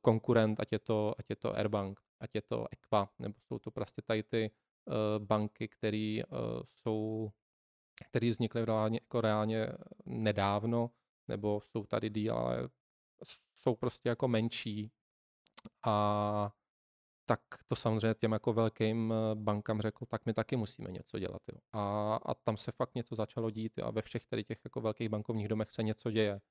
[0.01, 3.71] konkurent, ať je, to, ať je to Airbank, ať je to Equa, nebo jsou to
[3.71, 4.51] prostě tady ty
[4.85, 7.31] uh, banky, které uh, jsou
[8.05, 9.67] který vznikly reálně, jako reálně
[10.05, 10.91] nedávno,
[11.27, 12.69] nebo jsou tady díl, ale
[13.55, 14.91] jsou prostě jako menší.
[15.85, 16.51] A
[17.25, 21.41] tak to samozřejmě těm jako velkým eh, bankám řekl, tak my taky musíme něco dělat.
[21.53, 21.59] Jo.
[21.73, 23.85] A, a tam se fakt něco začalo dít jo.
[23.85, 26.41] a ve všech tady těch jako velkých bankovních domech se něco děje.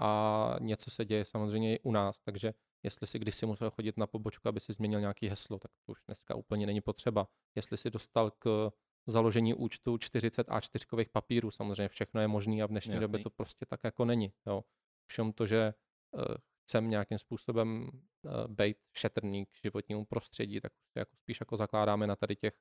[0.00, 4.06] A něco se děje samozřejmě i u nás, takže jestli si kdysi musel chodit na
[4.06, 7.28] pobočku, aby si změnil nějaký heslo, tak to už dneska úplně není potřeba.
[7.54, 8.70] Jestli si dostal k
[9.06, 13.02] založení účtu 40 A4 papírů, samozřejmě všechno je možné a v dnešní Jasný.
[13.02, 14.32] době to prostě tak jako není.
[14.46, 14.64] Jo.
[15.10, 15.74] Všem to, že
[16.10, 16.24] uh,
[16.62, 17.90] chcem nějakým způsobem
[18.22, 22.54] uh, být šetrný k životnímu prostředí, tak se jako spíš jako zakládáme na tady těch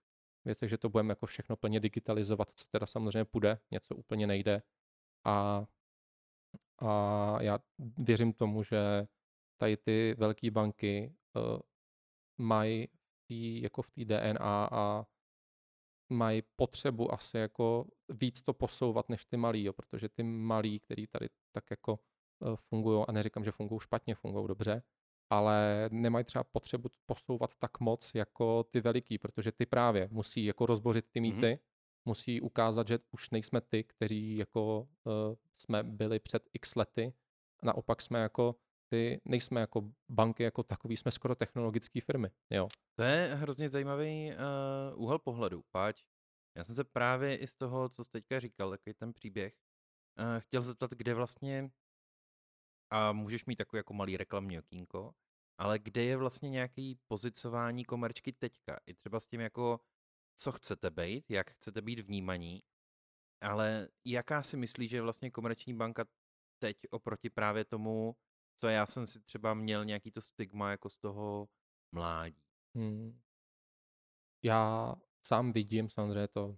[0.46, 4.62] věcech, že to budeme jako všechno plně digitalizovat, co teda samozřejmě půjde, něco úplně nejde.
[5.26, 5.66] A,
[6.82, 7.60] a já
[7.98, 9.08] věřím tomu, že
[9.58, 11.60] tady ty velké banky uh,
[12.38, 12.88] mají
[13.28, 15.06] tý, jako v té DNA a
[16.10, 21.08] mají potřebu asi jako víc to posouvat než ty malí, jo, protože ty malí, který
[21.08, 22.00] tady tak jako
[22.40, 24.84] uh, fungují, a neříkám, že fungují špatně, fungují dobře,
[25.30, 30.66] ale nemají třeba potřebu posouvat tak moc jako ty veliký, protože ty právě musí jako
[30.66, 31.60] rozbořit ty mýty, mm-hmm.
[32.10, 37.14] Musí ukázat, že už nejsme ty, kteří jako uh, jsme byli před x lety,
[37.64, 38.56] naopak jsme jako
[38.92, 42.68] ty, nejsme jako banky jako takový, jsme skoro technologické firmy, jo.
[42.96, 46.04] To je hrozně zajímavý uh, úhel pohledu, páč.
[46.58, 49.54] Já jsem se právě i z toho, co jsi teďka říkal, takový ten příběh,
[50.20, 51.70] uh, chtěl zeptat, kde vlastně,
[52.92, 55.14] a můžeš mít takový jako malý reklamní okýnko,
[55.58, 58.80] ale kde je vlastně nějaký pozicování komerčky teďka?
[58.88, 59.80] I třeba s tím jako,
[60.40, 62.64] co chcete být, jak chcete být vnímaní,
[63.42, 66.06] ale jaká si myslí, že vlastně komerční banka
[66.60, 68.16] teď oproti právě tomu,
[68.58, 71.50] co já jsem si třeba měl nějaký to stigma jako z toho
[71.96, 72.44] mládí.
[72.76, 73.20] Hmm.
[74.44, 74.96] Já
[75.28, 76.58] sám vidím, samozřejmě to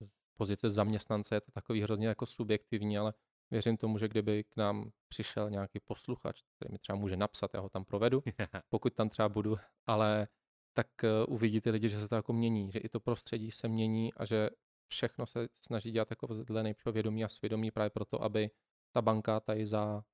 [0.00, 3.14] z pozice zaměstnance je to takový hrozně jako subjektivní, ale
[3.50, 7.60] věřím tomu, že kdyby k nám přišel nějaký posluchač, který mi třeba může napsat, já
[7.60, 8.22] ho tam provedu,
[8.68, 9.56] pokud tam třeba budu,
[9.86, 10.28] ale
[10.72, 13.68] tak uh, uvidí ty lidi, že se to jako mění, že i to prostředí se
[13.68, 14.50] mění a že
[14.88, 18.50] všechno se snaží dělat jako dle nejlepšího vědomí a svědomí právě proto, aby
[18.92, 20.04] ta banka tady za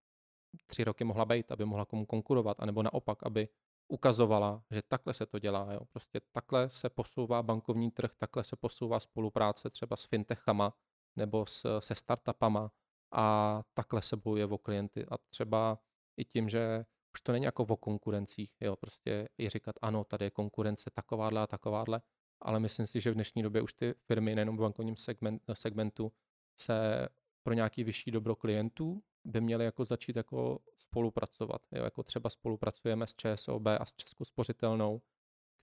[0.67, 3.49] tři roky mohla být, aby mohla komu konkurovat, anebo naopak, aby
[3.89, 5.73] ukazovala, že takhle se to dělá.
[5.73, 5.81] Jo.
[5.93, 10.75] Prostě takhle se posouvá bankovní trh, takhle se posouvá spolupráce třeba s fintechama
[11.17, 12.71] nebo s, se startupama
[13.13, 15.07] a takhle se bojuje o klienty.
[15.11, 15.79] A třeba
[16.17, 16.85] i tím, že
[17.15, 21.41] už to není jako o konkurencích, jo, prostě je říkat, ano, tady je konkurence takováhle
[21.41, 22.01] a takováhle,
[22.41, 26.13] ale myslím si, že v dnešní době už ty firmy nejenom v bankovním segment, segmentu
[26.57, 27.09] se
[27.43, 31.63] pro nějaký vyšší dobro klientů by měly jako začít jako spolupracovat.
[31.73, 35.03] Jo, jako třeba spolupracujeme s ČSOB a s Českou spořitelnou,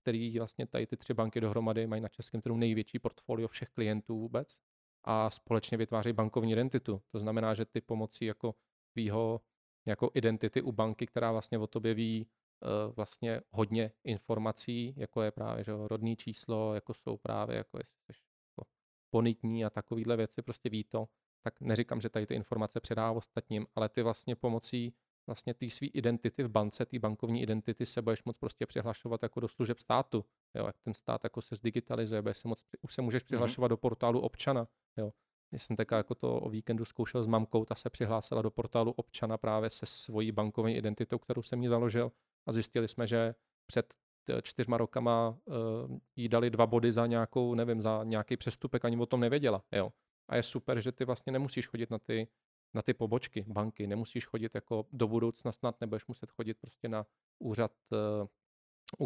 [0.02, 4.18] který vlastně tady ty tři banky dohromady mají na českém trhu největší portfolio všech klientů
[4.18, 4.58] vůbec
[5.04, 7.02] a společně vytváří bankovní identitu.
[7.12, 8.54] To znamená, že ty pomocí jako
[8.92, 9.40] tvýho
[9.86, 15.30] jako identity u banky, která vlastně o tobě ví uh, vlastně hodně informací, jako je
[15.30, 18.20] právě že rodný číslo, jako jsou právě, jako jestli jsi
[18.50, 18.68] jako
[19.12, 21.08] bonitní a takovýhle věci, prostě ví to,
[21.42, 24.94] tak neříkám, že tady ty informace předá ostatním, ale ty vlastně pomocí
[25.26, 29.40] vlastně té své identity v bance, té bankovní identity se budeš moc prostě přihlašovat jako
[29.40, 30.24] do služeb státu.
[30.54, 33.70] Jo, jak ten stát jako se zdigitalizuje, budeš se moc, už se můžeš přihlašovat mm-hmm.
[33.70, 34.68] do portálu občana.
[34.96, 35.12] Jo.
[35.52, 38.92] Já jsem teďka jako to o víkendu zkoušel s mamkou, ta se přihlásila do portálu
[38.92, 42.12] občana právě se svojí bankovní identitou, kterou jsem jí založil
[42.46, 43.34] a zjistili jsme, že
[43.66, 43.94] před
[44.42, 49.06] čtyřma rokama uh, jí dali dva body za nějakou, nevím, za nějaký přestupek, ani o
[49.06, 49.62] tom nevěděla.
[49.72, 49.92] Jo.
[50.28, 52.28] A je super, že ty vlastně nemusíš chodit na ty,
[52.74, 57.06] na ty pobočky banky, nemusíš chodit jako do budoucna snad, nebudeš muset chodit prostě na
[57.38, 58.26] úřad, uh,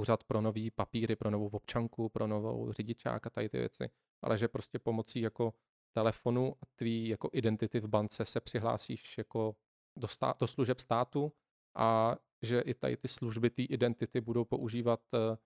[0.01, 3.91] úřad pro nový papíry, pro novou občanku, pro novou řidičák a tady ty věci,
[4.22, 5.55] ale že prostě pomocí jako
[5.93, 9.57] telefonu a tvý jako identity v bance se přihlásíš jako
[9.97, 11.32] do, stá, do služeb státu
[11.76, 15.36] a že i tady ty služby té identity budou používat uh,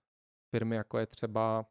[0.51, 1.67] firmy, jako je třeba,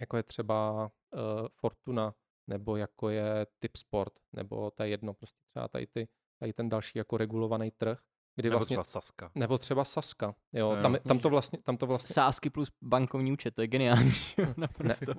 [0.00, 1.20] jako je třeba uh,
[1.52, 2.14] Fortuna,
[2.46, 6.08] nebo jako je Tipsport, nebo to je jedno, prostě třeba tady, ty,
[6.40, 8.02] tady ten další jako regulovaný trh,
[8.36, 9.30] kdy nebo vlastně, třeba Saska.
[9.34, 10.34] Nebo třeba Saska.
[10.52, 12.14] Jo, no, tam, tam, to vlastně, tam to vlastně...
[12.14, 14.12] Sásky plus bankovní účet, to je geniální.
[14.56, 14.68] ne,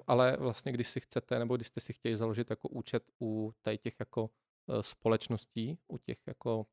[0.07, 3.77] ale vlastně, když si chcete, nebo když jste si chtěli založit jako účet u tady
[3.77, 6.65] těch jako uh, společností, u těch jako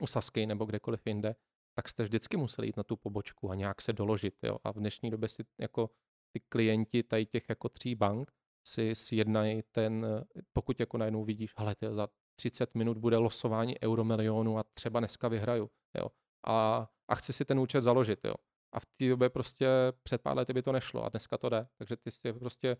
[0.00, 1.34] u Sasky nebo kdekoliv jinde,
[1.74, 4.34] tak jste vždycky museli jít na tu pobočku a nějak se doložit.
[4.42, 4.58] Jo?
[4.64, 5.90] A v dnešní době si jako
[6.32, 8.32] ty klienti tady těch jako tří bank
[8.66, 10.06] si sjednají ten,
[10.52, 15.28] pokud jako najednou vidíš, hele, ty za 30 minut bude losování euromilionu a třeba dneska
[15.28, 15.70] vyhraju.
[15.98, 16.06] Jo?
[16.46, 18.20] A, a chci si ten účet založit.
[18.24, 18.34] Jo?
[18.72, 19.66] A v té době prostě
[20.02, 21.66] před pár lety by to nešlo a dneska to jde.
[21.78, 22.76] Takže ty si prostě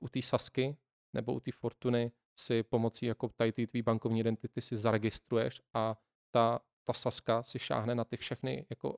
[0.00, 0.76] u té Sasky
[1.12, 5.96] nebo u té Fortuny si pomocí jako tady ty tvý bankovní identity si zaregistruješ a
[6.30, 8.96] ta, ta Saska si šáhne na ty všechny jako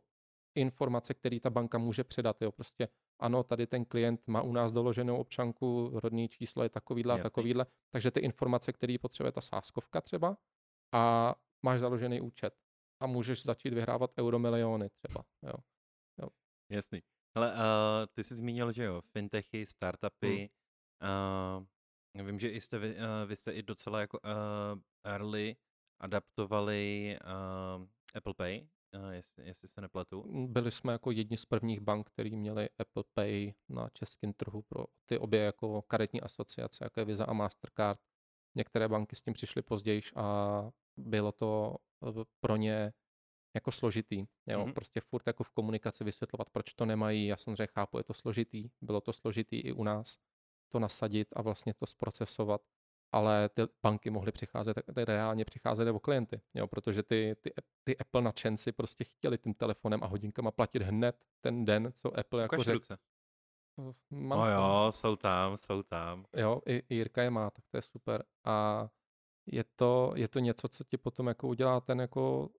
[0.54, 2.42] informace, které ta banka může předat.
[2.42, 2.52] Jo.
[2.52, 2.88] Prostě
[3.18, 7.66] ano, tady ten klient má u nás doloženou občanku, rodný číslo je takovýhle a takovýhle,
[7.90, 10.36] takže ty informace, které potřebuje ta sáskovka třeba
[10.94, 12.54] a máš založený účet
[13.00, 15.24] a můžeš začít vyhrávat euromiliony třeba.
[15.42, 15.54] Jo.
[16.22, 16.28] Jo.
[16.70, 17.02] Jasný.
[17.34, 17.58] Ale uh,
[18.12, 20.50] ty jsi zmínil, že jo, fintechy, startupy,
[21.02, 21.62] hmm.
[22.20, 22.84] uh, vím, že i jste, uh,
[23.26, 25.56] vy jste i docela jako uh, early
[26.00, 27.18] adaptovali
[27.78, 28.68] uh, Apple Pay,
[29.10, 30.24] jestli, jestli se nepletu.
[30.26, 34.62] Mm, byli jsme jako jedni z prvních bank, který měli Apple Pay na českém trhu
[34.62, 38.00] pro ty obě jako karetní asociace, jako je Visa a Mastercard.
[38.54, 41.76] Některé banky s tím přišly později a bylo to
[42.08, 42.92] eh, pro ně
[43.54, 44.26] jako složitý.
[44.46, 44.64] Jo?
[44.64, 44.72] Mm-hmm.
[44.72, 47.26] Prostě furt jako v komunikaci vysvětlovat, proč to nemají.
[47.26, 48.70] Já samozřejmě chápu, je to složitý.
[48.80, 50.18] Bylo to složitý i u nás
[50.68, 52.60] to nasadit a vlastně to zprocesovat
[53.12, 57.50] ale ty banky mohly přicházet, ty reálně přicházely o klienty, jo, protože ty, ty,
[57.84, 62.42] ty Apple nadšenci prostě chtěli tím telefonem a hodinkama platit hned ten den, co Apple
[62.42, 62.96] jako řekl.
[64.10, 66.24] Mám no jo, jsou tam, jsou tam.
[66.36, 68.24] Jo, i, i Jirka je má, tak to je super.
[68.44, 68.88] A
[69.46, 72.50] je to, je to něco, co ti potom jako udělá ten jako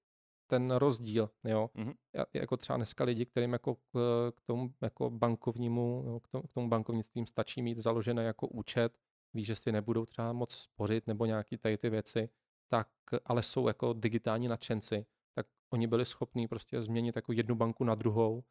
[0.48, 1.70] ten rozdíl, jo.
[1.76, 1.96] Mm-hmm.
[2.34, 3.92] Jako třeba dneska lidi, kterým jako k,
[4.36, 8.98] k tomu jako bankovnímu, k tomu, k tomu bankovnictvím stačí mít založené jako účet,
[9.34, 12.30] ví, že si nebudou třeba moc spořit nebo nějaký tady ty věci,
[12.68, 12.90] tak
[13.26, 15.06] ale jsou jako digitální nadšenci,
[15.36, 18.44] tak oni byli schopní prostě změnit jako jednu banku na druhou,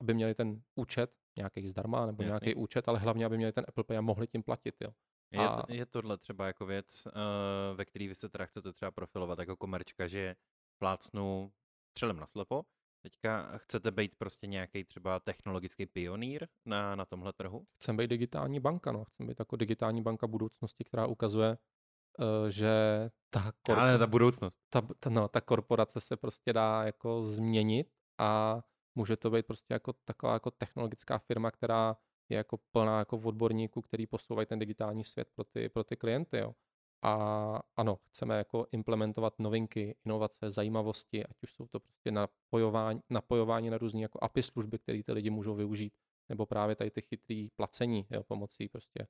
[0.00, 2.30] aby měli ten účet, nějaký zdarma nebo Jasný.
[2.30, 4.74] nějaký účet, ale hlavně, aby měli ten Apple Pay a mohli tím platit.
[4.80, 4.90] Jo.
[5.30, 5.62] Je, a...
[5.68, 9.56] je tohle třeba jako věc, uh, ve které vy se teda chcete třeba profilovat jako
[9.56, 10.36] komerčka, že
[10.78, 11.52] plácnu
[11.90, 12.64] střelem na slepo,
[13.04, 17.66] Teďka chcete být prostě nějaký třeba technologický pionýr na, na tomhle trhu?
[17.74, 19.04] Chceme být digitální banka, no.
[19.04, 21.58] Chceme být jako digitální banka budoucnosti, která ukazuje,
[22.18, 22.70] uh, že
[23.30, 23.78] ta, korp...
[23.78, 24.56] Ale ta budoucnost.
[24.70, 27.88] Ta, ta, no, ta korporace se prostě dá jako změnit
[28.18, 28.60] a
[28.94, 31.96] může to být prostě jako taková jako technologická firma, která
[32.28, 36.38] je jako plná jako odborníků, který posouvají ten digitální svět pro ty, pro ty klienty.
[36.38, 36.54] Jo.
[37.04, 43.70] A ano, chceme jako implementovat novinky, inovace, zajímavosti, ať už jsou to prostě napojování, napojování
[43.70, 45.92] na různé jako API služby, které ty lidi můžou využít,
[46.28, 49.06] nebo právě tady ty chytrý placení jo, pomocí prostě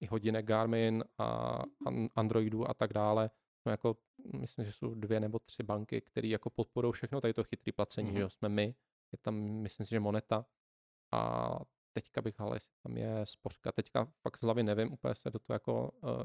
[0.00, 1.62] i hodinek Garmin a
[2.14, 3.30] Androidu a tak dále.
[3.66, 3.96] No jako,
[4.32, 8.10] myslím, že jsou dvě nebo tři banky, které jako podporují všechno tady to chytrý placení,
[8.10, 8.14] mm-hmm.
[8.14, 8.74] že jo, jsme my,
[9.12, 10.46] je tam, myslím si, že Moneta
[11.12, 11.50] a
[11.92, 15.38] teďka bych, ale jestli tam je spořka, teďka fakt z hlavy nevím, úplně se do
[15.38, 16.22] toho jako uh,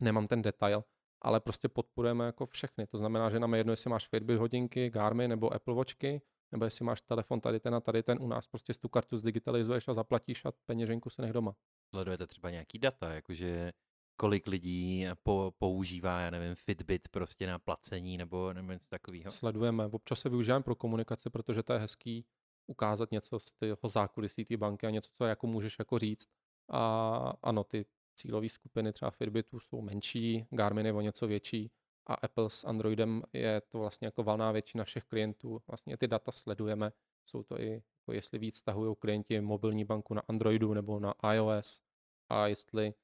[0.00, 0.84] nemám ten detail,
[1.22, 2.86] ale prostě podporujeme jako všechny.
[2.86, 6.22] To znamená, že nám je jedno, jestli máš Fitbit hodinky, Garmin nebo Apple Watchky,
[6.52, 9.88] nebo jestli máš telefon tady ten a tady ten, u nás prostě tu kartu zdigitalizuješ
[9.88, 11.56] a zaplatíš a peněženku se nech doma.
[11.90, 13.72] Sledujete třeba nějaký data, jakože
[14.16, 19.30] kolik lidí po, používá, já nevím, Fitbit prostě na placení nebo, nebo něco takového?
[19.30, 22.26] Sledujeme, občas se využíváme pro komunikaci, protože to je hezký
[22.66, 26.28] ukázat něco z toho zákulisí té banky a něco, co jako můžeš jako říct.
[26.70, 27.86] A ano, ty
[28.16, 31.70] cílové skupiny třeba Fitbitu jsou menší, Garmin je o něco větší
[32.06, 35.62] a Apple s Androidem je to vlastně jako valná většina všech klientů.
[35.66, 36.92] Vlastně ty data sledujeme,
[37.24, 41.80] jsou to i, jako jestli víc stahují klienti mobilní banku na Androidu nebo na iOS
[42.28, 42.94] a jestli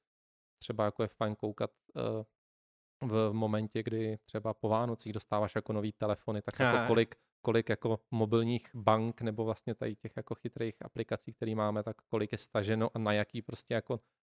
[0.59, 2.23] třeba jako je fajn koukat uh,
[3.09, 7.99] v momentě, kdy třeba po Vánocích dostáváš jako nový telefony, tak jako kolik, kolik jako
[8.11, 12.89] mobilních bank nebo vlastně tady těch jako chytrých aplikací, které máme, tak kolik je staženo
[12.93, 14.22] a na jaký prostě jako Eh,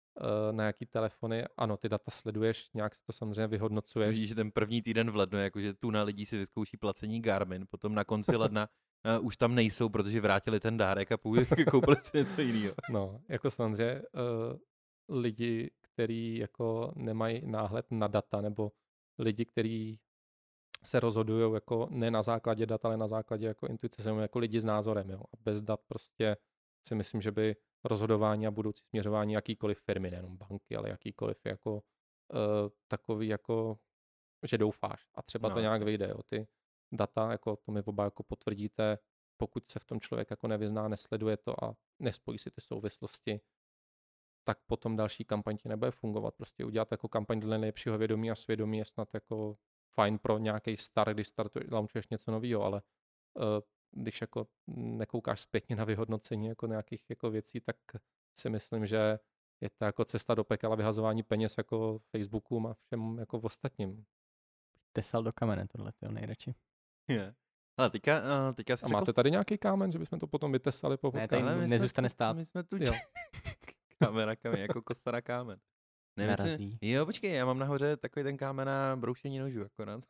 [0.52, 1.44] na jaký telefony.
[1.56, 4.10] Ano, ty data sleduješ, nějak se to samozřejmě vyhodnocuješ.
[4.10, 7.66] Vidíš, že ten první týden v lednu, jakože tu na lidí si vyzkouší placení Garmin,
[7.70, 8.68] potom na konci ledna
[9.18, 11.16] uh, už tam nejsou, protože vrátili ten dárek a
[11.70, 12.74] koupili si něco jiného.
[12.90, 18.72] No, jako samozřejmě uh, lidi, kteří jako nemají náhled na data, nebo
[19.18, 20.00] lidi, kteří
[20.84, 24.64] se rozhodují jako ne na základě dat, ale na základě jako intuice, jako lidi s
[24.64, 25.10] názorem.
[25.10, 25.20] Jo.
[25.20, 26.36] A bez dat prostě
[26.86, 27.56] si myslím, že by
[27.86, 31.80] rozhodování a budoucí směřování jakýkoliv firmy, nejenom banky, ale jakýkoliv jako uh,
[32.88, 33.78] takový jako,
[34.46, 35.54] že doufáš a třeba no.
[35.54, 36.08] to nějak vyjde.
[36.08, 36.22] Jo.
[36.22, 36.46] Ty
[36.92, 38.98] data, jako to mi oba jako potvrdíte,
[39.36, 43.40] pokud se v tom člověk jako nevyzná, nesleduje to a nespojí si ty souvislosti,
[44.44, 46.34] tak potom další kampaň ti nebude fungovat.
[46.34, 49.58] Prostě udělat jako kampaň dle nejlepšího vědomí a svědomí je snad jako
[49.94, 52.82] fajn pro nějaký start, když startuješ, launchuješ něco nového, ale
[53.34, 53.42] uh,
[53.92, 57.76] když jako nekoukáš zpětně na vyhodnocení jako nějakých jako věcí, tak
[58.38, 59.18] si myslím, že
[59.60, 64.04] je to jako cesta do pekla vyhazování peněz jako Facebooku a všem jako v ostatním.
[64.92, 66.54] Tesal do kamene tohle, to nejradši.
[67.08, 67.34] Yeah.
[67.78, 71.10] Ale teďka, uh, teďka A máte tady nějaký kámen, že bychom to potom vytesali po
[71.14, 71.60] Ne, tady podcastu?
[71.60, 72.36] ne, nezůstane stát.
[72.36, 72.92] My jsme tu Jo.
[74.26, 75.58] na kámen, jako kosa na kámen.
[76.16, 76.78] Ne, my jsme- Narazí.
[76.82, 80.04] jo, počkej, já mám nahoře takový ten kámen na broušení nožů akorát.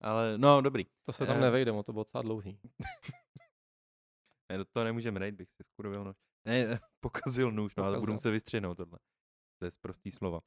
[0.00, 0.84] Ale no, dobrý.
[1.06, 1.40] To se tam Eh.
[1.40, 2.58] nevejde, to bylo docela dlouhý.
[4.52, 6.16] Ne, do toho nemůžeme rejt, bych si skurvil nož.
[6.44, 8.14] Ne, pokazil nůž, no ale budu Pokazil.
[8.14, 8.98] muset vystřihnout tohle.
[9.58, 10.40] To je prostý slova.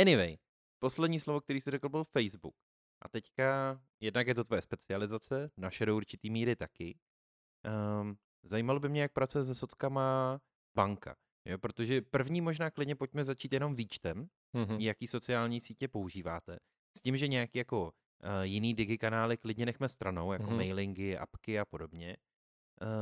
[0.00, 0.36] Anyway,
[0.78, 2.54] poslední slovo, který jsi řekl, byl Facebook.
[3.02, 6.98] A teďka, jednak je to tvoje specializace, naše do určitý míry taky.
[8.00, 10.40] Um, zajímalo by mě, jak pracuje se sockama
[10.76, 11.16] banka.
[11.44, 14.80] Jo, protože první možná klidně pojďme začít jenom výčtem, Mhm.
[14.80, 16.58] jaký sociální sítě používáte.
[16.98, 17.92] S tím, že nějaký jako
[18.24, 20.56] uh, jiný digikanály klidně nechme stranou, jako Mhm.
[20.56, 22.16] mailingy, apky a podobně.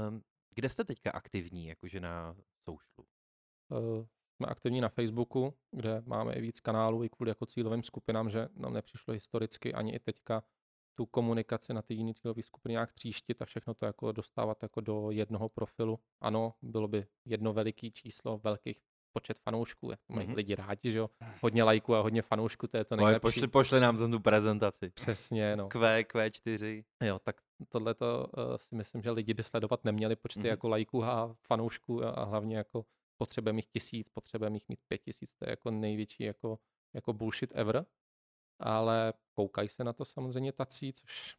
[0.09, 0.23] Um,
[0.55, 3.09] kde jste teďka aktivní, jakože na socialu?
[3.73, 4.07] Eh,
[4.37, 8.49] Jsme aktivní na Facebooku, kde máme i víc kanálů i kvůli jako cílovým skupinám, že
[8.57, 10.43] nám nepřišlo historicky ani i teďka
[10.95, 14.81] tu komunikaci na ty jiné cílové skupiny nějak tříštit a všechno to jako dostávat jako
[14.81, 15.99] do jednoho profilu.
[16.21, 18.81] Ano, bylo by jedno veliký číslo, velkých
[19.17, 20.37] počet fanoušků, jak to mají Mhm.
[20.37, 21.11] lidi rádi, že jo.
[21.43, 23.21] Hodně lajků a hodně fanoušků, to je to Ale nejlepší.
[23.23, 24.91] pošli, pošli nám za tu prezentaci.
[24.91, 25.69] Přesně, no.
[25.69, 26.85] Q, Q4.
[27.05, 27.37] Jo, tak
[27.69, 30.49] tohle to uh, si myslím, že lidi by sledovat neměli počty Mhm.
[30.49, 32.85] jako lajků a fanoušků a, a hlavně jako
[33.21, 36.59] potřebujeme jich tisíc, potřebujeme jich mít pět tisíc, to je jako největší jako,
[36.95, 37.87] jako bullshit ever.
[38.61, 41.37] Ale koukají se na to samozřejmě tací, což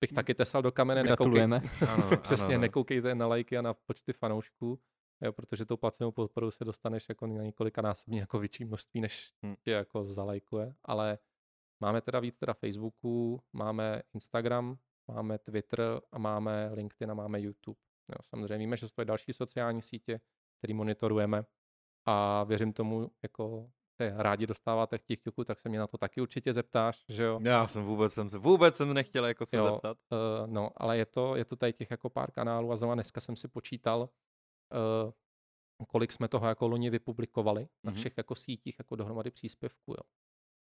[0.00, 1.02] bych taky tesal do kamene.
[1.02, 1.60] nekoukej- Gratulujeme.
[1.94, 2.60] Ano, Přesně, ano, no.
[2.60, 4.80] nekoukejte na lajky a na počty fanoušků,
[5.22, 9.32] jo, protože tou placenou podporou se dostaneš jako na několika násobně jako větší množství, než
[9.46, 9.54] Hm.
[9.60, 11.18] tě jako zalajkuje, ale
[11.80, 17.78] máme teda víc teda Facebooku, máme Instagram, máme Twitter a máme LinkedIn a máme YouTube.
[18.08, 20.20] Jo, samozřejmě víme, že jsou další sociální sítě,
[20.58, 21.44] které monitorujeme
[22.06, 26.20] a věřím tomu, jako te rádi dostáváte k TikToku, tak se mě na to taky
[26.20, 27.40] určitě zeptáš, že jo.
[27.42, 29.98] Já jsem vůbec, jsem se, vůbec jsem nechtěl jako se Jo, zeptat.
[30.12, 33.20] Uh, no, ale je to, je to tady těch jako pár kanálů a zrovna dneska
[33.20, 34.08] jsem si počítal,
[35.88, 38.00] kolik jsme toho jako loni vypublikovali na Mhm.
[38.00, 40.02] všech jako sítích jako dohromady příspěvků, jo.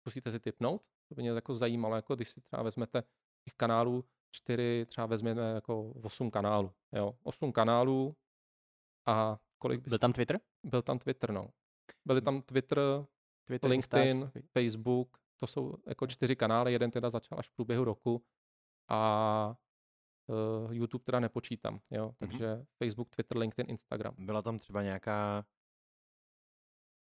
[0.04, 3.02] Musíte si typnout, to by mě jako zajímalo, jako když si třeba vezmete
[3.44, 7.18] těch kanálů čtyři, třeba vezmeme jako osm kanálů, jo.
[7.22, 8.16] Osm kanálů
[9.06, 10.40] a kolik by Byl tam Twitter?
[10.64, 11.46] byl tam Twitter, no.
[12.04, 12.78] Byly tam Twitter,
[13.44, 17.84] Twitter LinkedIn, Insta, Facebook, to jsou jako čtyři kanály, jeden teda začal až v průběhu
[17.84, 18.24] roku
[18.88, 19.56] a
[20.28, 24.14] uh, YouTube teda nepočítám, jo, takže Facebook, Twitter, LinkedIn, Instagram.
[24.18, 25.46] Byla tam třeba nějaká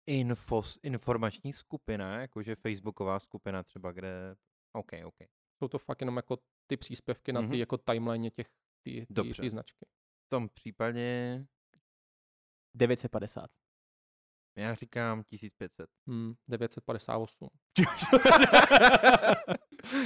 [0.06, 4.36] infos, informační skupina, jakože facebooková skupina třeba, kde...
[4.72, 5.16] OK, OK.
[5.58, 7.50] Jsou to fakt jenom jako ty příspěvky na Mhm.
[7.50, 8.48] ty jako timeline těch
[8.82, 9.42] ty, ty, Dobře.
[9.42, 9.86] ty značky.
[10.26, 11.44] V tom případě
[12.76, 13.50] 950.
[14.56, 15.90] já říkám 1500.
[16.06, 17.48] Hmm, 958.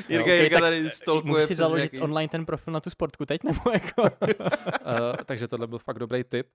[0.09, 2.91] Jirka, okej, Jirka tak tady stolkuje Můžeš si založit nějaký- online ten profil na tu
[2.91, 4.09] sportku teď, nebo jako uh,
[5.25, 6.47] takže tohle byl fakt dobrý tip.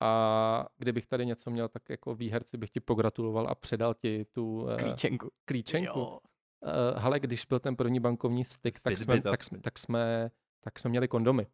[0.00, 4.62] A kdybych tady něco měl, tak jako výherci bych ti pogratuloval a předal ti tu
[4.62, 5.30] uh, klíčenku.
[5.44, 5.98] klíčenku.
[5.98, 6.18] Jo.
[6.62, 10.30] Uh, hele, když byl ten první bankovní styk, tak jsme, tak, jsme, tak, jsme,
[10.60, 11.46] tak jsme měli kondomy.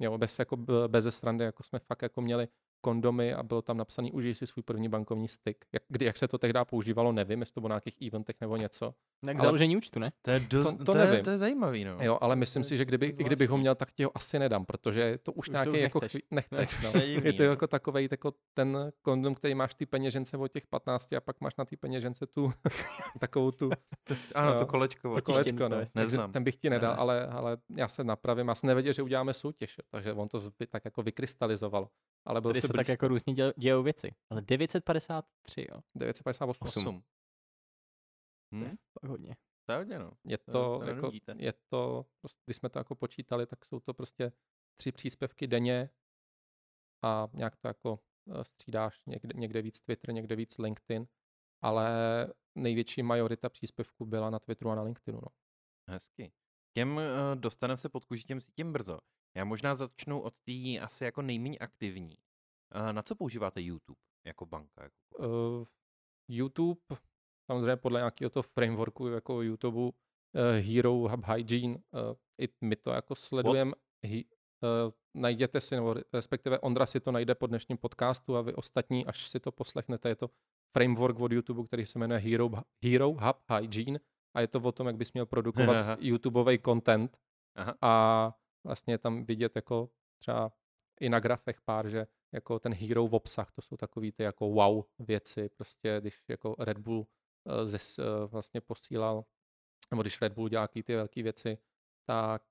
[0.00, 2.48] Jo, bez, jako, bez srandy, jako jsme fakt jako měli
[2.82, 5.64] kondomy a bylo tam napsaný užij si svůj první bankovní styk.
[5.72, 8.56] Jak, kdy, jak se to tehdy používalo, nevím, jestli to bylo na nějakých eventech nebo
[8.56, 8.94] něco.
[9.26, 10.12] Tak Ale- založení účtu, ne?
[10.22, 11.24] To je, dost, To- to, to to, je, nevím.
[11.24, 11.96] to je zajímavý, no.
[12.00, 14.04] Jo, ale To myslím je- si, že kdyby, to i kdybych ho měl, tak ti
[14.04, 16.22] ho asi nedám, protože to už, Už to nějaký jako nechceš.
[16.22, 16.82] chví- nechceš.
[16.84, 16.92] No.
[16.92, 17.48] To je divný, Je to no.
[17.50, 21.56] jako takovej jako ten kondom, který máš té peněžence od těch 15 a pak máš
[21.56, 22.52] na té peněžence tu
[23.18, 23.70] takovou tu
[24.34, 25.14] Ano, jo, to kolečko.
[25.14, 25.76] to kolečko, no.
[25.80, 26.32] to Neznám.
[26.32, 26.96] ten bych ti nedal, Ne.
[26.96, 28.48] ale, ale já se napravím.
[28.48, 31.88] Já jsem nevěděl, že uděláme soutěž, takže on to tak jako vykrystalizovalo.
[32.24, 34.14] Ale byl se tak jako různě děl, dějou věci.
[34.30, 35.80] Ale 953, jo.
[35.94, 36.86] 958.
[36.86, 37.02] Osm.
[38.54, 38.76] Hm?
[38.92, 39.36] Fakt hodně.
[39.66, 40.12] To je hodně, no.
[40.24, 43.94] Je To to, jako, je to, prostě, když jsme to jako počítali, tak jsou to
[43.94, 44.32] prostě
[44.76, 45.90] tři příspěvky denně
[47.02, 48.00] a nějak to jako
[48.30, 51.06] eh, střídáš někde, někde víc Twitter, někde víc LinkedIn,
[51.62, 51.88] ale
[52.54, 55.20] největší majorita příspěvků byla na Twitteru a na LinkedInu.
[55.22, 55.28] No.
[55.90, 56.32] Hezky.
[56.76, 57.02] Těm uh,
[57.34, 58.98] dostaneme se pod kůži těm sítím brzo.
[59.36, 62.18] Já možná začnu od té asi jako nejméně aktivní.
[62.74, 64.82] Uh, na co používáte YouTube jako banka?
[64.82, 65.28] Jako...
[65.28, 65.66] Uh,
[66.28, 66.80] YouTube,
[67.50, 69.92] samozřejmě podle nějakého toho frameworku jako YouTube, uh,
[70.60, 73.72] Hero Hub Hygiene, uh, i my to jako sledujeme.
[74.04, 79.06] Uh, najděte si, nebo respektive Ondra si to najde po dnešním podcastu a vy ostatní,
[79.06, 80.30] až si to poslechnete, je to
[80.76, 82.50] framework od YouTube, který se jmenuje Hero,
[82.84, 84.00] Hero Hub Hygiene
[84.34, 85.96] a je to o tom, jak bys měl produkovat Aha.
[86.00, 87.18] YouTubeový content
[87.56, 87.74] Aha.
[87.80, 88.34] a
[88.66, 90.52] vlastně tam vidět jako třeba
[91.00, 94.48] i na grafech pár, že jako ten hero v obsah, to jsou takový ty jako
[94.48, 97.06] wow věci, prostě když jako Red Bull uh,
[97.64, 99.24] zes, uh, vlastně posílal,
[99.90, 101.58] nebo když Red Bull dělá ty velké věci,
[102.06, 102.42] tak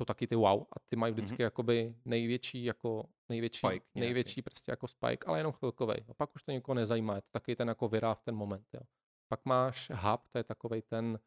[0.00, 1.42] to taky ty wow a ty mají vždycky mm-hmm.
[1.42, 5.94] jakoby největší jako největší, spike největší prostě jako spike, ale jenom chvilkový.
[6.08, 8.66] A pak už to nikoho nezajímá, je to taky ten jako virá v ten moment.
[8.74, 8.80] Jo.
[9.28, 11.18] Pak máš hub, to je takový ten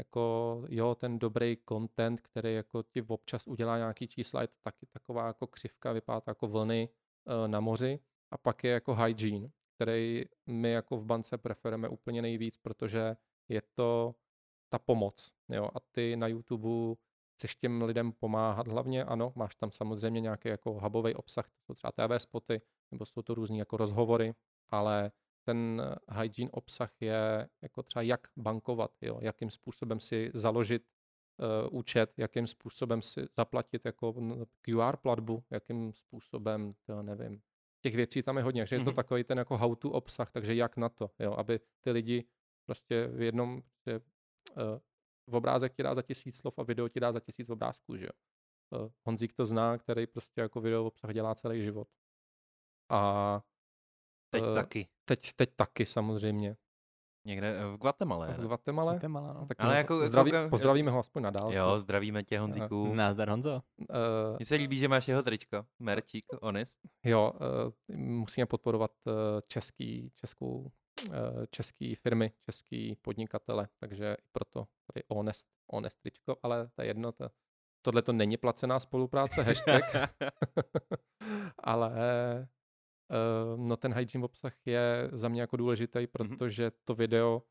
[0.00, 4.86] jako jo, ten dobrý content, který jako ti občas udělá nějaký čísla, je to taky
[4.86, 8.00] taková jako křivka, vypadá jako vlny uh, na moři.
[8.30, 13.16] A pak je jako hygiene, který my jako v bance preferujeme úplně nejvíc, protože
[13.48, 14.14] je to
[14.68, 15.32] ta pomoc.
[15.48, 15.68] Jo?
[15.74, 16.96] A ty na YouTube
[17.34, 21.74] chceš těm lidem pomáhat hlavně, ano, máš tam samozřejmě nějaký jako hubový obsah, to jsou
[21.74, 24.34] třeba TV spoty, nebo jsou to různý jako rozhovory,
[24.68, 25.12] ale
[25.44, 25.82] ten
[26.20, 30.82] hygiene obsah je jako třeba jak bankovat, jo, jakým způsobem si založit
[31.38, 34.14] uh, účet, jakým způsobem si zaplatit jako
[34.60, 37.42] QR platbu, jakým způsobem, to nevím.
[37.82, 38.94] Těch věcí tam je hodně, že je to mm-hmm.
[38.94, 42.24] takový ten jako how to obsah, takže jak na to, jo, aby ty lidi
[42.66, 44.00] prostě v jednom, prostě,
[44.56, 44.78] uh,
[45.26, 48.04] v obrázek ti dá za tisíc slov a video ti dá za tisíc obrázků, že
[48.04, 48.12] jo.
[48.80, 51.88] Uh, Honzík to zná, který prostě jako video obsah dělá celý život.
[52.88, 53.42] A
[54.30, 54.88] Teď uh, taky.
[55.10, 56.56] Teď, teď taky samozřejmě.
[57.24, 58.26] Někde eh, v Guatemala.
[58.26, 58.92] V Guatemala?
[58.92, 59.46] Guatemala no.
[59.46, 61.52] Tak Ale jako, zdraví, koukám, pozdravíme ho aspoň nadál.
[61.52, 62.94] Jo, zdravíme tě Honzíku.
[62.94, 63.62] Nazdar Honzo.
[63.78, 63.86] Uh,
[64.36, 66.78] Mně se líbí, že máš jeho tričko, merčík, honest.
[67.04, 67.32] Jo,
[67.90, 69.12] uh, musíme podporovat uh,
[69.46, 70.70] český, českou,
[71.08, 71.14] uh,
[71.50, 77.12] český firmy, český podnikatele, takže i proto tady honest, honest tričko, ale to je jedno,
[77.12, 77.28] to,
[77.82, 79.84] tohle to není placená spolupráce, hashtag,
[81.58, 82.46] ale Uh,
[83.56, 86.06] no ten hygiene obsah je za mě jako důležitý, mhm.
[86.06, 86.74] protože mm-hmm.
[86.84, 87.42] to video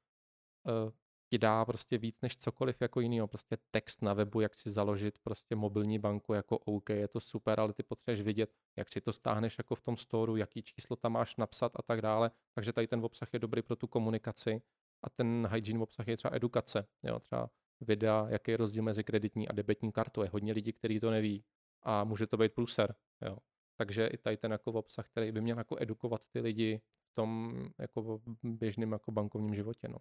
[0.64, 0.92] uh,
[1.30, 3.28] ti dá prostě víc než cokoliv jako jiného.
[3.28, 7.60] Prostě text na webu, jak si založit prostě mobilní banku jako OK, je to super,
[7.60, 11.12] ale ty potřebuješ vidět, jak si to stáhneš jako v tom storu, jaký číslo tam
[11.12, 12.32] máš napsat a tak dále.
[12.56, 14.62] Takže tady ten obsah je dobrý pro tu komunikaci
[15.04, 16.88] a ten hygiene obsah je třeba edukace.
[17.04, 17.50] Jo, třeba
[17.82, 20.22] videa, jaký je rozdíl mezi kreditní a debetní kartou.
[20.22, 21.44] Je hodně lidí, kteří to neví
[21.84, 22.96] a může to být pluser.
[23.22, 23.38] Jo.
[23.80, 27.54] Takže i tady ten jako obsah, který by měl jako edukovat ty lidi v tom
[27.78, 29.88] jako běžném jako bankovním životě.
[29.88, 29.98] No.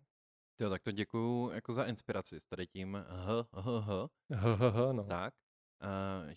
[0.60, 4.08] Jo, tak to děkuju jako za inspiraci s tady tím h, h, h.
[4.32, 5.04] H, h, h, no.
[5.04, 5.34] Tak.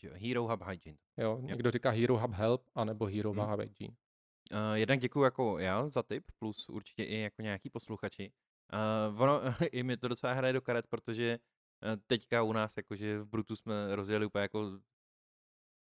[0.01, 0.97] Uh, Hero Hub Hygiene.
[1.17, 1.71] Jo, někdo jo.
[1.71, 3.41] říká Hero Hub Help, anebo Hero hmm.
[3.41, 3.95] Hub Hygiene.
[4.51, 8.31] Uh, jednak děkuju jako já za tip, plus určitě i jako nějaký posluchači.
[9.13, 11.39] Uh, ono, i mi to docela hraje do karet, protože
[12.07, 14.79] teďka u nás, jakože v Brutu jsme rozjeli úplně jako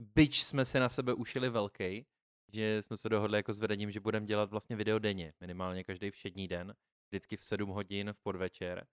[0.02, 2.06] byč jsme se na sebe ušili velký,
[2.54, 6.12] že jsme se dohodli jako s vedením, že budeme dělat vlastně video denně, minimálně každý
[6.12, 6.76] všední den,
[7.12, 8.88] vždycky v 7 hodin v podvečer.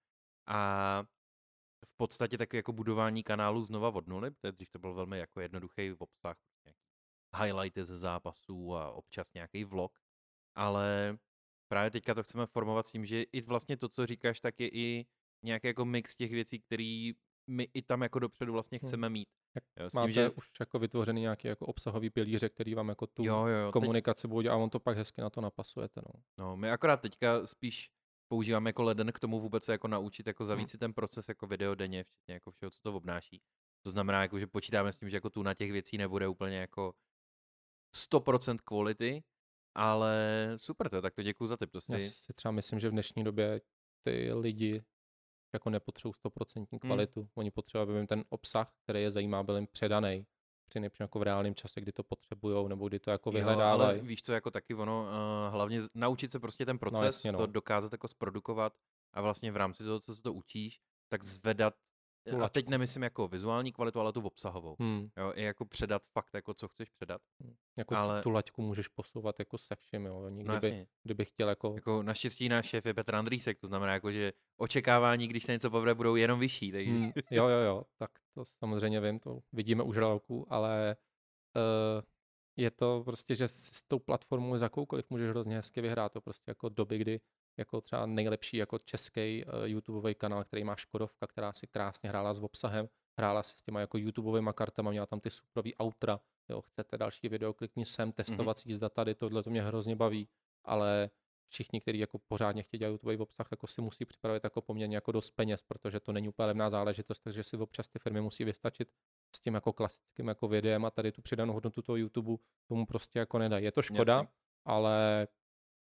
[0.46, 1.02] A
[1.86, 5.92] v podstatě takový jako budování kanálu znova od nuly, protože to byl velmi jako jednoduchý
[5.92, 6.36] obsah,
[7.36, 9.98] highlighty ze zápasů a občas nějaký vlog,
[10.54, 11.18] ale
[11.68, 14.68] právě teďka to chceme formovat s tím, že i vlastně to, co říkáš, tak je
[14.68, 15.06] i
[15.44, 17.14] nějaký jako mix těch věcí, který
[17.48, 18.86] my i tam jako dopředu vlastně hm.
[18.86, 19.28] chceme mít.
[19.80, 20.30] Jo, Máte tím, že...
[20.30, 24.30] už jako vytvořený nějaký jako obsahový pilíře, který vám jako tu jo, jo, komunikaci teď...
[24.30, 26.00] bude a on to pak hezky na to napasujete.
[26.06, 26.22] No.
[26.38, 27.90] no, my akorát teďka spíš
[28.28, 30.68] používáme jako leden k tomu vůbec se jako naučit, jako zavíc hmm.
[30.68, 33.42] si ten proces jako video denně, včetně jako všeho, co to obnáší.
[33.82, 36.56] To znamená, jako, že počítáme s tím, že jako tu na těch věcí nebude úplně
[36.56, 36.94] jako
[37.96, 39.22] 100% kvality,
[39.74, 41.70] ale super to, tak to děkuji za tip.
[41.70, 41.92] To si...
[41.92, 43.60] Já si třeba myslím, že v dnešní době
[44.04, 44.84] ty lidi
[45.52, 46.78] jako nepotřebují 100% hmm.
[46.78, 47.20] kvalitu.
[47.20, 47.30] Hmm.
[47.34, 50.26] Oni potřebují, aby jim ten obsah, který je zajímá, byl jim předaný
[50.68, 54.00] při jako v reálném čase, kdy to potřebují, nebo kdy to jako vyhledávají.
[54.00, 57.32] víš co, jako taky ono, uh, hlavně naučit se prostě ten no, proces, no, jasně,
[57.32, 57.38] no.
[57.38, 58.72] to dokázat jako zprodukovat
[59.12, 61.74] a vlastně v rámci toho, co se to učíš, tak zvedat
[62.30, 64.76] tu a teď nemyslím jako vizuální kvalitu, ale tu obsahovou.
[64.80, 65.08] Hmm.
[65.16, 67.20] Jo, i jako předat fakt, jako co chceš předat.
[67.40, 67.54] Hmm.
[67.78, 68.22] Jako ale...
[68.22, 70.28] tu laťku můžeš posouvat jako se všem, jo.
[70.28, 71.72] Nikdy no, by, kdyby chtěl jako...
[71.74, 72.02] jako...
[72.02, 75.94] Naštěstí náš šéf je Petr Andrýsek, to znamená jako, že očekávání, když se něco povede,
[75.94, 76.72] budou jenom vyšší.
[76.72, 76.90] Takže...
[76.90, 77.12] Hmm.
[77.30, 80.96] Jo, jo, jo, tak to samozřejmě vím, to vidíme už roku, ale
[81.56, 82.02] uh,
[82.56, 86.12] je to prostě, že s tou platformou za jakoukoliv můžeš hrozně hezky vyhrát.
[86.12, 87.20] To prostě jako doby, kdy
[87.58, 92.34] jako třeba nejlepší jako český uh, YouTubeový kanál, který má Škodovka, která si krásně hrála
[92.34, 92.88] s obsahem,
[93.18, 97.28] hrála si s těma jako YouTubeovými kartama, měla tam ty superový outra, jo, chcete další
[97.28, 98.74] video, klikni sem, testovací mm-hmm.
[98.74, 100.28] zda tady, tohle to mě hrozně baví,
[100.64, 101.10] ale
[101.48, 105.12] všichni, kteří jako pořádně chtějí dělat YouTube obsah, jako si musí připravit jako poměrně jako
[105.12, 108.88] dost peněz, protože to není úplně levná záležitost, takže si občas ty firmy musí vystačit
[109.36, 113.18] s tím jako klasickým jako videem a tady tu přidanou hodnotu toho YouTube tomu prostě
[113.18, 113.64] jako nedají.
[113.64, 114.28] Je to škoda, Jasně.
[114.64, 115.28] ale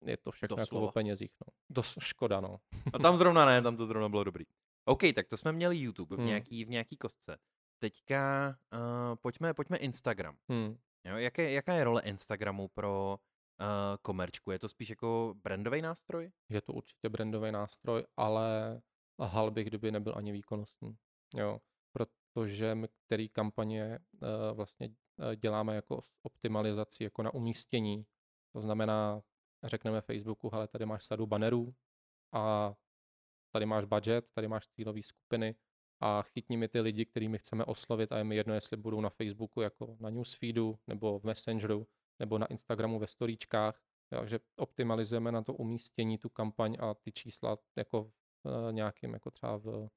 [0.07, 0.85] je to všechno Doslova.
[0.85, 1.31] jako o penězích.
[1.41, 1.53] No.
[1.71, 2.61] Dost škoda, no.
[2.93, 4.45] A tam zrovna ne, tam to zrovna bylo dobrý.
[4.85, 6.29] OK, tak to jsme měli YouTube v hmm.
[6.29, 7.39] nějaký, v nějaký kostce.
[7.79, 10.37] Teďka uh, pojďme, pojďme Instagram.
[10.49, 10.77] Hmm.
[11.05, 13.19] Jo, jaké, jaká je role Instagramu pro
[13.61, 13.67] uh,
[14.03, 14.51] komerčku?
[14.51, 16.31] Je to spíš jako brandový nástroj?
[16.49, 18.81] Je to určitě brandový nástroj, ale
[19.21, 20.97] hal bych, kdyby nebyl ani výkonnostní.
[21.37, 21.61] Jo,
[21.93, 28.07] protože my který kampaně uh, vlastně uh, děláme jako optimalizaci jako na umístění.
[28.53, 29.21] To znamená,
[29.65, 31.75] řekneme Facebooku, ale tady máš sadu bannerů
[32.33, 32.75] a
[33.53, 35.55] tady máš budget, tady máš cílové skupiny
[36.01, 39.11] a chytni mi ty lidi, kterými chceme oslovit a je mi jedno, jestli budou na
[39.11, 41.87] Facebooku jako na newsfeedu nebo v Messengeru
[42.19, 43.83] nebo na Instagramu ve storíčkách.
[44.11, 48.11] Takže optimalizujeme na to umístění, tu kampaň a ty čísla jako
[48.45, 49.89] v nějakým jako třeba v,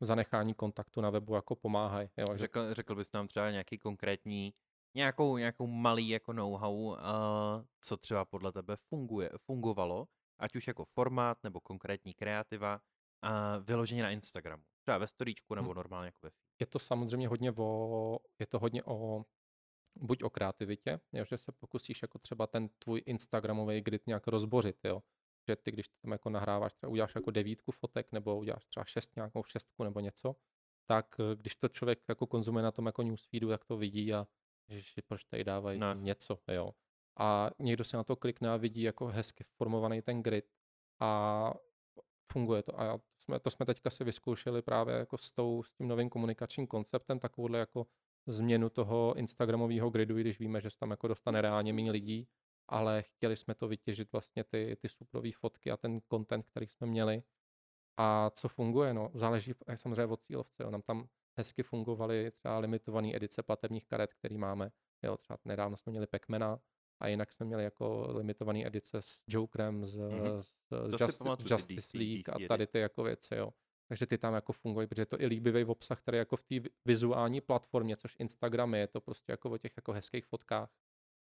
[0.00, 2.08] zanechání kontaktu na webu jako pomáhají.
[2.34, 4.54] Řekl, řekl bys nám třeba nějaký konkrétní
[4.96, 6.96] nějakou, nějakou malý jako know-how, uh,
[7.80, 12.80] co třeba podle tebe funguje, fungovalo, ať už jako formát nebo konkrétní kreativa,
[13.24, 14.62] uh, vyloženě na Instagramu.
[14.82, 15.76] Třeba ve storíčku nebo hmm.
[15.76, 16.30] normálně jako ve
[16.60, 19.24] Je to samozřejmě hodně o, je to hodně o
[19.96, 24.76] buď o kreativitě, jo, že se pokusíš jako třeba ten tvůj Instagramový grid nějak rozbořit,
[24.84, 25.02] jo.
[25.48, 29.16] Že ty, když tam jako nahráváš, třeba uděláš jako devítku fotek, nebo uděláš třeba šest
[29.16, 30.36] nějakou šestku nebo něco,
[30.86, 34.26] tak eh, když to člověk jako konzumuje na tom jako newsfeedu, jak to vidí a
[34.68, 35.94] že proč tady dávají no.
[35.94, 36.72] něco, jo.
[37.18, 40.44] A někdo se na to klikne a vidí jako hezky formovaný ten grid
[41.00, 41.52] a
[42.32, 42.80] funguje to.
[42.80, 46.10] A to jsme, to jsme teďka si vyzkoušeli právě jako s, tou, s tím novým
[46.10, 47.86] komunikačním konceptem, takovouhle jako
[48.26, 52.28] změnu toho Instagramového gridu, i když víme, že se tam jako dostane reálně méně lidí,
[52.68, 56.86] ale chtěli jsme to vytěžit vlastně ty, ty superové fotky a ten content, který jsme
[56.86, 57.22] měli.
[57.96, 58.94] A co funguje?
[58.94, 60.62] No, záleží samozřejmě od cílovce.
[60.62, 60.70] Jo.
[60.70, 61.08] Nám tam
[61.38, 64.70] hezky fungovaly třeba limitované edice platebních karet, které máme.
[65.02, 66.60] Jo, třeba nedávno jsme měli Pacmana
[67.00, 70.38] a jinak jsme měli jako limitované edice s Jokerem, z, mm-hmm.
[70.38, 70.54] z,
[70.96, 73.52] z Just, Justice League a tady ty jako věci, jo.
[73.88, 76.54] Takže ty tam jako fungují, protože je to i líbivý obsah, který jako v té
[76.84, 80.70] vizuální platformě, což Instagram je, je to prostě jako o těch jako hezkých fotkách.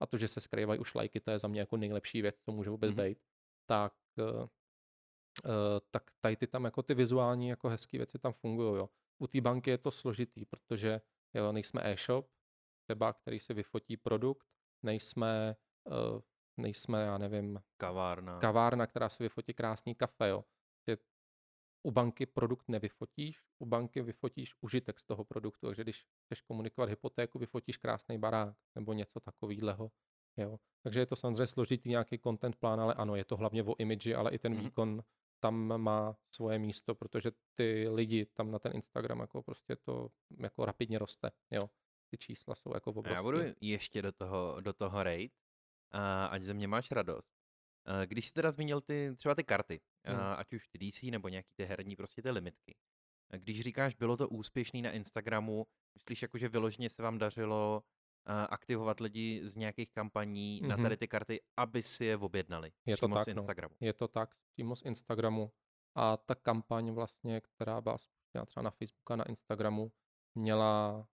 [0.00, 2.52] A to, že se skrývají už lajky, to je za mě jako nejlepší věc, co
[2.52, 3.08] může vůbec mm-hmm.
[3.08, 3.18] být.
[3.66, 4.48] Tak, uh,
[5.90, 8.88] tak tady ty tam jako ty vizuální jako hezké věci tam fungují, jo.
[9.18, 11.00] U té banky je to složitý, protože
[11.34, 12.28] jo, nejsme e-shop,
[12.88, 14.46] třeba, který si vyfotí produkt,
[14.82, 16.20] nejsme, uh,
[16.56, 18.38] nejsme, já nevím, kavárna.
[18.38, 20.44] kavárna, která si vyfotí krásný kafe, jo.
[20.88, 20.96] Že
[21.82, 26.90] u banky produkt nevyfotíš, u banky vyfotíš užitek z toho produktu, takže když chceš komunikovat
[26.90, 29.90] hypotéku, vyfotíš krásný barák nebo něco takového.
[30.36, 30.58] Jo.
[30.82, 34.14] Takže je to samozřejmě složitý nějaký content plán, ale ano, je to hlavně o imidži,
[34.14, 34.62] ale i ten mm-hmm.
[34.62, 35.02] výkon
[35.44, 40.64] tam má svoje místo, protože ty lidi tam na ten Instagram jako prostě to jako
[40.64, 41.70] rapidně roste, jo.
[42.10, 43.14] Ty čísla jsou jako obrovské.
[43.14, 45.32] Já budu ještě do toho, do toho raid,
[45.90, 47.34] a ať ze mě máš radost.
[48.06, 50.20] Když jsi teda zmínil ty, třeba ty karty, hmm.
[50.36, 52.76] ať už ty DC nebo nějaký ty herní, prostě ty limitky.
[53.36, 57.82] Když říkáš, bylo to úspěšný na Instagramu, myslíš jako, že vyloženě se vám dařilo
[58.26, 60.68] aktivovat lidi z nějakých kampaní mm-hmm.
[60.68, 63.74] na tady ty karty, aby si je objednali je přímo to tak, z Instagramu.
[63.80, 63.86] No.
[63.86, 65.52] Je to tak, přímo z Instagramu.
[65.94, 69.92] A ta kampaň vlastně, která byla spuštěna třeba na Facebooku a na Instagramu,
[70.34, 71.06] měla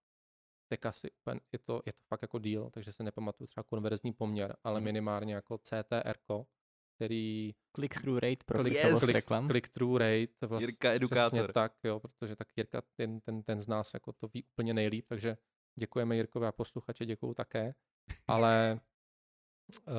[0.72, 1.07] tak asi
[1.53, 4.84] je to, je to fakt jako deal, takže se nepamatuju třeba konverzní poměr, ale mm.
[4.84, 6.18] minimálně jako CTR,
[6.95, 7.53] který...
[7.76, 8.99] Click-through rate pro click, yes.
[8.99, 10.47] click, click-through rate.
[10.47, 11.51] Vlastně Jirka edukátor.
[11.51, 15.05] tak, jo, protože tak Jirka ten, ten, ten z nás jako to ví úplně nejlíp,
[15.07, 15.38] takže
[15.76, 17.76] Děkujeme Jirkovi a posluchače, děkuju také.
[18.28, 18.80] Ale
[19.88, 19.93] uh,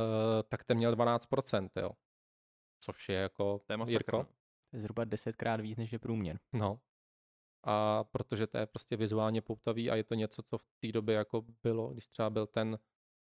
[0.48, 1.90] tak ten měl 12%, jo.
[2.80, 4.16] Což je jako, Téma Jirko.
[4.16, 4.26] No.
[4.72, 6.38] Zhruba desetkrát víc, než je průměr.
[6.52, 6.80] No.
[7.62, 11.14] A protože to je prostě vizuálně poutavý a je to něco, co v té době
[11.14, 12.78] jako bylo, když třeba byl ten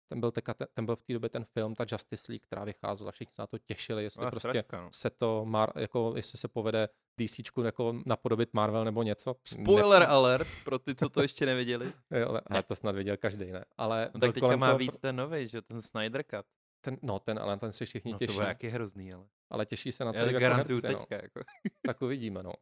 [0.09, 3.13] ten byl, teka, ten byl v té době ten film, ta Justice League, která vycházela,
[3.13, 4.89] všichni se na to těšili, jestli no, prostě sračka, no.
[4.93, 6.89] se to, mar, jako, jestli se povede
[7.21, 9.37] DC jako napodobit Marvel nebo něco.
[9.45, 10.07] Spoiler ne...
[10.07, 11.93] alert pro ty, co to ještě neviděli.
[12.21, 13.65] jo, ale, to snad viděl každý, ne?
[13.77, 14.79] Ale no, tak teďka má toho...
[14.79, 16.47] víc ten nový, že ten Snyder Cut.
[16.81, 18.37] Ten, no, ten, ale ten se všichni no, těší.
[18.37, 19.25] to jaký hrozný, ale.
[19.51, 21.23] Ale těší se na to, jako herci, teďka, no.
[21.23, 21.41] jako.
[21.87, 22.53] tak uvidíme, no.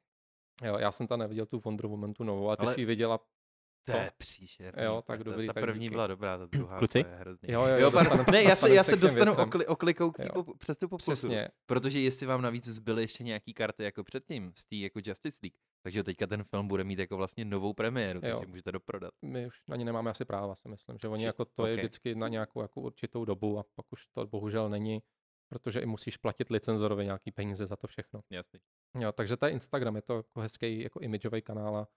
[0.65, 2.75] Jo, já jsem tam neviděl tu Wonder Woman, tu novou, ale ty ale...
[2.75, 3.21] jsi ji viděla
[3.93, 4.85] To je příšerný.
[4.85, 5.95] Jo, tak ta, dobrý, Ta tak první díky.
[5.95, 7.03] byla dobrá, ta druhá Kluci?
[7.05, 7.55] to je hrozně.
[7.55, 10.79] Jo, jo, jo, pardon, ne, já se, já se dostanu okli, oklikou k pop, přes
[10.79, 10.89] tu.
[10.97, 11.49] Přesně.
[11.67, 15.57] Protože jestli vám navíc zbyly ještě nějaký karty jako předtím z té jako Justice League,
[15.83, 18.37] takže teďka ten film bude mít jako vlastně novou premiéru, Jo.
[18.37, 19.15] takže můžete doprodat.
[19.23, 21.75] My už na ně nemáme asi práva, si myslím, že oni Shit, jako to je
[21.75, 21.79] ok.
[21.79, 25.03] vždycky na nějakou jako určitou dobu a pak už to bohužel není,
[25.49, 28.21] protože i musíš platit licenzorovi nějaký peníze za to všechno.
[28.31, 28.61] Jasný.
[28.99, 31.89] Jo, takže to je Instagram, je to jako hezký jako imageový kanál a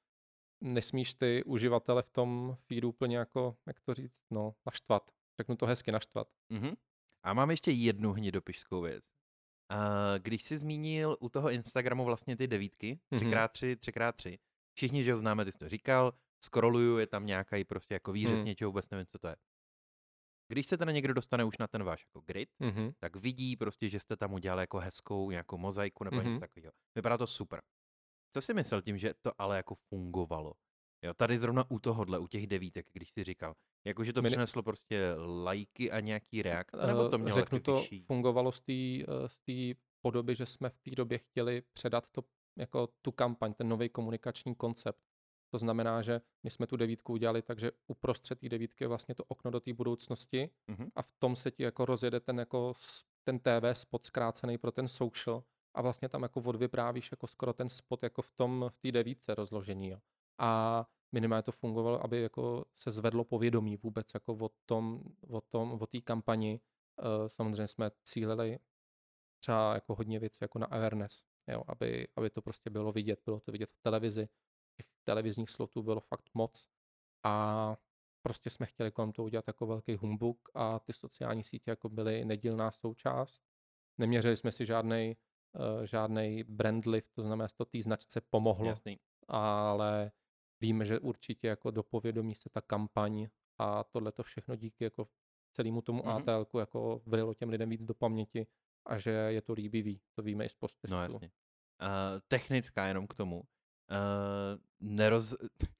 [0.62, 5.12] nesmíš ty uživatele v tom feedu úplně jako, jak to říct, no, naštvat.
[5.40, 6.28] Řeknu to hezky, naštvat.
[6.50, 6.74] Mhm.
[7.24, 9.04] A mám ještě jednu hnidopišskou věc.
[9.72, 13.20] A když jsi zmínil u toho Instagramu vlastně ty devítky, Mhm.
[13.32, 14.38] 3x3, 3x3,
[14.78, 16.14] všichni, že ho známe, ty jsi to říkal,
[16.46, 18.46] scrolluju, je tam nějaký prostě jako výřez Hmm.
[18.46, 19.36] něčeho, vůbec nevím, co to je.
[20.52, 22.92] Když se teda někdo dostane už na ten váš jako grid, Mhm.
[23.00, 26.40] tak vidí prostě, že jste tam udělali jako hezkou nějakou mozaiku nebo něco Mhm.
[26.40, 26.72] takového.
[26.96, 27.62] Vypadá to super.
[28.32, 30.54] Co si myslel tím, že to ale jako fungovalo?
[31.04, 33.56] Jo, tady zrovna u tohohle, u těch devítek, když jsi říkal,
[33.86, 35.14] jako že to Mini- přineslo prostě
[35.44, 38.02] lajky a nějaký reakce, nebo to Eh, mělo Řeknu to, vyšší?
[38.02, 42.24] fungovalo z té eh, z té podoby, že jsme v té době chtěli předat to,
[42.58, 45.00] jako tu kampaň, ten nový komunikační koncept.
[45.52, 49.16] To znamená, že my jsme tu devítku udělali tak, že uprostřed té devítky je vlastně
[49.16, 50.90] to okno do té budoucnosti Mhm.
[50.96, 52.74] a v tom se ti jako rozjede ten, jako
[53.24, 55.44] ten TV spot zkrácený pro ten social
[55.74, 59.36] a vlastně tam jako odvyprávíš jako skoro ten spot jako v tom, v té devítce
[59.36, 59.90] rozložení.
[59.90, 60.00] Jo.
[60.38, 65.72] A minimálně to fungovalo, aby jako se zvedlo povědomí vůbec jako o tom, o tom,
[65.82, 66.62] o té kampani.
[67.00, 68.60] Eh, Samozřejmě jsme cílili
[69.40, 73.40] třeba jako hodně věcí jako na awareness, jo, aby, aby to prostě bylo vidět, bylo
[73.40, 74.30] to vidět v televizi,
[74.78, 76.68] těch televizních slotů bylo fakt moc
[77.24, 77.78] a
[78.22, 82.26] prostě jsme chtěli kolem toho udělat jako velký humbuk a ty sociální sítě jako byly
[82.26, 83.44] nedílná součást.
[83.98, 85.18] Neměřili jsme si žádný
[85.84, 89.00] žádný brand lift, to znamená, že to té značce pomohlo, Jasný.
[89.28, 90.12] ale
[90.62, 93.28] víme, že určitě jako do povědomí se ta kampaň
[93.58, 95.08] a tohle to všechno díky jako
[95.56, 96.12] celému tomu Mhm.
[96.12, 96.32] mm-hmm.
[96.42, 98.48] ATL jako vrylo těm lidem víc do paměti
[98.86, 100.96] a že je to líbivý, to víme i z postestu.
[100.96, 101.32] No jasně.
[101.82, 103.40] Uh, technická jenom k tomu.
[103.40, 103.46] Uh,
[104.80, 105.36] neroz...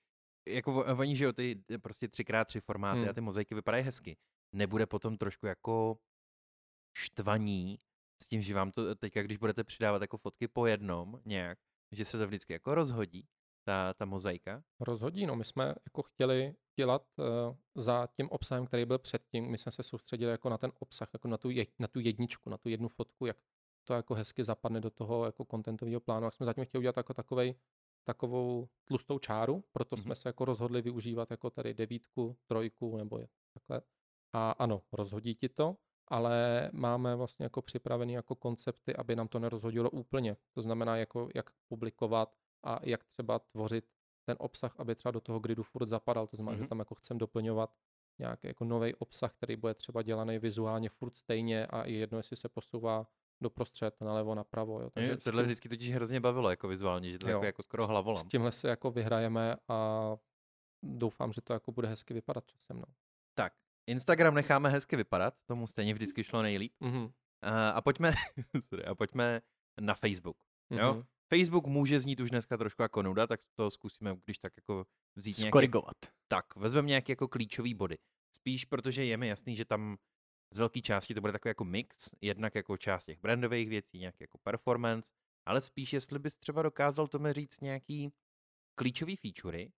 [0.48, 3.10] jako oni, že jo, ty prostě 3x3 formáty Hmm.
[3.10, 4.18] a ty mozaiky vypadají hezky.
[4.56, 6.00] Nebude potom trošku jako
[6.98, 7.80] štvaní
[8.24, 11.60] s tím, že vám to teďka, když budete přidávat jako fotky po jednom nějak,
[11.92, 13.28] že se to vždycky jako rozhodí,
[13.64, 14.64] ta, ta mozaika.
[14.80, 19.58] Rozhodí, no my jsme jako chtěli dělat uh, za tím obsahem, který byl předtím, my
[19.58, 22.58] jsme se soustředili jako na ten obsah, jako na tu, je, na tu jedničku, na
[22.58, 23.38] tu jednu fotku, jak
[23.84, 26.26] to jako hezky zapadne do toho jako kontentového plánu.
[26.26, 27.56] Jak jsme zatím chtěli udělat jako takovej,
[28.04, 30.04] takovou tlustou čáru, proto Mhm.
[30.04, 33.82] jsme se jako rozhodli využívat jako tady devítku, trojku nebo je takhle.
[34.34, 35.78] A ano, rozhodí ti to,
[36.10, 40.38] ale máme vlastně jako připravený jako koncepty, aby nám to nerozhodilo úplně.
[40.54, 43.86] To znamená, jako jak publikovat a jak třeba tvořit
[44.26, 46.28] ten obsah, aby třeba do toho gridu furt zapadal.
[46.28, 46.64] To znamená, Mhm.
[46.64, 47.74] že tam jako chcem doplňovat
[48.20, 52.36] nějaký jako nový obsah, který bude třeba dělaný vizuálně furt stejně a je jedno, jestli
[52.38, 53.08] se posouvá
[53.42, 54.82] doprostřed, nalevo, napravo.
[54.82, 54.90] Jo.
[54.90, 57.32] Takže s tohle vždycky totiž hrozně bavilo jako vizuálně, že to Jo.
[57.38, 58.28] jako, jako skoro s hlavolam.
[58.28, 60.18] tímhle se jako vyhrajeme a
[60.84, 62.78] doufám, že to jako bude hezky vypadat časem.
[62.78, 62.86] No.
[63.34, 63.54] Tak,
[63.90, 66.74] Instagram necháme hezky vypadat, tomu stejně vždycky šlo nejlíp.
[66.80, 67.04] Mhm.
[67.04, 67.10] Uh,
[67.74, 68.14] a pojďme,
[68.70, 69.42] sorry, a pojďme
[69.82, 70.38] na Facebook.
[70.70, 70.94] Jo?
[70.94, 71.04] Mhm.
[71.34, 74.86] Facebook může znít už dneska trošku jako nuda, tak to zkusíme, když tak jako
[75.16, 75.96] vzít nějaké, Skorigovat.
[76.28, 77.98] tak, vezmeme nějaké jako klíčové body.
[78.36, 79.98] Spíš protože je mi jasný, že tam
[80.54, 84.18] z velké části to bude takový jako mix, jednak jako část těch brandových věcí, nějaký
[84.22, 85.12] jako performance,
[85.46, 88.10] ale spíš jestli bys třeba dokázal tomu říct nějaký
[88.76, 89.72] klíčový featurey,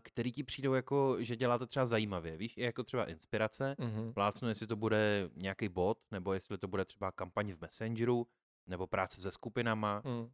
[0.00, 4.12] který ti přijdou jako, že dělá to třeba zajímavě, víš, i jako třeba inspirace, Mhm.
[4.14, 8.26] plácnu, jestli to bude nějaký bot, nebo jestli to bude třeba kampaň v Messengeru,
[8.66, 10.02] nebo práce se skupinama.
[10.04, 10.30] Mm.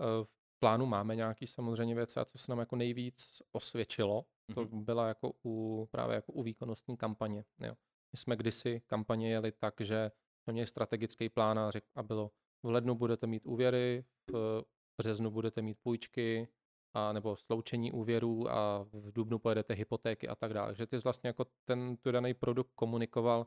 [0.00, 4.24] Eh, V plánu máme nějaký samozřejmě věci a co se nám jako nejvíc osvědčilo,
[4.54, 4.84] to Mhm.
[4.84, 7.44] byla jako u, právě jako u výkonnostní kampaně.
[7.58, 7.74] Jo.
[8.12, 10.10] My jsme kdysi kampaně jeli tak, že
[10.42, 12.30] jsme měli strategický plán a, řek, a bylo
[12.62, 14.64] v lednu budete mít úvěry, v
[14.98, 16.48] březnu budete mít půjčky,
[16.94, 20.66] a nebo sloučení úvěrů a v dubnu pojedete hypotéky a tak dále.
[20.68, 23.46] Takže ty jsi vlastně jako ten tu daný produkt komunikoval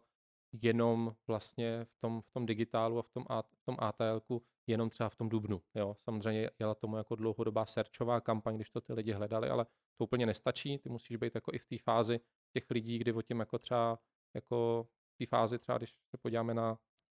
[0.62, 4.90] jenom vlastně v tom, v tom digitálu a v tom, A- v tom ATLku jenom
[4.90, 5.62] třeba v tom dubnu.
[5.76, 5.96] Jo.
[6.00, 9.66] Samozřejmě jela tomu jako dlouhodobá searchová kampaň, když to ty lidi hledali, ale
[9.98, 10.78] to úplně nestačí.
[10.78, 12.20] Ty musíš být jako i v té fázi
[12.54, 14.00] těch lidí, kdy o tím jako třeba
[14.34, 16.78] jako v té fázi třeba, když se podíváme na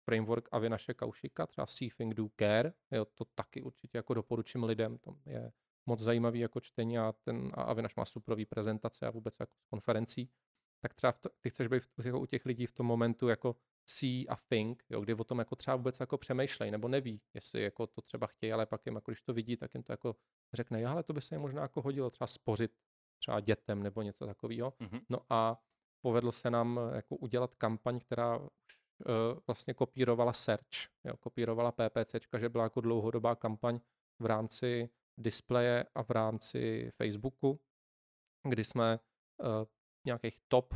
[0.10, 4.98] framework Avinaše Kaušika, třeba See, Think, Do, Care, jo, to taky určitě jako doporučím lidem,
[4.98, 5.52] to je
[5.86, 9.66] moc zajímavý jako čtení a ten a Avinaš má superový prezentace a vůbec jako z
[9.66, 10.30] konferencí,
[10.82, 13.56] tak třeba to, ty chceš být v, jako u těch lidí v tom momentu jako
[13.90, 17.62] see a think, jo, kdy o tom jako třeba vůbec jako přemýšlej, nebo neví, jestli
[17.62, 20.16] jako to třeba chtějí, ale pak jim jako když to vidí, tak jim to jako
[20.54, 22.72] řekne, jo, ale to by se jim možná jako hodilo třeba spořit
[23.18, 24.74] třeba dětem nebo něco takového.
[24.80, 25.00] Mhm.
[25.10, 25.62] No a
[26.02, 28.50] povedlo se nám jako udělat kampaň, která už
[29.06, 33.80] uh, vlastně kopírovala search, jo, kopírovala PPCčka, že byla jako dlouhodobá kampaň
[34.20, 37.60] v rámci displeje a v rámci Facebooku,
[38.50, 39.00] kdy jsme
[39.44, 39.48] uh,
[40.06, 40.74] nějakých top,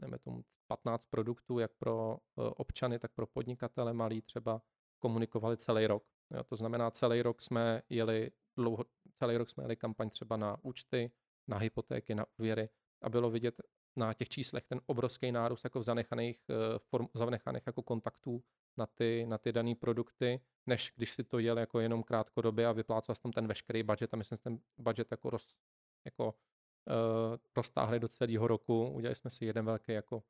[0.00, 4.62] nevím tomu 15 produktů, jak pro uh, občany, tak pro podnikatele malý třeba
[4.98, 6.04] komunikovali celý rok.
[6.30, 8.84] Jo, to znamená, celý rok jsme jeli dlouho,
[9.14, 11.12] celý rok jsme jeli kampaň třeba na účty,
[11.48, 12.68] na hypotéky, na úvěry
[13.02, 13.60] a bylo vidět
[13.96, 18.42] na těch číslech ten obrovský nárůst jako v zanechaných, eh, form, zanechaných jako kontaktů
[18.76, 22.72] na ty, na ty dané produkty, než když si to jel jako jenom krátkodobě a
[22.72, 25.56] vyplácal jsem tam ten veškerý budget a myslím, že ten budget jako, roz,
[26.04, 28.88] jako uh, roztáhli do celého roku.
[28.88, 30.22] Udělali jsme si jeden velký jako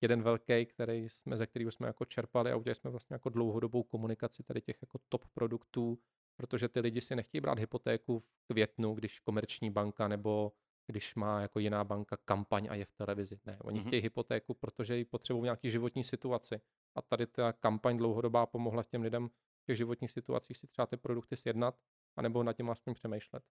[0.00, 3.82] jeden velký, který jsme, ze kterého jsme jako čerpali a udělali jsme vlastně jako dlouhodobou
[3.82, 5.98] komunikaci tady těch jako top produktů,
[6.36, 10.52] protože ty lidi si nechtějí brát hypotéku v květnu, když komerční banka nebo
[10.86, 13.40] když má jako jiná banka kampaň a je v televizi.
[13.44, 13.86] Ne, oni mm-hmm.
[13.86, 16.60] chtějí hypotéku, protože ji potřebují v nějaký životní situaci.
[16.96, 20.96] A tady ta kampaň dlouhodobá pomohla těm lidem v těch životních situacích si třeba ty
[20.96, 21.78] produkty sjednat,
[22.16, 23.42] anebo na těm aspoň přemýšlet.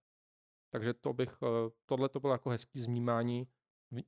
[0.70, 3.48] Takže to bych, eh, tohle to bylo jako hezký znímání,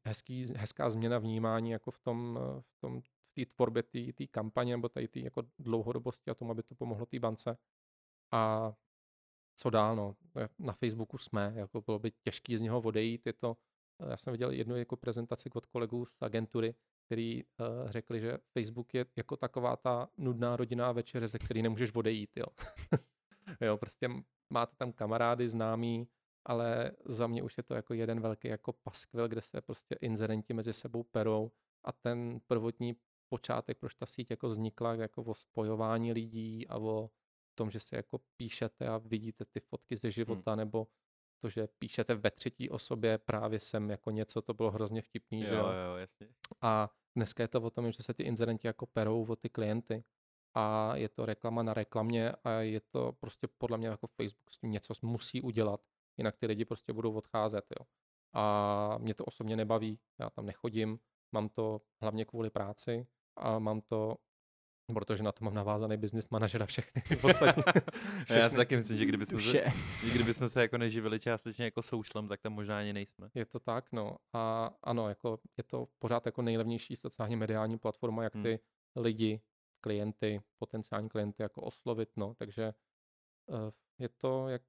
[0.04, 3.82] hezký, hezká změna vnímání jako v tom, eh, v tom v té tvorbě
[4.12, 7.58] té kampaně nebo té jako dlouhodobosti a tomu, aby to pomohlo té bance.
[8.32, 8.72] A
[9.56, 10.16] co dál, no.
[10.58, 13.56] Na Facebooku jsme, jako bylo by těžké z něho odejít, je to,
[14.08, 16.74] já jsem viděl jednu jako prezentaci od kolegů z agentury,
[17.08, 21.94] který uh, řekli, že Facebook je jako taková ta nudná rodinná večeře, ze který nemůžeš
[21.94, 22.46] odejít, jo.
[23.60, 24.08] jo, prostě
[24.50, 26.08] máte tam kamarády, známí,
[26.44, 30.54] ale za mě už je to jako jeden velký jako paskvil, kde se prostě inzerenti
[30.54, 31.50] mezi sebou perou
[31.84, 32.96] a ten prvotní
[33.28, 37.10] počátek, proč ta síť jako vznikla, jako o spojování lidí a o
[37.54, 40.58] tom, že si jako píšete a vidíte ty fotky ze života, hmm.
[40.58, 40.86] nebo
[41.38, 45.46] to, že píšete ve třetí osobě, právě jsem jako něco, to bylo hrozně vtipný, jo,
[45.48, 45.66] že jo?
[45.66, 46.28] jo jasně.
[46.62, 50.04] A dneska je to o tom, že se ty inzerenti jako perou o ty klienty
[50.54, 54.58] a je to reklama na reklamě a je to prostě podle mě jako Facebook s
[54.58, 55.80] tím něco musí udělat,
[56.16, 57.86] jinak ty lidi prostě budou odcházet, jo.
[58.32, 60.98] A mě to osobně nebaví, já tam nechodím,
[61.32, 63.06] mám to hlavně kvůli práci
[63.36, 64.16] a mám to
[64.94, 67.62] protože na to mám navázaný business manažera všechny ostatní.
[68.24, 68.40] všechny.
[68.40, 69.64] Já si taky myslím, že kdybychom, se,
[70.06, 73.30] že kdybychom se jako neživili částečně jako soušlem, tak tam možná ani nejsme.
[73.34, 74.16] Je to tak, no.
[74.32, 78.42] A ano, jako je to pořád jako nejlevnější sociálně mediální platforma, jak hmm.
[78.42, 79.04] ty hmm.
[79.04, 79.40] lidi,
[79.80, 82.34] klienty, potenciální klienty jako oslovit, no.
[82.34, 82.74] Takže
[83.46, 83.56] uh,
[83.98, 84.62] je to jak,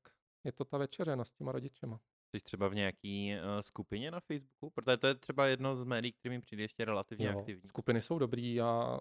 [0.43, 1.99] je to ta večeře no, s těma rodičema.
[2.35, 4.69] Jsi třeba v nějaký uh, skupině na Facebooku?
[4.69, 7.69] Protože to je třeba jedno z médií, který mi přijde ještě relativně jo, aktivní.
[7.69, 8.99] Skupiny jsou dobrý, já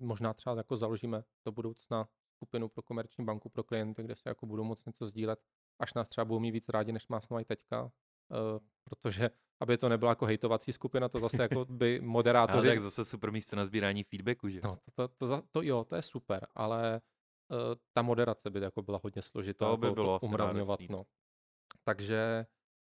[0.00, 4.46] možná třeba jako založíme do budoucna skupinu pro komerční banku pro klienty, kde se jako
[4.46, 5.40] budou moc něco sdílet,
[5.78, 7.88] až nás třeba budou mít víc rádi, než nás mají teďka, uh,
[8.84, 12.68] protože aby to nebyla jako hejtovací skupina, to zase jako by moderátoři...
[12.68, 14.60] Ale tak zase super místo na sbírání feedbacku, že?
[14.64, 17.00] No, to, to, to, to, jo, to je super, ale
[17.48, 17.58] uh,
[17.92, 19.66] ta moderace by jako byla hodně složitá.
[19.66, 21.06] To by jako bylo to umravňovat, no.
[21.84, 22.46] Takže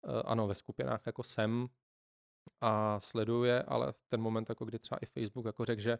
[0.07, 1.67] uh, ano, ve skupinách jako jsem
[2.61, 5.97] a sleduje, ale v ten moment, jako kdy třeba i Facebook jako řekl, že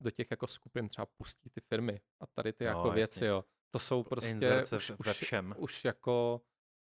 [0.00, 2.94] do těch jako skupin třeba pustí ty firmy a tady ty no, jako jasně.
[2.94, 3.44] věci, jo.
[3.70, 5.50] To jsou prostě už, ve všem.
[5.50, 6.40] Už, už jako,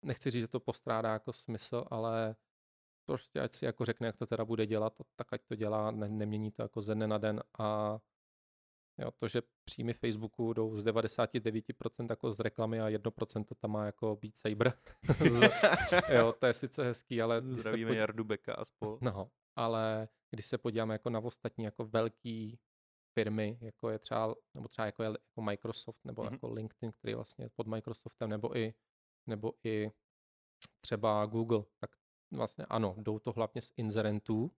[0.02, 2.36] nechci říct, že to postrádá jako smysl, ale
[3.06, 6.08] prostě ať si jako řekne, jak to teda bude dělat, tak ať to dělá, ne,
[6.08, 7.98] nemění to jako ze dne na den a
[8.98, 13.86] jo, to, že příjmy Facebooku jdou z 99% jako z reklamy a 1% tam má
[13.86, 14.72] jako být Saber.
[16.08, 17.42] jo, to je sice hezký, ale...
[17.42, 17.96] Zdravíme pod...
[17.96, 18.98] Jardu Beka a spol.
[19.00, 22.58] No, ale když se podíváme jako na ostatní jako velký
[23.18, 26.32] firmy, jako je třeba, nebo třeba jako, je, jako Microsoft, nebo mm-hmm.
[26.32, 28.74] jako LinkedIn, který je vlastně pod Microsoftem, nebo i,
[29.26, 29.90] nebo i
[30.80, 31.90] třeba Google, tak
[32.32, 34.50] vlastně ano, jdou to hlavně z inzerentů,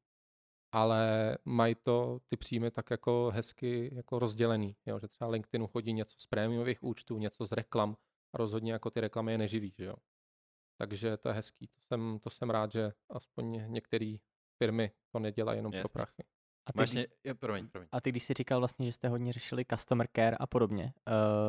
[0.73, 4.99] ale mají to ty příjmy tak jako hezky jako rozdělený, jo?
[4.99, 7.97] že třeba LinkedInu chodí něco z prémiových účtů, něco z reklam
[8.33, 9.95] a rozhodně jako ty reklamy je neživí, že jo.
[10.79, 14.17] Takže to je hezký, to jsem, to jsem rád, že aspoň některé
[14.63, 15.83] firmy to nedělají jenom Jasně.
[15.83, 16.25] pro prachy.
[16.69, 16.93] A ty, Máš
[17.25, 17.89] je, promiň, promiň.
[17.93, 20.93] A ty, když jsi říkal vlastně, že jste hodně řešili customer care a podobně,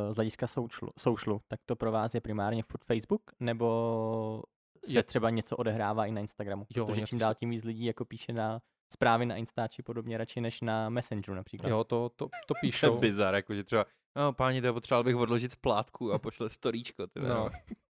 [0.05, 4.43] uh, z hlediska socialu, socialu, tak to pro vás je primárně furt Facebook, nebo
[4.85, 5.03] se je...
[5.03, 6.65] třeba něco odehrává i na Instagramu?
[6.75, 8.61] Jo, Protože čím dál tím víc lidí jako píše na
[8.93, 11.69] zprávy na Instači podobně radši než na Messengeru například.
[11.69, 12.87] Jo, to, to, to píšou.
[12.89, 13.85] to je bizar, jakože třeba,
[14.15, 17.07] no páni, to potřeboval bych odložit splátku a pošle storíčko.
[17.27, 17.49] No,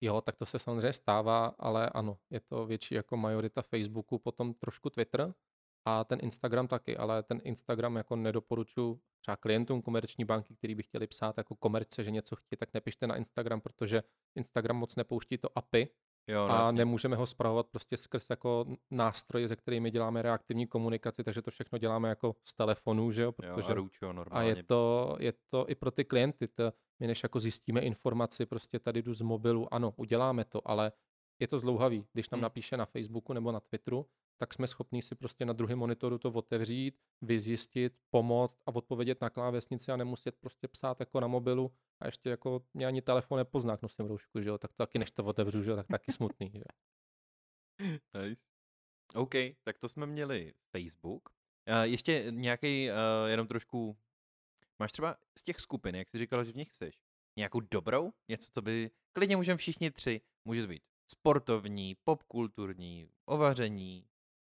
[0.00, 4.54] jo, tak to se samozřejmě stává, ale ano, je to větší jako majorita Facebooku, potom
[4.54, 5.34] trošku Twitter,
[5.84, 10.82] a ten Instagram taky, ale ten Instagram jako nedoporučuji třeba klientům komerční banky, který by
[10.82, 14.02] chtěli psát jako komerce, že něco chtějí, tak nepište na Instagram, protože
[14.34, 15.88] Instagram moc nepouští to API
[16.28, 16.78] Jo, no a jasně.
[16.78, 21.50] nemůžeme ho spravovat prostě skrz jako n- nástroj, se kterými děláme reaktivní komunikaci, takže to
[21.50, 25.32] všechno děláme jako z telefonu, že jo, Jo, protože a ručo, a je to, je
[25.48, 26.48] to i pro ty klienty.
[26.48, 30.92] To, my než jako zjistíme informaci, prostě tady jdu z mobilu, ano, uděláme to, ale
[31.40, 32.06] je to zlouhavý.
[32.12, 32.42] Když nám Hmm.
[32.42, 34.06] napíše na Facebooku nebo na Twitteru,
[34.40, 39.30] tak jsme schopní si prostě na druhém monitoru to otevřít, vyzjistit, pomoct a odpovědět na
[39.30, 43.72] klávesnici a nemuset prostě psát jako na mobilu a ještě jako mě ani telefon nepozná,
[43.72, 46.12] jak nosím roušku, že jo, tak to taky než to otevřu, že jo, tak taky
[46.12, 46.64] smutný, že.
[48.14, 48.42] Nice.
[49.14, 51.28] OK, tak to jsme měli Facebook.
[51.68, 53.96] Uh, ještě nějaký, uh, jenom trošku,
[54.78, 56.94] máš třeba z těch skupin, jak jsi říkala, že v nich chceš,
[57.36, 58.12] nějakou dobrou?
[58.28, 64.09] Něco, co by, klidně můžeme všichni tři, může to být sportovní, popkulturní, ovaření,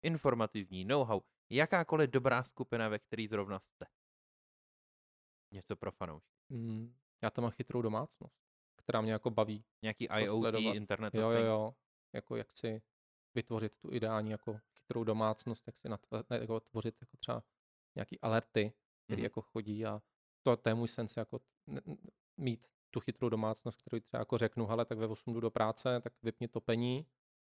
[0.07, 3.85] informativní, know-how, jakákoliv dobrá skupina, ve které zrovna jste.
[5.53, 6.37] Něco pro fanoušky.
[6.49, 8.35] Mm, já tam mám chytrou domácnost,
[8.75, 9.65] která mě jako baví.
[9.81, 10.73] Nějaký IoT, sledovat.
[10.75, 11.75] Internet Jo, jo, jo.
[12.13, 12.81] Jako jak si
[13.35, 17.43] vytvořit tu ideální jako chytrou domácnost, jak si natv- ne, jako tvořit jako třeba
[17.95, 18.73] nějaký alerty,
[19.03, 19.23] které Mhm.
[19.23, 20.01] jako chodí a
[20.41, 21.97] to, to je můj sens jako n- n-
[22.37, 26.01] mít tu chytrou domácnost, kterou třeba jako řeknu, hele, tak ve 8 jdu do práce,
[26.01, 27.05] tak vypni topení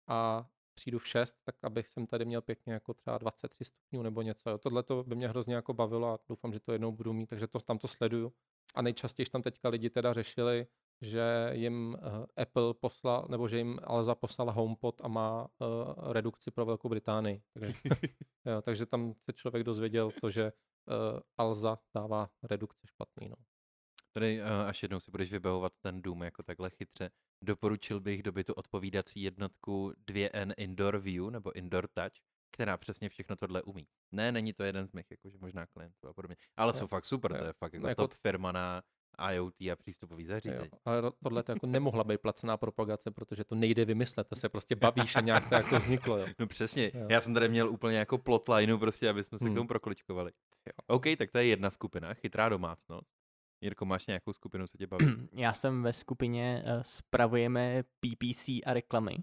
[0.07, 4.21] a přijdu v 6, tak abych jsem tady měl pěkně jako třeba 23 stupňů nebo
[4.21, 4.49] něco.
[4.49, 4.57] Jo.
[4.57, 7.47] Tohle to by mě hrozně jako bavilo a doufám, že to jednou budu mít, takže
[7.47, 8.33] to tam to sleduju.
[8.75, 10.67] A nejčastěji tam teďka lidi teda řešili,
[11.01, 16.51] že jim uh, Apple poslal, nebo že jim Alza poslala HomePod a má uh, redukci
[16.51, 17.41] pro Velkou Británii.
[17.53, 17.73] Takže,
[18.45, 23.29] jo, takže tam se člověk dozvěděl to, že uh, Alza dává redukce špatný.
[23.29, 23.35] No.
[24.14, 27.10] Tady, uh, až jednou si budeš vybavovat ten dům jako takhle chytře,
[27.44, 32.14] doporučil bych do bytu odpovídací jednotku 2N Indoor View nebo Indoor Touch,
[32.52, 33.88] která přesně všechno tohle umí.
[34.11, 36.35] Ne, není to jeden z mých, jakože možná klientů a podobně.
[36.57, 37.38] Ale Jo, jsou fakt super, jo.
[37.38, 38.84] to je fakt jako, No jako- top firma na
[39.31, 40.69] IoT a přístupový Jo, zařízení.
[40.85, 44.49] ale ro- tohle to jako nemohla být placená propagace, protože to nejde vymyslet, to se
[44.49, 44.76] prostě
[45.10, 46.18] bavíš a nějak to jako vzniklo.
[46.18, 46.27] Jo.
[46.40, 47.07] No přesně, Jo.
[47.10, 49.56] já jsem tady měl úplně jako plotlineu prostě, aby jsme se k Hmm.
[49.56, 50.31] tomu prokličkovali.
[50.68, 50.73] Jo.
[50.88, 53.14] OK, tak to je jedna skupina, chytrá domácnost.
[53.64, 55.06] Jirko, máš nějakou skupinu, co tě baví?
[55.34, 59.18] Já jsem ve skupině uh, Spravujeme PPC a reklamy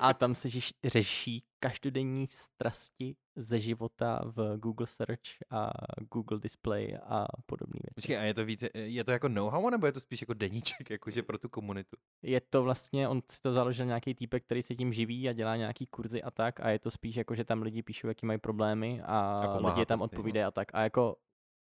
[0.00, 5.20] a tam se řeš, řeší každodenní strasti ze života v Google Search
[5.50, 5.70] a
[6.12, 7.94] Google Display a podobné věci.
[7.94, 10.90] Počkej, a je to více, je to jako know-how, nebo je to spíš jako deníček,
[10.90, 11.96] jakože pro tu komunitu?
[12.22, 15.56] Je to vlastně, on si to založil nějaký týpek, který se tím živí a dělá
[15.56, 18.38] nějaký kurzy a tak a je to spíš jako, že tam lidi píšou, jaký mají
[18.38, 20.04] problémy a, A lidi tam tím, no.
[20.04, 20.74] odpovídají a tak.
[20.74, 21.16] A jako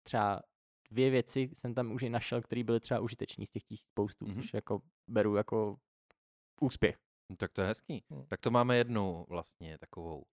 [0.03, 0.43] třeba
[0.91, 4.25] dvě věci jsem tam už i našel, které byly třeba užiteční z těch tisíc postů,
[4.27, 4.35] Mhm.
[4.35, 4.41] mm-hmm.
[4.43, 5.77] což jako beru jako
[6.61, 6.99] úspěch.
[7.31, 8.05] No, tak to je hezký.
[8.11, 8.27] Hmm.
[8.27, 10.25] Tak to máme jednu vlastně takovou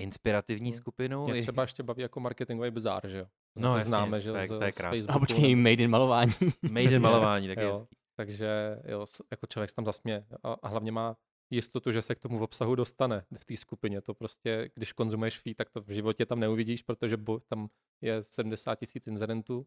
[0.00, 0.76] inspirativní Hmm.
[0.76, 1.22] skupinu.
[1.22, 3.26] Mě třeba ještě baví jako marketingový bizár, že jo.
[3.56, 4.76] No, To jasně, známe, že to je- z, to je z.
[4.76, 5.16] Facebooku.
[5.16, 6.32] A počkej, made in malování.
[6.70, 7.72] Made in malování, tak je Jo.
[7.78, 7.96] hezký.
[8.16, 11.16] Takže jo, jako člověk se tam zasměje a, a hlavně má
[11.50, 14.00] jistotu, že se k tomu obsahu dostane v té skupině.
[14.00, 17.68] To prostě, když konzumuješ feed, tak to v životě tam neuvidíš, protože bo, tam
[18.00, 19.66] je 70 tisíc incidentů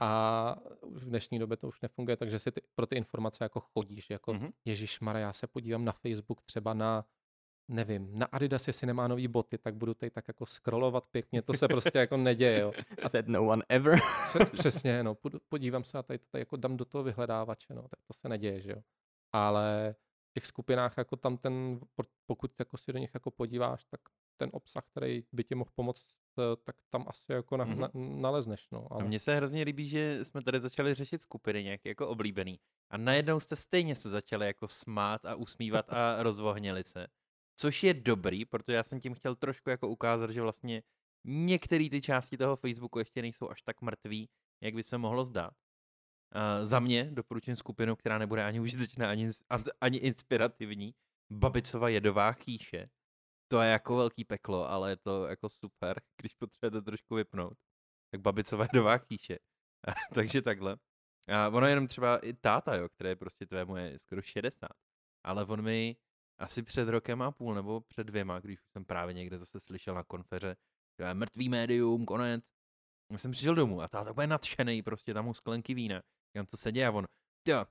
[0.00, 4.10] a v dnešní době to už nefunguje, takže si ty, pro ty informace jako chodíš,
[4.10, 4.42] jako Mhm.
[4.46, 4.52] mm-hmm.
[4.64, 7.04] Ježíš Mara, já se podívám na Facebook třeba na
[7.72, 11.52] nevím, na Adidas, jestli nemá nový boty, tak budu tady tak jako scrollovat pěkně, to
[11.52, 12.72] se prostě jako neděje, jo.
[13.08, 13.98] Said no one ever.
[14.24, 15.16] Pře- Přesně, no,
[15.48, 18.28] podívám se a tady to tady jako dám do toho vyhledávače, no, tak to se
[18.28, 18.82] neděje, že jo.
[19.32, 19.94] Ale
[20.30, 24.00] v těch skupinách jako tam ten, po- pokud jako si do nich jako podíváš, tak
[24.36, 26.06] ten obsah, který by ti mohl pomoct,
[26.64, 27.80] tak tam asi jako na, Mhm.
[27.80, 28.86] na, nalezneš, no.
[28.92, 32.60] A Ale mně se hrozně líbí, že jsme tady začali řešit skupiny nějaké jako oblíbený.
[32.90, 37.06] A najednou jste stejně se začali jako smát a usmívat a rozvohněli se.
[37.56, 40.82] Což je dobrý, protože já jsem tím chtěl trošku jako ukázat, že vlastně
[41.24, 44.28] některé ty části toho Facebooku ještě nejsou až tak mrtví,
[44.62, 45.50] jak by se mohlo zdát.
[46.34, 49.30] Uh, za mě doporučím skupinu, která nebude ani užitečná, ani,
[49.80, 50.94] ani inspirativní.
[51.32, 52.84] Babicova jedová chýše.
[53.50, 57.58] To je jako velký peklo, ale je to jako super, když potřebujete trošku vypnout.
[58.10, 59.38] Tak babicova jedová chýše.
[60.14, 60.76] Takže takhle.
[61.28, 64.68] A ono je jenom třeba i táta, jo, které prostě tvému je skoro 60.
[65.24, 65.96] Ale on mi
[66.38, 69.94] asi před rokem a půl, nebo před dvěma, když už jsem právě někde zase slyšel
[69.94, 70.56] na konferze,
[70.98, 72.44] že je mrtvý médium, konec.
[73.12, 76.02] Já jsem přišel domů a táta bude nadšený, prostě tam u sklenky vína.
[76.36, 77.06] Kam to se děje a on,
[77.48, 77.64] jo,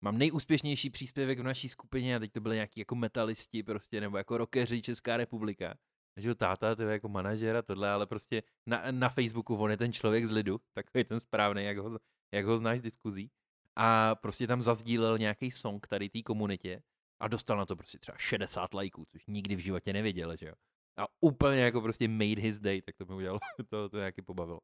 [0.00, 4.16] mám nejúspěšnější příspěvek v naší skupině a teď to byly nějaký jako metalisti prostě, nebo
[4.16, 5.74] jako rockeři Česká republika.
[6.16, 9.76] Že táta, to je jako manažer a tohle, ale prostě na, na Facebooku on je
[9.76, 11.98] ten člověk z lidu, takový ten správný, jak ho,
[12.32, 13.30] jak ho znáš z diskuzí.
[13.76, 16.82] A prostě tam zazdílel nějaký song tady té komunitě
[17.20, 20.54] a dostal na to prostě třeba 60 lajků, což nikdy v životě neviděl, že jo.
[20.96, 23.38] A úplně jako prostě made his day, tak to mi udělalo,
[23.68, 24.60] to, to nějaký pobavilo.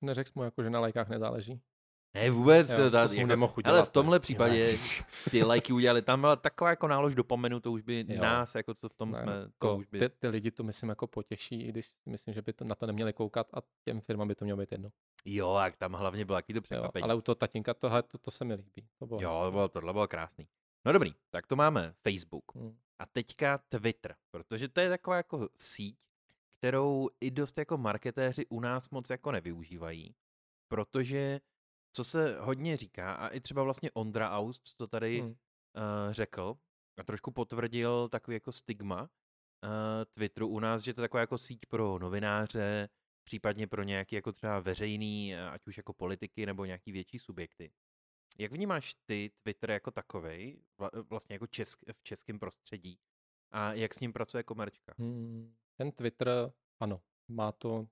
[0.00, 1.60] neřekl jsi mu jako, že na lajkách nezáleží.
[2.14, 2.70] Ne, vůbec.
[2.70, 4.20] Jo, ta, to jako, nemohl ale udělat, v tomhle ne.
[4.20, 4.76] případě
[5.30, 8.22] ty lajky udělali, tam byla taková jako nálož do pomenu, to už by Jo.
[8.22, 9.98] nás, jako co v tom Ne, jsme, to jako už by...
[9.98, 12.86] ty, ty lidi to myslím jako potěší, i když myslím, že by to, na to
[12.86, 14.90] neměli koukat a těm firmám by to mělo být jedno.
[15.24, 17.02] Jo, jak tam hlavně bylo jaký to Jo, překvapení.
[17.02, 18.88] ale u toho tatínka tohle, to, to se mi líbí.
[18.98, 20.48] To bylo Jo, to bylo, tohle bylo krásný.
[20.84, 22.44] No dobrý, tak to máme Facebook.
[22.54, 22.76] Hm.
[22.98, 25.96] A teďka Twitter, protože to je taková jako síť,
[26.58, 30.14] kterou i dost jako marketéři u nás moc jako nevyužívají,
[30.68, 31.40] protože
[31.92, 35.26] co se hodně říká, a i třeba vlastně Ondra Aust to tady Hm.
[35.26, 35.34] uh,
[36.10, 36.54] řekl
[36.98, 39.08] a trošku potvrdil takový jako stigma uh,
[40.14, 42.88] Twitteru u nás, že to je taková jako síť pro novináře,
[43.24, 47.72] případně pro nějaký jako třeba veřejný, eh, ať už jako politiky nebo nějaký větší subjekty.
[48.38, 52.98] Jak vnímáš ty Twitter jako takovej, vla- vlastně jako česk, v českém prostředí
[53.50, 54.94] a jak s ním pracuje komerčka?
[54.98, 57.86] Hmm, ten Twitter, ano, má to,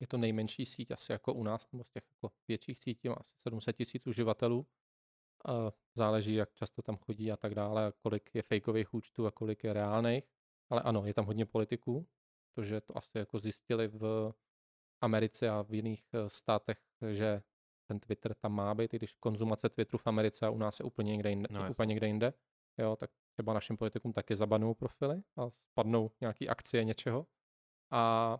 [0.00, 3.14] je to nejmenší síť asi jako u nás, nebo z těch jako větších sítí má
[3.14, 4.66] asi 700 tisíc uživatelů.
[5.44, 9.30] A záleží, jak často tam chodí a tak dále, a kolik je fejkových účtů a
[9.30, 10.24] kolik je reálných.
[10.70, 12.06] Ale ano, je tam hodně politiků,
[12.54, 14.32] protože to asi jako zjistili v
[15.00, 16.78] Americe a v jiných eh, státech,
[17.12, 17.42] že
[17.88, 20.84] ten Twitter tam má být, i když konzumace Twitteru v Americe a u nás je
[20.84, 21.48] úplně někde jinde.
[21.50, 22.32] No, úplně někde jinde
[22.78, 27.26] jo, tak třeba našim politikům taky zabanou profily a spadnou nějaký akcie něčeho.
[27.90, 28.38] A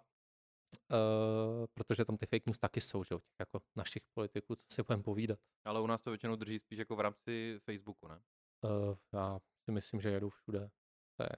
[0.92, 4.66] uh, protože tam ty fake news taky jsou, že jo, těch jako našich politiků, co
[4.70, 5.38] si budeme povídat.
[5.64, 8.20] Ale u nás to většinou drží spíš jako v rámci Facebooku, ne?
[8.64, 10.70] Uh, já si myslím, že jedou všude.
[11.16, 11.30] To je,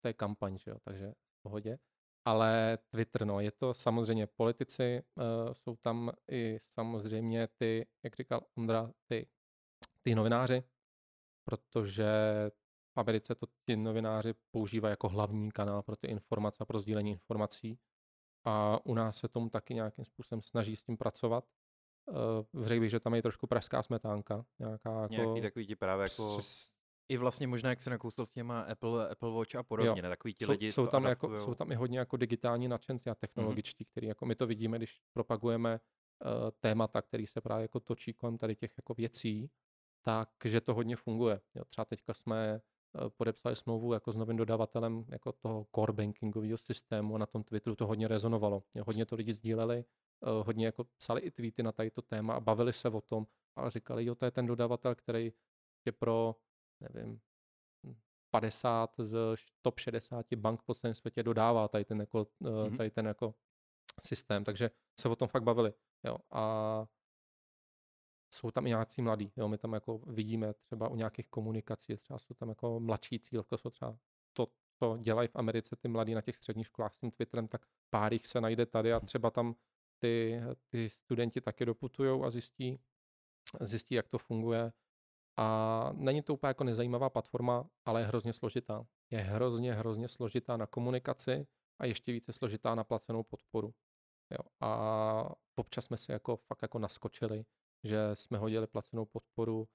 [0.00, 1.78] to je kampaň, že jo, takže v pohodě.
[2.24, 8.46] Ale Twitter, no, je to samozřejmě politici, uh, jsou tam i samozřejmě ty, jak říkal
[8.58, 9.28] Ondra, ty,
[10.02, 10.62] ty novináři,
[11.44, 12.06] protože
[12.96, 17.10] v Americe to ti novináři používají jako hlavní kanál pro ty informace a pro sdílení
[17.10, 17.78] informací.
[18.44, 21.44] A u nás se tomu taky nějakým způsobem snaží s tím pracovat.
[22.54, 24.44] Uh, řekl bych, že tam je trošku pražská smetánka.
[24.58, 25.14] Nějaká jako...
[25.14, 26.36] Nějaký takový ti právě jako...
[26.38, 26.68] přes-
[27.08, 30.08] I vlastně možná, jak se nakousl s těma Apple, Apple Watch a podobně, ne?
[30.08, 33.14] Takový ti jsou, lidi jsou, tam jako, jsou tam i hodně jako digitální nadšenci a
[33.14, 33.90] technologičtí, mm-hmm.
[33.90, 38.38] který jako my to vidíme, když propagujeme uh, témata, který se právě jako točí kolem
[38.38, 39.50] tady těch jako věcí,
[40.38, 41.40] takže to hodně funguje.
[41.54, 42.60] Jo, třeba teďka jsme
[43.08, 47.76] podepsali smlouvu jako s novým dodavatelem jako toho core bankingového systému a na tom Twitteru
[47.76, 48.62] to hodně rezonovalo.
[48.86, 49.84] Hodně to lidi sdíleli,
[50.20, 53.26] uh, hodně jako psali i tweety na tady to téma a bavili se o tom
[53.56, 55.32] a říkali, jo, to je ten dodavatel, který
[55.86, 56.36] je pro,
[56.80, 57.20] nevím,
[58.30, 59.16] 50 z
[59.62, 62.52] top 60 bank po celém světě dodává tady ten jako, Mhm.
[62.52, 62.76] mm-hmm.
[62.76, 63.34] tady ten jako
[64.02, 64.70] systém, takže
[65.00, 65.72] se o tom fakt bavili.
[66.04, 66.16] Jo.
[66.30, 66.86] A
[68.30, 69.48] jsou tam i nějací mladí, jo.
[69.48, 73.58] my tam jako vidíme třeba u nějakých komunikací, třeba jsou tam jako mladší cíl, jako
[73.58, 73.98] jsou třeba
[74.32, 74.46] to,
[74.78, 78.12] co dělají v Americe ty mladí na těch středních školách s tím Twitterem, tak pár
[78.12, 79.54] jich se najde tady a třeba tam
[79.98, 82.80] ty, ty studenti taky doputujou a zjistí,
[83.60, 84.72] zjistí, jak to funguje.
[85.36, 88.86] A není to úplně jako nezajímavá platforma, ale je hrozně složitá.
[89.10, 91.46] Je hrozně, hrozně složitá na komunikaci
[91.78, 93.74] a ještě více složitá na placenou podporu.
[94.30, 94.50] Jo.
[94.60, 97.44] A občas jsme si jako fakt jako naskočili,
[97.84, 99.68] že jsme hodili placenou podporu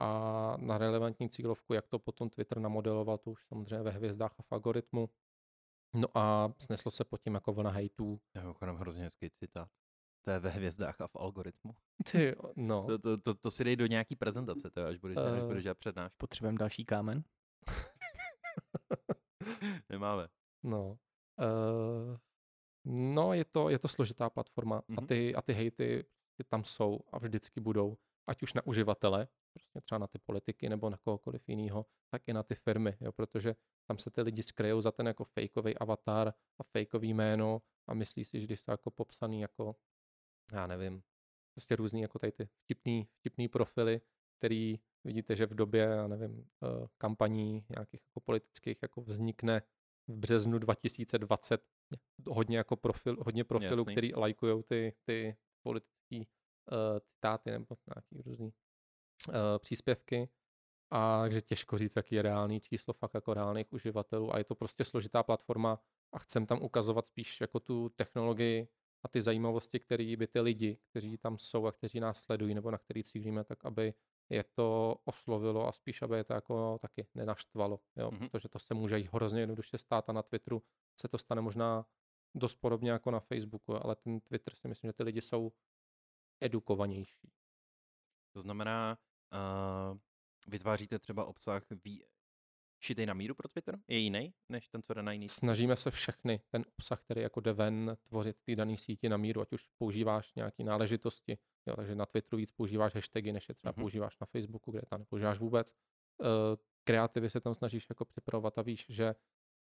[0.00, 4.42] a na relevantní cílovku, jak to potom Twitter namodeloval, to už samozřejmě ve hvězdách a
[4.42, 5.10] v algoritmu.
[5.94, 8.20] No a sneslo se pod tím jako vlna hejtů.
[8.34, 9.68] Já mimochodem hrozně hezký citát.
[10.24, 11.74] To je ve hvězdách a v algoritmu.
[12.12, 12.86] Ty, no.
[12.86, 15.22] To, to, to, to si dej do nějaký prezentace, to, až budeš, uh...
[15.22, 15.46] až Eh.
[15.46, 16.16] budeš dělat přednášku.
[16.18, 17.24] Potřebujeme další kámen?
[19.88, 20.28] Nemáme.
[20.62, 20.98] No.
[21.38, 22.16] Uh,
[22.84, 24.98] no, je to, je to složitá platforma Mhm.
[24.98, 26.04] a ty, a ty hejty
[26.44, 27.96] tam jsou a vždycky budou,
[28.26, 32.32] ať už na uživatele, prostě třeba na ty politiky nebo na kohokoliv jiného, tak i
[32.32, 33.56] na ty firmy, jo, protože
[33.86, 38.24] tam se ty lidi skryjou za ten jako fejkový avatar a fejkový jméno a myslí
[38.24, 39.76] si, že když jsou jako popsaný jako,
[40.52, 41.02] já nevím,
[41.54, 44.00] prostě různý jako tady ty vtipný, vtipný profily,
[44.38, 49.62] který vidíte, že v době, já nevím, eh, kampaní nějakých jako politických jako vznikne
[50.08, 51.62] v březnu 2020
[52.26, 53.94] hodně jako profil, hodně profilů, Jasný.
[53.94, 55.36] který lajkují ty, ty
[55.68, 56.24] politické uh,
[57.00, 58.52] citáty nebo nějaký různý
[59.28, 60.28] uh, příspěvky.
[60.90, 64.34] A takže těžko říct, jaký je reálný číslo fakt jako reálných uživatelů.
[64.34, 65.80] A je to prostě složitá platforma
[66.12, 68.68] a chcem tam ukazovat spíš jako tu technologii
[69.04, 72.70] a ty zajímavosti, které by ty lidi, kteří tam jsou a kteří nás sledují nebo
[72.70, 73.94] na který cílíme, tak aby
[74.30, 78.10] je to oslovilo a spíš, aby je to jako taky nenaštvalo, jo?
[78.10, 78.20] Mhm.
[78.20, 78.30] Mm-hmm.
[78.30, 80.62] protože to se může jí hrozně jednoduše stát a na Twitteru
[81.00, 81.86] se to stane možná
[82.34, 85.52] dost podobně jako na Facebooku, ale ten Twitter si myslím, že ty lidi jsou
[86.40, 87.32] edukovanější.
[88.32, 88.98] To znamená,
[89.92, 89.98] uh,
[90.46, 92.04] vytváříte třeba obsah ví,
[92.80, 93.78] šitej na míru pro Twitter?
[93.88, 95.28] Je jiný, než ten, co jde na jiný?
[95.28, 99.40] Snažíme se všechny ten obsah, který jako jde ven, tvořit ty dané síti na míru,
[99.40, 103.72] ať už používáš nějaké náležitosti, jo, takže na Twitteru víc používáš hashtagy, než je třeba
[103.72, 103.80] mm-hmm.
[103.80, 105.74] používáš na Facebooku, kde tam nepoužíváš vůbec.
[106.20, 106.26] Uh,
[106.84, 109.14] kreativy se tam snažíš jako připravovat a víš, že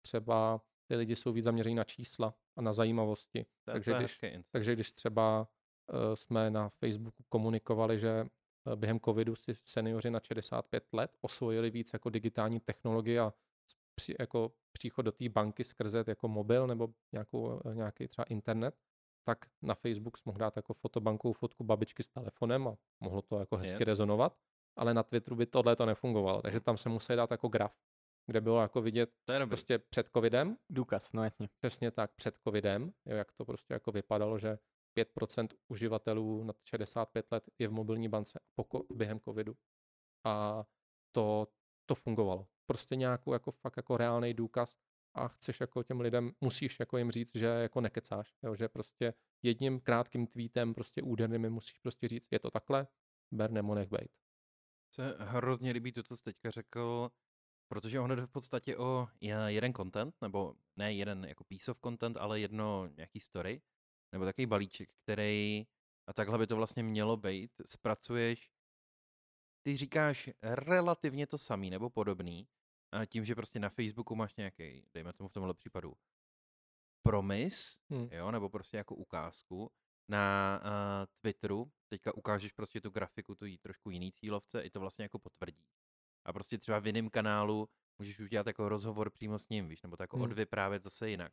[0.02, 3.44] třeba ty lidi jsou víc zaměření na čísla a na zajímavosti.
[3.44, 4.20] To, takže, to když,
[4.52, 5.48] takže když třeba
[5.94, 8.26] uh, jsme na Facebooku komunikovali, že
[8.66, 13.34] uh, během covidu si seniori na 65 let osvojili víc jako digitální technologie a
[13.95, 18.76] při, jako příchod do té banky skrze jako mobil nebo nějakou, uh, nějaký třeba internet,
[19.24, 23.40] tak na Facebook jsme mohl dát jako fotobankovou fotku babičky s telefonem a mohlo to
[23.40, 23.88] jako hezky yes.
[23.88, 24.38] rezonovat,
[24.76, 27.74] ale na Twitteru by tohle to nefungovalo, takže tam se museli dát jako graf
[28.30, 30.57] kde bylo jako vidět to je prostě před covidem.
[30.69, 31.49] Důkaz, no jasně.
[31.57, 34.57] Přesně tak, před covidem, jak to prostě jako vypadalo, že
[34.97, 39.56] 5% uživatelů nad 65 let je v mobilní bance po, během covidu.
[40.26, 40.64] A
[41.11, 41.47] to,
[41.85, 42.47] to fungovalo.
[42.65, 44.77] Prostě nějakou jako fakt jako reálný důkaz
[45.14, 49.14] a chceš jako těm lidem, musíš jako jim říct, že jako nekecáš, jo, že prostě
[49.43, 52.88] jedním krátkým tweetem prostě úderným musíš prostě říct, je to takhle,
[53.31, 54.11] ber nebo nech bejt.
[54.93, 57.11] Se hrozně líbí to, co jsi teďka řekl,
[57.71, 59.07] Protože ono jde v podstatě o
[59.47, 63.61] jeden content, nebo ne jeden jako piece of content, ale jedno nějaký story,
[64.11, 65.67] nebo takový balíček, který,
[66.07, 68.51] a takhle by to vlastně mělo být, zpracuješ,
[69.65, 72.47] ty říkáš relativně to samý nebo podobný,
[72.91, 75.93] a tím, že prostě na Facebooku máš nějaký, dejme tomu v tomhle případu,
[77.03, 78.09] promis, hmm.
[78.11, 79.71] jo, nebo prostě jako ukázku,
[80.11, 80.69] na uh,
[81.21, 85.19] Twitteru, teďka ukážeš prostě tu grafiku, tu jí trošku jiný cílovce, i to vlastně jako
[85.19, 85.65] potvrdí
[86.25, 87.69] a prostě třeba v jiném kanálu
[87.99, 90.23] můžeš už dělat jako rozhovor přímo s ním, víš, nebo to jako hmm.
[90.23, 91.31] odvyprávět zase jinak.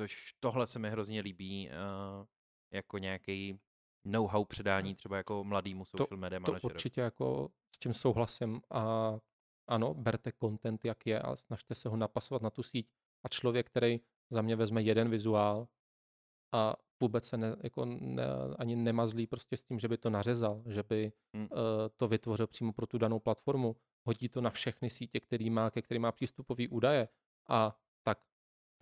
[0.00, 2.26] Což tohle se mi hrozně líbí uh,
[2.72, 3.60] jako nějaký
[4.04, 6.60] know-how předání třeba jako mladýmu social to, media manažeru.
[6.60, 9.14] To určitě jako s tím souhlasím a
[9.68, 12.90] ano, berte content, jak je a snažte se ho napasovat na tu síť.
[13.24, 15.68] A člověk, který za mě vezme jeden vizuál
[16.52, 18.24] a vůbec se ne, jako ne,
[18.58, 21.44] ani nemazlí prostě s tím, že by to nařezal, že by hmm.
[21.44, 21.48] uh,
[21.96, 25.82] to vytvořil přímo pro tu danou platformu, hodí to na všechny sítě, který má, ke
[25.82, 27.08] kterým má přístupový údaje
[27.48, 28.18] a tak,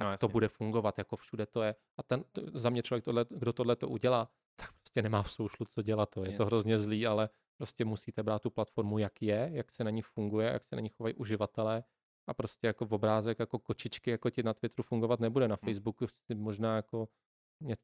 [0.01, 1.75] no, tak to bude fungovat, jako všude to je.
[1.97, 2.25] A ten,
[2.55, 6.11] za mě člověk, tohle, kdo tohle to udělá, tak prostě nemá v soušlu co dělat.
[6.11, 6.25] To.
[6.25, 6.37] Je yes.
[6.37, 10.03] to hrozně zlý, ale prostě musíte brát tu platformu, jak je, jak se na ní
[10.03, 11.85] funguje, jak se na ní chovají uživatelé
[12.27, 15.49] a prostě jako v obrázek, jako kočičky, jako ti na Twitteru fungovat nebude.
[15.49, 15.69] Na hmm.
[15.69, 17.09] Facebooku si možná jako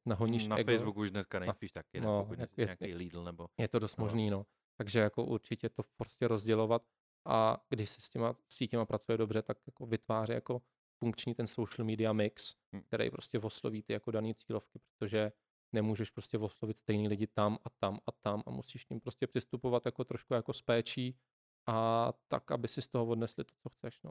[0.07, 0.73] nahoníš Na ego.
[0.73, 3.47] Facebooku už dneska nejspíš taky, no, pokud je, nějaký Lidl nebo...
[3.59, 4.05] Je to dost no.
[4.05, 4.47] možný, no.
[4.77, 6.83] Takže jako určitě to prostě rozdělovat
[7.27, 10.63] a když se s těma sítěma pracuje dobře, tak jako vytváří jako
[10.99, 12.83] funkční ten social media mix, hmm.
[12.83, 15.33] který prostě osloví ty jako daný cílovky, protože
[15.73, 19.87] nemůžeš prostě oslovit stejný lidi tam a tam a tam a musíš tím prostě přistupovat
[19.87, 21.19] jako trošku jako s péčí
[21.67, 24.11] a tak, aby si z toho odnesli to, co chceš, no.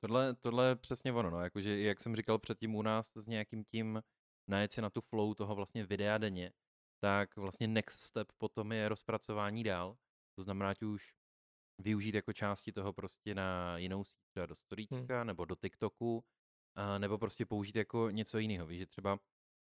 [0.00, 3.64] Tohle, tohle je přesně ono, no, jakože jak jsem říkal předtím u nás s nějakým
[3.64, 4.02] tím
[4.48, 6.52] najet si na tu flow toho vlastně videa denně,
[7.00, 9.96] tak vlastně next step potom je rozpracování dál.
[10.36, 11.17] To znamená, že už
[11.78, 15.26] využít jako části toho prostě na jinou síť, třeba do storíčka hmm.
[15.26, 16.24] nebo do TikToku,
[16.74, 18.66] a nebo prostě použít jako něco jiného.
[18.66, 19.18] Víš, že třeba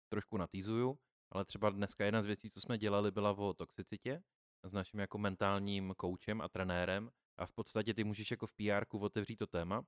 [0.10, 1.00] trošku natýzuju,
[1.32, 4.22] ale třeba dneska jedna z věcí, co jsme dělali, byla o toxicitě
[4.64, 8.86] s naším jako mentálním koučem a trenérem a v podstatě ty můžeš jako v pr
[8.92, 9.82] otevřít to téma,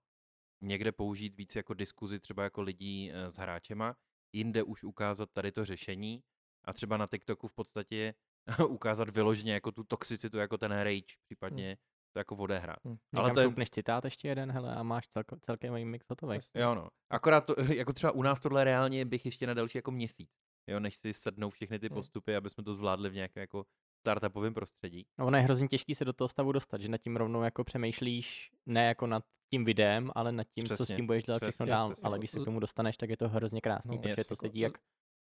[0.62, 3.96] někde použít víc jako diskuzi třeba jako lidí eh, s hráčema,
[4.34, 6.24] jinde už ukázat tady to řešení
[6.66, 8.14] a třeba na TikToku v podstatě
[8.68, 11.24] ukázat vyloženě jako tu toxicitu, jako ten rage, hmm.
[11.26, 11.78] případně hmm
[12.14, 12.80] to jako odehrát.
[12.86, 12.98] Hmm.
[13.16, 13.54] Ale to je...
[13.58, 16.40] než citát ještě jeden, hele, a máš celko, celkem mix hotový.
[16.56, 16.88] Jo, no.
[17.10, 20.30] Akorát to, jako třeba u nás tohle reálně bych ještě na další jako měsíc,
[20.68, 22.38] jo, než si sednou všechny ty postupy, hmm.
[22.38, 23.66] aby jsme to zvládli v nějakém jako
[24.00, 25.06] startupovém prostředí.
[25.18, 27.64] No, ono je hrozně těžký se do toho stavu dostat, že nad tím rovnou jako
[27.64, 31.40] přemýšlíš ne jako nad tím videem, ale nad tím, přesně, co s tím budeš dělat
[31.40, 31.90] přesně, všechno dál.
[31.90, 32.06] Přesně.
[32.08, 34.36] Ale když se k tomu dostaneš, tak je to hrozně krásný, no, protože to jako
[34.36, 34.78] sedí jak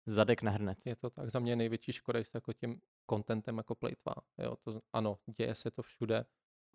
[0.07, 0.79] zadek na hrnec.
[0.85, 2.81] Je to tak, za mě největší škoda, že se jako tím
[3.11, 4.15] contentem jako plejtvá.
[4.39, 6.25] Jo, to, ano, děje se to všude,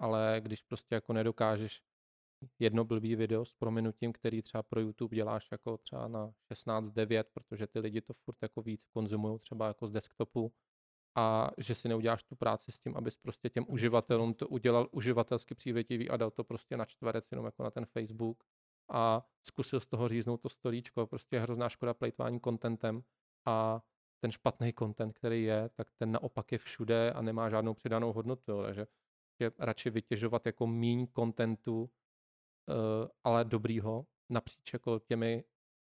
[0.01, 1.81] ale když prostě jako nedokážeš
[2.59, 7.67] jedno blbý video s prominutím, který třeba pro YouTube děláš jako třeba na 16.9, protože
[7.67, 10.53] ty lidi to furt jako víc konzumují třeba jako z desktopu
[11.15, 15.55] a že si neuděláš tu práci s tím, abys prostě těm uživatelům to udělal uživatelsky
[15.55, 18.43] přívětivý a dal to prostě na čtverec jenom jako na ten Facebook
[18.89, 21.07] a zkusil z toho říznout to storíčko.
[21.07, 23.03] Prostě je hrozná škoda plejtvání contentem
[23.45, 23.81] a
[24.19, 28.63] ten špatný content, který je, tak ten naopak je všude a nemá žádnou přidanou hodnotu.
[28.63, 28.87] Takže
[29.49, 35.43] prostě radši vytěžovat jako míň kontentu, uh, ale dobrýho, napříč jako těmi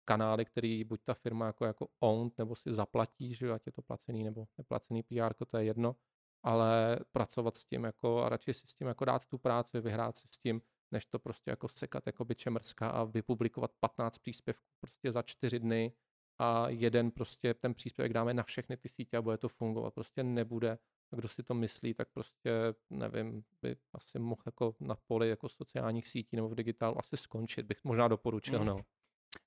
[0.05, 3.81] kanály, který buď ta firma jako, jako owned, nebo si zaplatí, že ať je to
[3.81, 5.95] placený nebo neplacený PR, to je jedno,
[6.43, 10.17] ale pracovat s tím jako a radši si s tím jako dát tu práci, vyhrát
[10.17, 10.61] si s tím,
[10.91, 15.59] než to prostě jako sekat jako by čemrská a vypublikovat 15 příspěvků prostě za čtyři
[15.59, 15.93] dny
[16.39, 19.93] a jeden prostě ten příspěvek dáme na všechny ty sítě a bude to fungovat.
[19.93, 20.77] Prostě nebude.
[21.11, 22.51] A kdo si to myslí, tak prostě,
[22.89, 27.65] nevím, by asi mohl jako na poli jako sociálních sítí nebo v digitálu asi skončit,
[27.65, 28.65] bych možná doporučil, Mm.
[28.65, 28.85] no.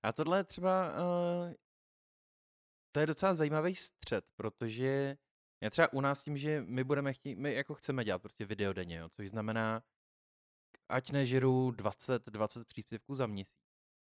[0.03, 1.53] A tohle je třeba, uh,
[2.93, 5.17] to je docela zajímavý střed, protože
[5.61, 8.73] já třeba u nás tím, že my budeme chtít, my jako chceme dělat prostě video
[8.73, 9.83] denně, jo, což znamená,
[10.89, 13.61] ať nežeru 20-20 příspěvků za měsíc,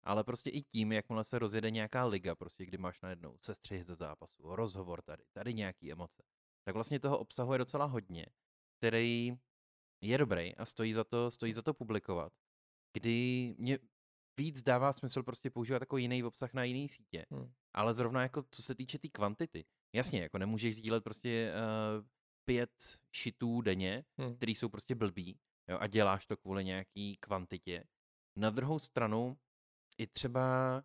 [0.03, 3.95] ale prostě i tím, jakmile se rozjede nějaká liga, prostě kdy máš najednou sestřih ze
[3.95, 6.23] zápasu, rozhovor tady, tady nějaký emoce,
[6.67, 8.25] tak vlastně toho obsahu je docela hodně,
[8.77, 9.37] který
[10.03, 12.33] je dobrý a stojí za to, stojí za to publikovat,
[12.93, 13.79] kdy mě
[14.39, 17.25] víc dává smysl prostě používat jako jiný obsah na jiný sítě.
[17.31, 17.53] Hmm.
[17.73, 19.65] Ale zrovna jako co se týče té tý kvantity,
[19.95, 22.05] jasně, jako nemůžeš sdílet prostě uh,
[22.45, 24.35] pět šitů denně, Hmm.
[24.35, 27.83] který jsou prostě blbý jo, a děláš to kvůli nějaký kvantitě.
[28.35, 29.37] Na druhou stranu
[29.97, 30.77] i třeba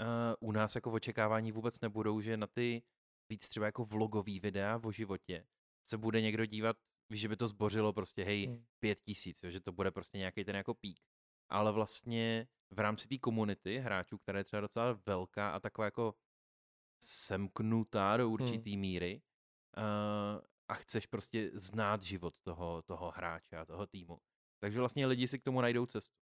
[0.00, 2.82] uh, u nás jako očekávání vůbec nebudou, že na ty
[3.28, 5.46] víc třeba jako vlogový videa o životě
[5.88, 6.76] se bude někdo dívat,
[7.10, 8.64] víš, že by to zbořilo prostě, hej, Hmm.
[8.78, 11.00] pět tisíc, jo, že to bude prostě nějaký ten jako pík.
[11.48, 16.14] Ale vlastně v rámci té komunity hráčů, která je třeba docela velká a taková jako
[17.00, 19.22] semknutá do určitý míry
[19.76, 24.20] uh, a chceš prostě znát život toho, toho hráče a toho týmu.
[24.58, 26.16] Takže vlastně lidi si k tomu najdou cestu.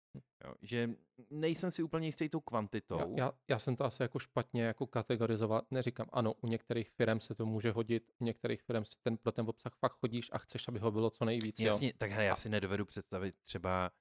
[0.46, 0.90] Jo, že
[1.30, 3.00] nejsem si úplně jistý tou kvantitou.
[3.00, 5.72] Já, já, já jsem to asi jako špatně jako kategorizovat.
[5.72, 9.32] Neříkám, ano, u některých firm se to může hodit, u některých firm si ten, pro
[9.32, 11.60] ten obsah fakt chodíš a chceš, aby ho bylo co nejvíc.
[11.60, 11.66] jo.
[11.66, 13.92] Jasně, tak hele, já si nedovedu představit třeba,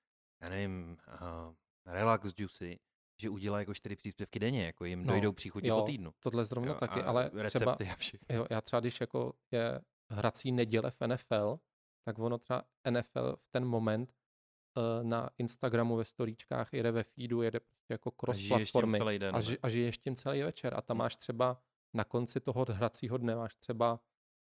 [0.42, 1.54] já nevím, uh,
[1.86, 2.78] Relax Juicy,
[3.20, 6.14] že udělá jako čtyři příspěvky denně, jako jim No, dojdou příchodě jo, po týdnu.
[6.20, 8.36] Tohle zrovna Jo, taky, ale třeba, a všechno.
[8.36, 9.80] jo, já třeba když jako je
[10.10, 11.60] hrací neděle v NFL,
[12.04, 14.14] tak ono třeba NFL v ten moment
[15.02, 19.40] na Instagramu ve storíčkách jede ve feedu, jede prostě jako cross tím platformy den, a,
[19.40, 21.62] ži, a žiješ tím celý večer a tam máš třeba
[21.94, 24.00] na konci toho hracího dne máš třeba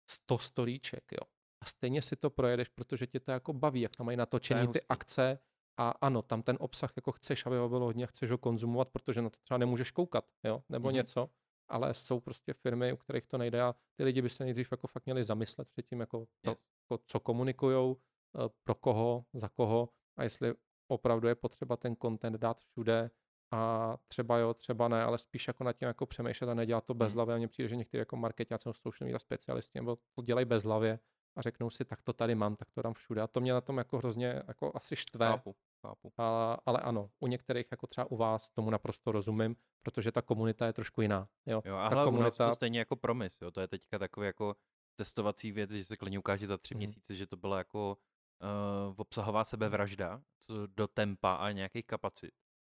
[0.10, 1.28] 100 storíček, jo.
[1.62, 4.82] A stejně si to projedeš, protože tě to jako baví, jak tam mají natočený ty
[4.90, 5.40] akce
[5.78, 9.22] a ano, tam ten obsah jako chceš, aby ho bylo hodně, chceš ho konzumovat, protože
[9.22, 10.96] na to třeba nemůžeš koukat, jo, nebo Mhm.
[10.96, 11.30] něco,
[11.68, 14.88] ale jsou prostě firmy, u kterých to nejde a ty lidi by se nejdřív jako
[14.88, 16.68] fakt měli zamyslet předtím, jako, to, Yes.
[16.84, 17.98] jako co komunikujou,
[18.46, 19.90] eh, pro koho, za koho
[20.20, 20.54] a jestli
[20.88, 23.12] opravdu je potřeba ten content dát všude
[23.52, 26.94] a třeba jo, třeba ne, ale spíš jako nad tím jako přemýšlet a nedělat to
[26.94, 26.98] Hmm.
[27.00, 27.36] bezhlavě.
[27.36, 31.00] A mně přijde, že někteří jako marketáci nebo social media specialisti nebo to dělají bezhlavě
[31.36, 33.22] a řeknou si, tak to tady mám, tak to dám všude.
[33.22, 35.26] A to mě na tom jako hrozně jako asi štve.
[35.28, 36.12] Chápu, chápu.
[36.18, 40.66] A, ale ano, u některých, jako třeba u vás, tomu naprosto rozumím, protože ta komunita
[40.66, 41.28] je trošku jiná.
[41.46, 43.68] Jo, Jo, a ta hele, u nás komunita, to stejně jako promis, jo, to je
[43.68, 44.56] teďka takový jako
[44.96, 46.78] testovací věc, že se klidně ukáže za tři Mhm.
[46.80, 47.98] měsíce, že to byla jako
[48.42, 52.32] uh, obsahová sebevražda co do tempa a nějakých kapacit.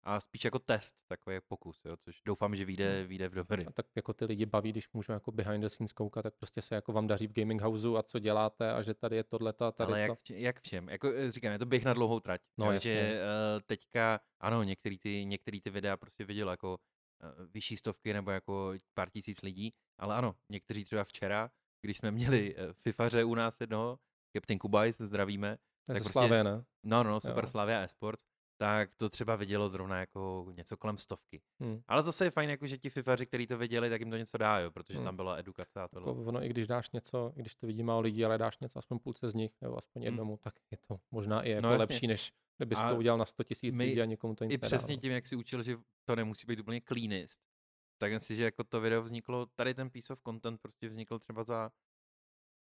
[0.03, 3.67] A spíš jako test, takový pokus, jo, což doufám, že vyjde, vyjde v dobrý.
[3.67, 6.63] a tak jako ty lidi baví, když můžou jako behind the scenes koukat, tak prostě
[6.63, 9.65] se jako vám daří v gaming houseu a co děláte a že tady je tohleto
[9.65, 10.13] a tady Ale to.
[10.13, 10.89] jak, če- jak v čem?
[10.89, 12.41] Jako eh, říkám, je to běh na dlouhou trať.
[12.59, 12.95] No, jo, jasně.
[12.95, 16.79] že uh, teďka, ano, některý ty, některý ty videa prostě viděl jako
[17.23, 21.51] uh, vyšší stovky nebo jako pár tisíc lidí, ale ano, někteří třeba včera,
[21.83, 23.99] když jsme měli uh, FIFAře u nás jednoho,
[24.37, 26.65] Captain Kubaj, se zdravíme, To je tak prostě- ne?
[26.85, 27.51] no, no, Super Jo.
[27.51, 28.25] Slavia Esports,
[28.61, 31.43] tak to třeba vidělo zrovna jako něco kolem stovky.
[31.61, 31.83] Hmm.
[31.89, 34.39] Ale zase je fajn, jako, že ti FIFAři, kteří to viděli, tak jim to něco
[34.39, 35.05] dá, jo, protože Hmm.
[35.05, 36.09] tam byla edukace a tohle.
[36.11, 38.79] Jako ono, i když dáš něco, i když to vidí málo lidí, ale dáš něco
[38.79, 40.05] aspoň půlce z nich, nebo aspoň Hmm.
[40.07, 41.81] jednomu, tak je to možná i jako No jasně.
[41.83, 44.55] lepší, než kdybys A to udělal na 100 tisíc lidí a někomu to nic I
[44.55, 45.01] nedá, přesně no.
[45.01, 47.41] tím, jak si učil, že to nemusí být úplně cleanest,
[48.01, 51.45] tak si, že jako to video vzniklo, tady ten piece of content prostě vznikl třeba
[51.45, 51.71] za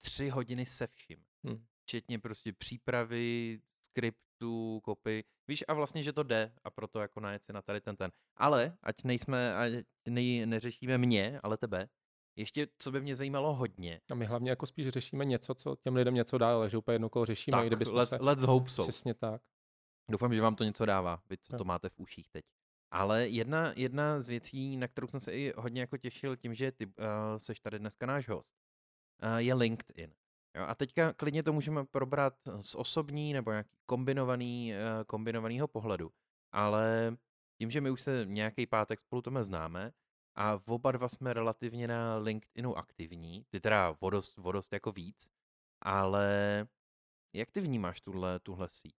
[0.04, 1.24] tři hodiny se vším.
[1.44, 1.64] Hmm.
[1.82, 5.24] Včetně prostě přípravy, skriptu, kopy.
[5.48, 8.10] Víš, a vlastně, že to jde a proto jako najet si na tady ten ten.
[8.36, 9.72] Ale, ať nejsme, ať
[10.08, 11.88] nej, neřešíme mě, ale tebe,
[12.36, 15.96] ještě, co by mě zajímalo hodně, A my hlavně jako spíš řešíme něco, co těm
[15.96, 18.18] lidem něco dá, ale že úplně jedno koho řešíme, tak kdybychom let's, se...
[18.20, 18.88] let's hope so.
[18.88, 19.42] Přesně tak.
[20.10, 21.58] Doufám, že vám to něco dává, vy co Jo.
[21.58, 22.44] to máte v uších teď.
[22.90, 26.72] Ale jedna, jedna z věcí, na kterou jsem se i hodně jako těšil tím, že
[26.72, 26.92] ty uh,
[27.36, 28.56] seš tady dneska náš host,
[29.22, 30.14] uh, je LinkedIn.
[30.56, 36.10] Jo, a teďka klidně to můžeme probrat z osobní nebo nějaký kombinovaný, uh, kombinovanýho pohledu.
[36.52, 37.16] Ale
[37.58, 39.92] tím, že my už se nějaký pátek spolu tome známe
[40.34, 45.30] a oba dva jsme relativně na LinkedInu aktivní, ty teda vodost, vodost jako víc,
[45.80, 46.66] ale
[47.34, 48.94] jak ty vnímáš tuhle, tuhle síť?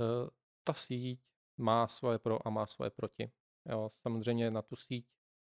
[0.00, 0.30] Eh,
[0.64, 1.20] ta síť
[1.58, 3.32] má svoje pro a má svoje proti.
[3.68, 5.06] Jo, samozřejmě na tu síť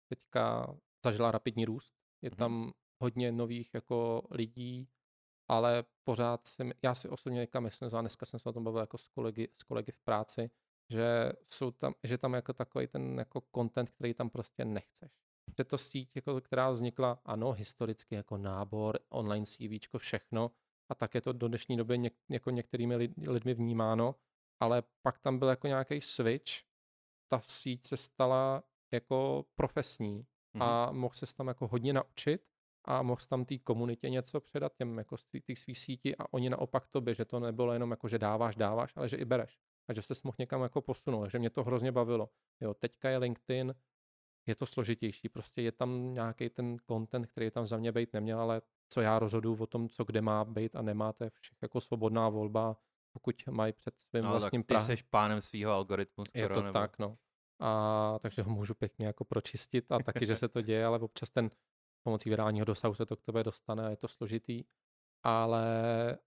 [0.08, 1.94] teďka zažila rapidní růst.
[2.22, 2.36] Je Mhm.
[2.36, 2.72] tam
[3.02, 4.88] hodně nových jako lidí
[5.52, 8.80] ale pořád si, já si osobně někam myslím, a dneska jsem se o tom bavil
[8.80, 10.50] jako s kolegy, s kolegy v práci,
[10.90, 15.12] že, jsou tam, že tam jako takový ten jako content, který tam prostě nechceš.
[15.58, 20.50] Je to síť, jako, která vznikla, ano, historicky jako nábor, online CV, všechno,
[20.88, 22.96] a tak je to do dnešní doby něk, jako některými
[23.28, 24.14] lidmi vnímáno,
[24.60, 26.52] ale pak tam byl jako nějaký switch,
[27.28, 28.62] ta síť se stala
[28.92, 30.62] jako profesní mm-hmm.
[30.64, 32.51] a mohl se tam jako hodně naučit
[32.84, 36.50] a mohl tam té komunitě něco předat těm jako z té svý síti a oni
[36.50, 39.92] naopak tobě, že to nebylo jenom jako, že dáváš, dáváš, ale že i bereš a
[39.92, 42.28] že se mohl někam jako posunout, že mě to hrozně bavilo.
[42.60, 43.74] Jo, teďka je LinkedIn,
[44.46, 48.40] je to složitější, prostě je tam nějaký ten content, který tam za mě být neměl,
[48.40, 51.58] ale co já rozhoduju o tom, co kde má být a nemá, to je všech
[51.62, 52.76] jako svobodná volba,
[53.12, 56.62] pokud mají před svým no, vlastním tak ty jsi pánem svého algoritmu skoro, Je to
[56.62, 56.72] nebo...
[56.72, 57.16] tak, no.
[57.60, 61.30] A takže ho můžu pěkně jako pročistit a taky, že se to děje, ale občas
[61.30, 61.50] ten
[62.02, 64.64] pomocí virálního dosahu se to k tebe dostane a je to složitý.
[65.22, 65.64] Ale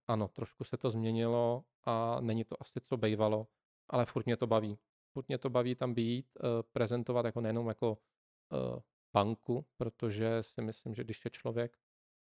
[0.07, 3.47] ano, trošku se to změnilo a není to asi co bejvalo,
[3.89, 4.79] ale furt mě to baví.
[5.13, 8.79] Furt mě to baví tam být, uh, prezentovat jako nejenom jako uh,
[9.13, 11.77] banku, protože si myslím, že když je člověk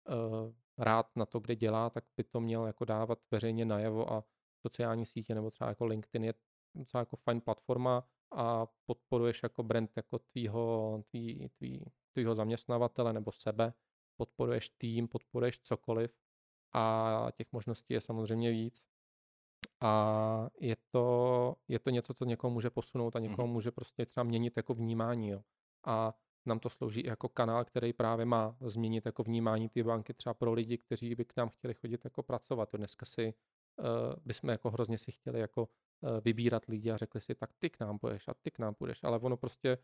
[0.08, 4.24] uh, rád na to, kde dělá, tak by to měl jako dávat veřejně najevo a
[4.60, 6.34] sociální sítě nebo třeba jako LinkedIn je
[6.74, 11.84] docela jako fajn platforma a podporuješ jako brand jako tvýho, tvý, tvý,
[12.16, 13.72] tvýho zaměstnavatele nebo sebe,
[14.16, 16.16] podporuješ tým, podporuješ cokoliv
[16.72, 18.82] a těch možností je samozřejmě víc.
[19.80, 23.52] A je to, je to něco, co někoho může posunout a někoho mm-hmm.
[23.52, 25.28] může prostě třeba měnit jako vnímání.
[25.28, 25.42] Jo.
[25.86, 26.14] A
[26.46, 30.34] nám to slouží i jako kanál, který právě má změnit jako vnímání ty banky třeba
[30.34, 32.68] pro lidi, kteří by k nám chtěli chodit jako pracovat.
[32.72, 33.34] Dneska si
[33.78, 33.84] uh,
[34.24, 37.80] bychom jako hrozně si chtěli jako uh, vybírat lidi a řekli si, tak ty k
[37.80, 39.78] nám půjdeš a ty k nám půjdeš, ale ono prostě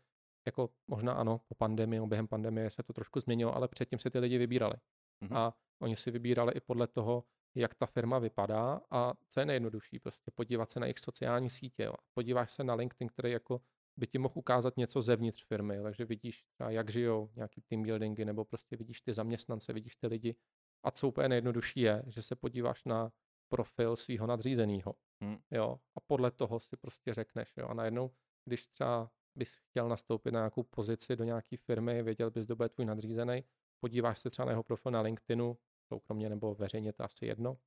[0.45, 4.19] jako možná ano, po pandemii, během pandemie se to trošku změnilo, ale předtím se ty
[4.19, 4.73] lidi vybírali.
[5.21, 5.37] Mm-hmm.
[5.37, 7.23] A oni si vybírali i podle toho,
[7.55, 11.83] jak ta firma vypadá a co je nejjednodušší, prostě podívat se na jejich sociální sítě.
[11.83, 11.93] Jo.
[12.13, 13.61] Podíváš se na LinkedIn, který jako
[13.97, 18.25] by ti mohl ukázat něco zevnitř firmy, takže vidíš třeba, jak žijou, nějaký team buildingy,
[18.25, 20.35] nebo prostě vidíš ty zaměstnance, vidíš ty lidi.
[20.83, 23.11] A co úplně nejjednodušší je, že se podíváš na
[23.49, 24.95] profil svého nadřízeného.
[25.23, 25.37] Hmm.
[25.51, 27.53] Jo, a podle toho si prostě řekneš.
[27.57, 28.11] Jo, a najednou,
[28.45, 32.69] když třeba bys chtěl nastoupit na nějakou pozici do nějaké firmy, věděl bys, kdo bude
[32.69, 33.43] tvůj nadřízený,
[33.79, 35.57] podíváš se třeba na jeho profil na LinkedInu,
[35.87, 37.57] soukromně nebo veřejně, to asi jedno,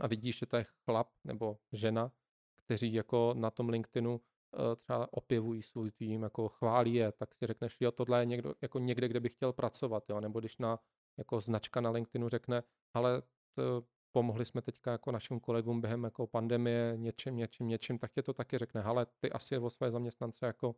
[0.00, 2.12] a vidíš, že to je chlap nebo žena,
[2.64, 4.20] kteří jako na tom LinkedInu
[4.54, 8.54] Eh, třeba opěvují svůj tým, jako chválí je, tak si řekneš, jo, tohle je někdo,
[8.62, 10.78] jako někde, kde bych chtěl pracovat, jo, nebo když na
[11.16, 12.62] jako značka na LinkedInu řekne,
[12.94, 13.22] ale
[13.54, 18.22] to, pomohli jsme teďka jako našim kolegům během jako pandemie něčím, něčím, něčím, tak je
[18.22, 20.76] to taky řekne, ale ty asi o své zaměstnance jako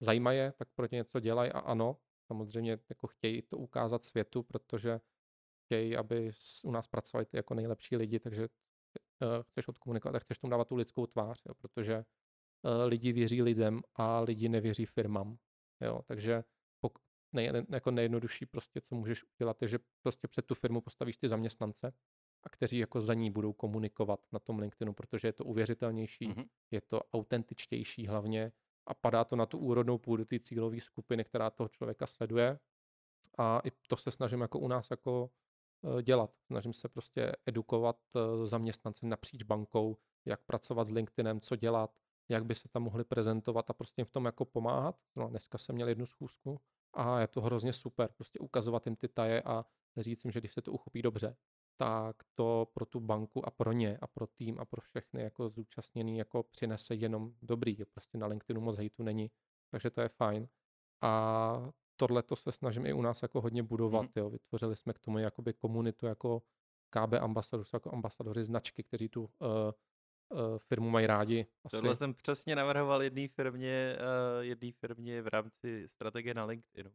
[0.00, 4.42] zajímají je, tak pro ně něco dělají a ano, samozřejmě jako chtějí to ukázat světu,
[4.42, 5.00] protože
[5.64, 6.30] chtějí, aby
[6.64, 10.68] u nás pracovali ty jako nejlepší lidi, takže uh, chceš odkomunikovat a chceš tomu dávat
[10.68, 12.04] tu lidskou tvář, jo, protože
[12.64, 15.38] Eh, lidi věří lidem a lidi nevěří firmám.
[15.80, 16.44] Jo, takže
[16.84, 17.00] pok-
[17.32, 21.28] nej, jako nejjednodušší prostě, co můžeš udělat, je, že prostě před tu firmu postavíš ty
[21.28, 21.92] zaměstnance,
[22.42, 26.48] a kteří jako za ní budou komunikovat na tom LinkedInu, protože je to uvěřitelnější, mm-hmm.
[26.70, 28.52] je to autentičtější hlavně
[28.86, 32.58] a padá to na tu úrodnou půdu té cílové skupiny, která toho člověka sleduje.
[33.38, 35.30] A i to se snažím jako u nás jako
[35.98, 36.30] eh, dělat.
[36.46, 41.90] Snažím se prostě edukovat eh, zaměstnance napříč bankou, jak pracovat s LinkedInem, co dělat,
[42.28, 44.96] jak by se tam mohli prezentovat a prostě jim v tom jako pomáhat.
[45.16, 46.60] No, dneska jsem měl jednu schůzku
[46.92, 49.64] a je to hrozně super, prostě ukazovat jim ty taje a
[49.96, 51.36] říct jim, že když se to uchopí dobře,
[51.76, 55.48] tak to pro tu banku a pro ně a pro tým a pro všechny jako
[55.48, 57.76] zúčastněný jako přinese jenom dobrý.
[57.92, 59.30] Prostě na LinkedInu moc hejtu není,
[59.70, 60.48] takže to je fajn.
[61.00, 64.02] A tohle to se snažím i u nás jako hodně budovat.
[64.02, 64.12] Mm.
[64.16, 64.30] Jo.
[64.30, 66.42] Vytvořili jsme k tomu jakoby komunitu jako
[66.90, 71.46] KB ambasador, jako ambasadoři značky, kteří tu uh, uh, firmu mají rádi.
[71.64, 71.76] Asi.
[71.76, 76.92] Tohle jsem přesně navrhoval jedné firmě, uh, jedné firmě v rámci strategie na LinkedInu.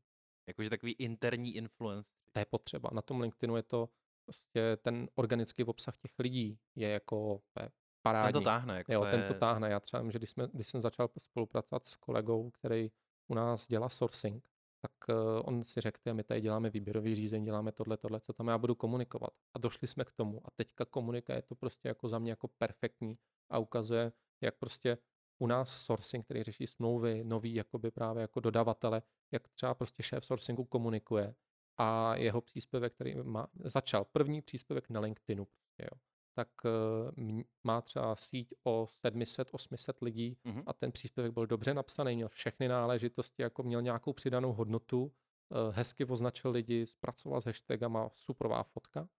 [0.48, 2.10] Jakože takový interní influence.
[2.32, 2.90] To je potřeba.
[2.94, 3.90] Na tom LinkedInu je to
[4.30, 7.70] prostě ten organický obsah těch lidí je jako je
[8.02, 8.34] parádní.
[8.34, 8.78] Ten to táhne.
[8.78, 9.70] Jako jo, ten to táhne.
[9.70, 12.92] Já třeba, že když, jsme, když jsem začal spolupracovat s kolegou, který
[13.28, 14.50] u nás dělá sourcing,
[14.82, 18.48] tak uh, on si řekl, my tady děláme výběrový řízení, děláme tohle, tohle, co tam
[18.48, 19.34] já budu komunikovat.
[19.54, 20.42] A došli jsme k tomu.
[20.46, 23.18] A teďka komunika je to prostě jako za mě jako perfektní
[23.50, 24.12] a ukazuje,
[24.42, 24.98] jak prostě
[25.40, 29.02] u nás sourcing, který řeší smlouvy, nový jakoby právě jako dodavatele,
[29.32, 31.36] jak třeba prostě šéf sourcingu komunikuje
[31.80, 36.02] a jeho příspěvek, který má, začal první příspěvek na LinkedInu, prostě, jo,
[36.34, 40.64] tak uh, má třeba síť o 700-800 lidí mm-hmm.
[40.68, 45.76] a ten příspěvek byl dobře napsaný, měl všechny náležitosti, jako měl nějakou přidanou hodnotu, uh,
[45.76, 49.10] hezky označil lidi, zpracoval s hashtagama, superová fotka.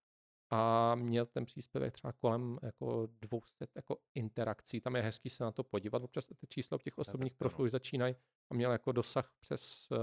[0.53, 4.81] a měl ten příspěvek třeba kolem jako 200 jako interakcí.
[4.81, 6.03] Tam je hezký se na to podívat.
[6.03, 8.15] Občas ty čísla v těch osobních profilů začínají
[8.51, 9.99] a měl jako dosah přes uh,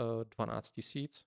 [0.00, 1.24] uh, 12 tisíc,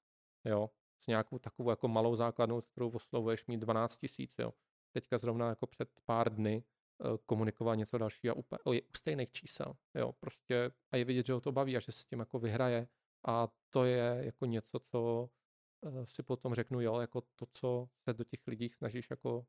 [0.47, 0.69] jo,
[1.03, 4.53] s nějakou takovou jako malou základnou, kterou oslovuješ mít 12 tisíc, jo.
[4.91, 6.63] Teďka zrovna jako před pár dny
[6.97, 11.25] uh, komunikoval něco dalšího a úplně, je u stejných čísel, jo, prostě a je vidět,
[11.25, 12.87] že ho to baví a že s tím jako vyhraje
[13.27, 15.29] a to je jako něco, co
[15.81, 19.45] uh, si potom řeknu, jo, jako to, co se do těch lidí snažíš jako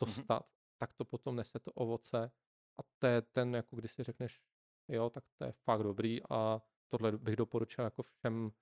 [0.00, 0.78] dostat, mm-hmm.
[0.78, 2.32] tak to potom nese to ovoce
[2.78, 4.40] a to je ten, jako když si řekneš,
[4.88, 8.52] jo, tak to je fakt dobrý a tohle bych doporučil jako všem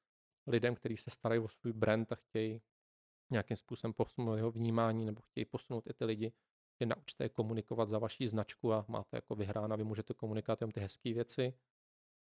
[0.47, 2.63] lidem, kteří se starají o svůj brand a chtějí
[3.31, 6.33] nějakým způsobem posunout jeho vnímání nebo chtějí posunout i ty lidi,
[6.81, 10.73] že naučte je komunikovat za vaší značku a máte jako vyhrána, vy můžete komunikovat jenom
[10.73, 11.55] ty hezké věci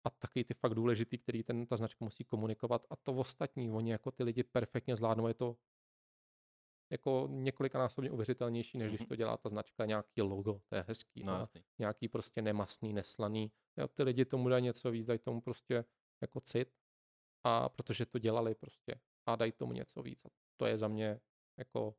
[0.03, 3.91] a taky ty fakt důležitý, který ten, ta značka musí komunikovat a to ostatní, oni
[3.91, 5.57] jako ty lidi perfektně zvládnou, je to
[6.91, 9.07] jako několikanásobně uvěřitelnější, než když mhm.
[9.07, 11.23] to dělá ta značka, nějaký logo, to je hezký.
[11.23, 11.45] No,
[11.79, 13.51] nějaký prostě nemastný, neslaný.
[13.77, 15.85] Jo, ty lidi tomu dají něco víc, dají tomu prostě
[16.21, 16.73] jako cit
[17.43, 20.25] a protože to dělali prostě a dají tomu něco víc.
[20.25, 21.19] A to je za mě
[21.57, 21.95] jako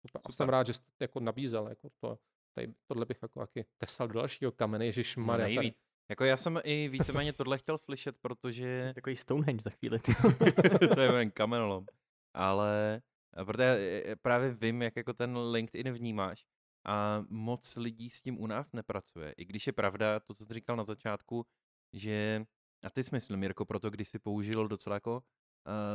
[0.00, 0.22] super.
[0.24, 2.18] A jsem rád, že jsi to jako nabízel, jako to,
[2.54, 5.62] tady, tohle bych jako taky tesal do dalšího kamene, Ježíš Maria.
[5.62, 5.70] No,
[6.08, 8.92] Jako já jsem i víceméně tohle chtěl slyšet, protože...
[8.94, 9.98] Takový Stonehenge za chvíli.
[10.94, 11.86] to je jen kamenolom.
[12.34, 13.02] Ale
[13.44, 16.46] protože právě vím, jak jako ten LinkedIn vnímáš
[16.84, 19.32] a moc lidí s tím u nás nepracuje.
[19.36, 21.46] I když je pravda to, co jsi říkal na začátku,
[21.92, 22.46] že
[22.84, 25.22] a ty jsi myslel, Mirko, proto když jsi použil docela jako uh,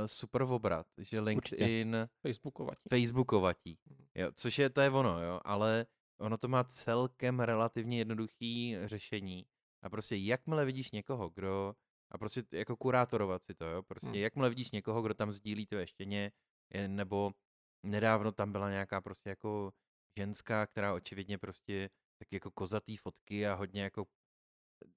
[0.06, 1.96] super obrat, že LinkedIn...
[1.96, 2.10] Určitě.
[2.22, 2.90] Facebookovatí.
[2.90, 4.06] Facebookovatí, mhm.
[4.16, 5.86] jo, což je, to je ono, jo, ale
[6.20, 9.46] ono to má celkem relativně jednoduchý řešení.
[9.84, 11.76] A prostě jakmile vidíš někoho, kdo,
[12.12, 14.16] a prostě jako kurátorovat si to, jo, prostě hmm.
[14.16, 16.32] jakmile vidíš někoho, kdo tam sdílí to ještěně,
[16.88, 17.32] nebo
[17.84, 19.74] nedávno tam byla nějaká prostě jako
[20.18, 21.90] ženská, která očividně prostě
[22.20, 24.06] tak jako kozatý fotky a hodně jako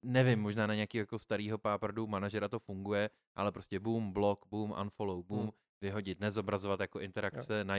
[0.01, 4.75] nevím, možná na nějaký jako starýho páprdu manažera to funguje, ale prostě boom, block, boom,
[4.81, 5.51] unfollow, boom, hmm.
[5.81, 7.75] vyhodit, nezobrazovat jako interakce, na,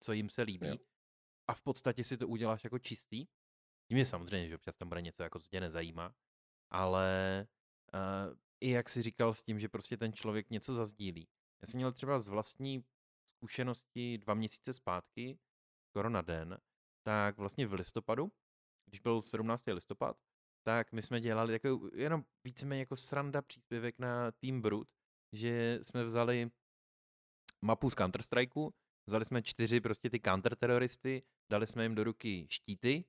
[0.00, 0.68] co jim se líbí.
[0.68, 0.76] Jo.
[1.48, 3.26] A v podstatě si to uděláš jako čistý.
[3.88, 6.14] Tím je samozřejmě, že občas tam bude něco, jako co tě nezajímá,
[6.70, 7.46] ale
[7.94, 11.28] uh, i jak si říkal s tím, že prostě ten člověk něco zazdílí.
[11.62, 12.84] Já jsem měl třeba z vlastní
[13.36, 15.38] zkušenosti dva měsíce zpátky,
[15.88, 16.58] skoro na den,
[17.02, 18.32] tak vlastně v listopadu,
[18.86, 19.64] když byl 17.
[19.66, 20.16] listopad,
[20.66, 24.88] tak my jsme dělali jako, jenom víceméně jako sranda příspěvek na Team Brut,
[25.36, 26.50] že jsme vzali
[27.64, 28.70] mapu z Counter-Strikeu,
[29.08, 31.22] vzali jsme čtyři prostě ty counterteroristy,
[31.52, 33.04] dali jsme jim do ruky štíty,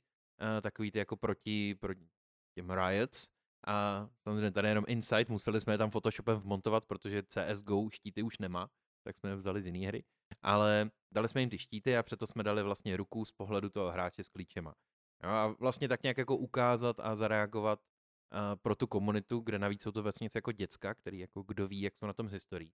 [0.62, 2.10] takový ty jako proti, proti
[2.58, 3.30] těm riots,
[3.68, 8.38] a samozřejmě tady jenom insight, museli jsme je tam Photoshopem vmontovat, protože CSGO štíty už
[8.38, 8.70] nemá,
[9.04, 10.04] tak jsme je vzali z jiné hry.
[10.42, 13.92] Ale dali jsme jim ty štíty a přeto jsme dali vlastně ruku z pohledu toho
[13.92, 14.76] hráče s klíčema.
[15.24, 19.84] Jo, a vlastně tak nějak jako ukázat a zareagovat uh, pro tu komunitu, kde navíc
[19.84, 22.74] jsou to vesnice jako děcka, který jako kdo ví, jak jsou na tom z historií.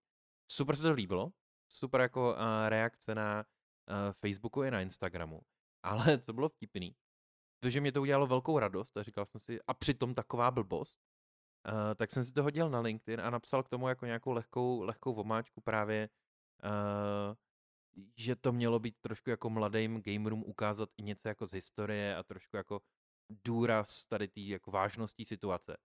[0.51, 1.31] Super se to líbilo,
[1.69, 3.45] super jako uh, reakce na
[3.89, 5.41] uh, Facebooku i na Instagramu,
[5.83, 6.95] ale to bylo vtipný,
[7.59, 10.99] protože mě to udělalo velkou radost a říkal jsem si, a přitom taková blbost,
[11.67, 14.81] uh, tak jsem si to hodil na LinkedIn a napsal k tomu jako nějakou lehkou,
[14.81, 16.09] lehkou vomáčku právě
[16.63, 17.35] uh,
[18.15, 22.23] že to mělo být trošku jako mladým gamerům ukázat i něco jako z historie a
[22.23, 22.81] trošku jako
[23.29, 25.77] důraz tady té jako vážností situace.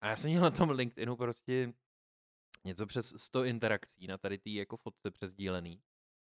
[0.00, 1.72] A já jsem měl na tom LinkedInu prostě
[2.64, 5.82] něco přes 100 interakcí na tady té jako fotce přesdílený,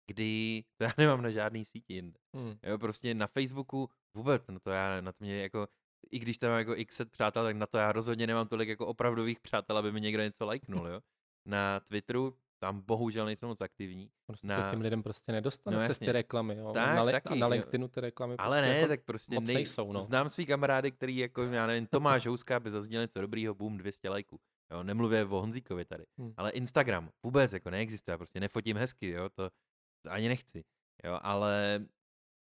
[0.06, 2.18] kdy to já nemám na žádný síti jinde.
[2.34, 2.58] Hmm.
[2.62, 5.68] Jo, prostě na Facebooku vůbec, na to já, na to mě jako,
[6.10, 8.68] i když tam mám jako x set přátel, tak na to já rozhodně nemám tolik
[8.68, 11.00] jako opravdových přátel, aby mi někdo něco lajknul, jo.
[11.46, 14.10] Na Twitteru tam bohužel nejsem moc aktivní.
[14.26, 14.70] Prostě na...
[14.70, 16.72] těm lidem prostě nedostane no, přes ty reklamy, jo.
[16.72, 19.54] Tak, na, le- taky, na LinkedInu ty reklamy Ale prostě ne, jako tak prostě nej...
[19.54, 20.00] nejsou, no.
[20.00, 24.08] Znám svý kamarády, který jako, já nevím, Tomáš Houska by zazděl něco dobrýho, boom, 200
[24.08, 24.40] lajků.
[24.72, 26.04] Jo, nemluvě o Honzíkovi tady.
[26.18, 26.34] Hmm.
[26.36, 29.50] Ale Instagram vůbec jako neexistuje, já prostě nefotím hezky, jo, to,
[30.04, 30.64] to ani nechci.
[31.04, 31.84] Jo, ale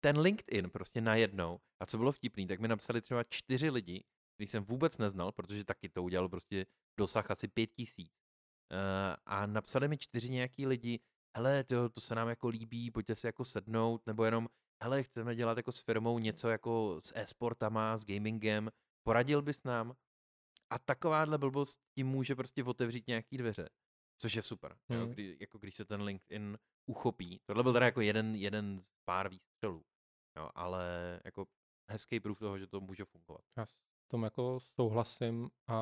[0.05, 4.05] ten LinkedIn prostě najednou, a co bylo vtipný, tak mi napsali třeba čtyři lidi,
[4.35, 6.67] který jsem vůbec neznal, protože taky to udělalo prostě
[6.99, 8.13] dosah asi pět tisíc.
[8.73, 11.01] Uh, a napsali mi čtyři nějaký lidi,
[11.37, 14.49] hele, to, to se nám jako líbí, pojďte si jako sednout, nebo jenom,
[14.83, 18.71] hele, chceme dělat jako s firmou něco jako s e-sportama, s gamingem,
[19.03, 19.95] poradil bys nám?
[20.71, 23.69] A takováhle blbost tím může prostě otevřít nějaký dveře,
[24.19, 25.01] což je super, hmm.
[25.01, 27.41] jo, kdy, jako když se ten LinkedIn uchopí.
[27.47, 29.85] Tohle byl teda jako jeden, jeden z pár výstřelů,
[30.37, 31.47] jo, ale jako
[31.91, 33.45] hezký proof toho, že to může fungovat.
[33.57, 33.77] Já s
[34.11, 35.77] tom jako souhlasím a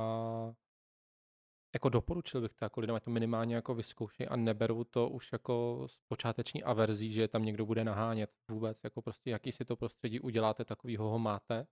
[1.74, 5.32] jako doporučil bych to jako lidem, ať to minimálně jako vyzkoušej a neberou to už
[5.32, 9.76] jako s počáteční averzí, že tam někdo bude nahánět vůbec, jako prostě jaký si to
[9.76, 11.66] prostředí uděláte, takovýho ho máte.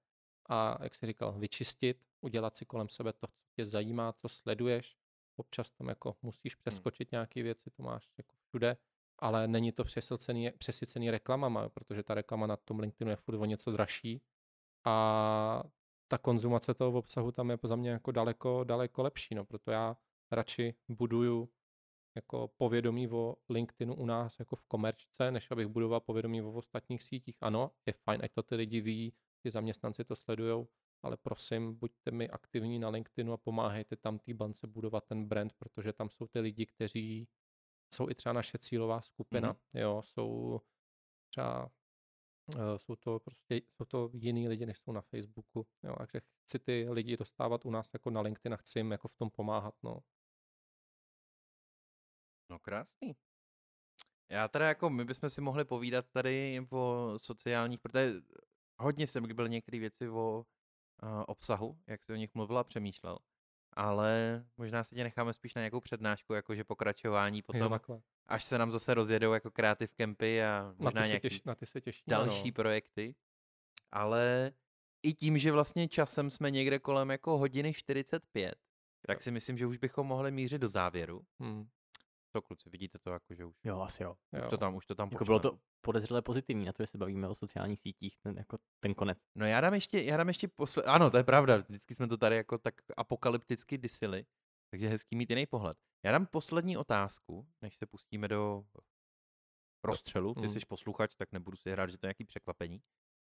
[0.49, 4.97] A jak jsi říkal, vyčistit, udělat si kolem sebe to, co tě zajímá, co sleduješ,
[5.37, 7.16] občas tam jako musíš přeskočit hmm.
[7.16, 8.77] nějaké věci, to máš jako všude,
[9.19, 13.45] ale není to přesycený, přesycený reklamama, protože ta reklama na tom LinkedInu je furt o
[13.45, 14.23] něco dražší.
[14.85, 15.62] A
[16.15, 19.97] ta konzumace toho obsahu tam je za mě jako daleko, daleko lepší, no, proto já
[20.31, 21.49] radši buduju
[22.15, 27.03] jako povědomí o LinkedInu u nás jako v komerčce, než abych budoval povědomí o ostatních
[27.03, 27.36] sítích.
[27.41, 29.12] Ano, je fajn, ať to ty lidi ví,
[29.43, 30.66] ty zaměstnanci to sledují,
[31.03, 35.53] ale prosím, buďte mi aktivní na LinkedInu a pomáhejte tam té bance budovat ten brand,
[35.53, 37.28] protože tam jsou ty lidi, kteří
[37.95, 39.81] jsou i třeba naše cílová skupina, mm-hmm.
[39.81, 40.61] jo, jsou
[41.31, 41.70] třeba
[42.77, 46.87] jsou to prostě, jsou to jiný lidi, než jsou na Facebooku, jo, takže chci ty
[46.91, 50.01] lidi dostávat u nás jako na LinkedIn a chci jim jako v tom pomáhat, no.
[52.51, 53.16] No krásný.
[54.29, 58.12] Já teda jako, my bychom si mohli povídat tady o sociálních, protože
[58.79, 60.47] hodně jsem byl některé věci o
[61.03, 63.19] uh, obsahu, jak jsi o nich mluvila a přemýšlel.
[63.73, 68.59] Ale možná si tě necháme spíš na nějakou přednášku, jakože pokračování potom, jo, až se
[68.59, 71.81] nám zase rozjedou jako kreativ campy a možná na ty nějaký těš, na ty se
[71.81, 72.55] těší, další no.
[72.55, 73.15] projekty.
[73.93, 74.53] Ale
[75.03, 78.55] i tím, že vlastně časem jsme někde kolem jako hodiny 45,
[79.07, 81.25] tak si myslím, že už bychom mohli mířit do závěru.
[81.41, 81.69] Hmm.
[82.33, 84.17] To kluci, vidíte to jako, že už, Jo, asi jo.
[84.33, 84.51] už Jo.
[84.51, 87.29] to tam, už to tam Jako bylo to podezřele pozitivní na to, že se bavíme
[87.29, 89.19] o sociálních sítích, ten, jako ten konec.
[89.35, 90.83] No já dám ještě, já dám ještě posle...
[90.83, 94.25] Ano, to je pravda, vždycky jsme to tady jako tak apokalypticky disili,
[94.75, 95.79] takže hezký mít jiný pohled.
[96.03, 98.67] Já dám poslední otázku, než se pustíme do
[99.85, 100.35] rozstřelu.
[100.35, 100.49] Ty Mm.
[100.49, 102.83] jsi posluchač, tak nebudu si hrát, že to je nějaký překvapení.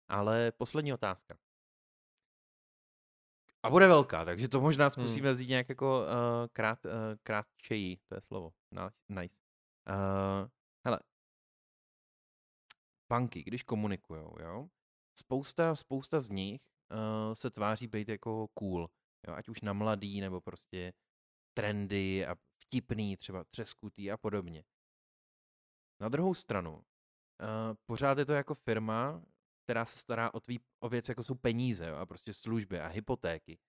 [0.10, 1.38] Ale poslední otázka.
[3.64, 6.91] A bude velká, takže to možná zkusíme vzít nějak jako uh, krát, uh,
[7.24, 8.53] krátčeji, to je slovo.
[9.10, 9.36] Nice.
[9.90, 10.49] Uh,
[10.86, 10.99] hele,
[13.10, 14.68] banky, když komunikují, jo,
[15.15, 16.61] spousta, spousta z nich
[16.91, 18.90] uh, se tváří být jako cool,
[19.28, 20.94] jo, ať už na mladý, nebo prostě
[21.53, 24.63] trendy a vtipný, třeba třeskutý a podobně.
[26.01, 26.84] Na druhou stranu, uh,
[27.85, 29.25] pořád je to jako firma,
[29.63, 32.88] která se stará o, tvý, o věc, jako jsou peníze jo, a prostě služby a
[32.88, 33.59] hypotéky.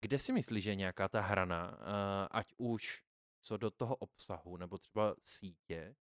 [0.00, 1.84] Kde si myslíš, že je nějaká ta hrana, uh,
[2.30, 3.04] ať už
[3.40, 5.96] co do toho obsahu, nebo třeba sítě,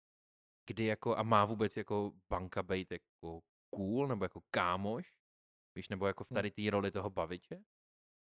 [0.65, 5.13] kdy jako, a má vůbec jako banka být jako cool, nebo jako kámoš,
[5.75, 6.33] víš, nebo jako v Hm.
[6.33, 7.63] tady té roli toho baviče?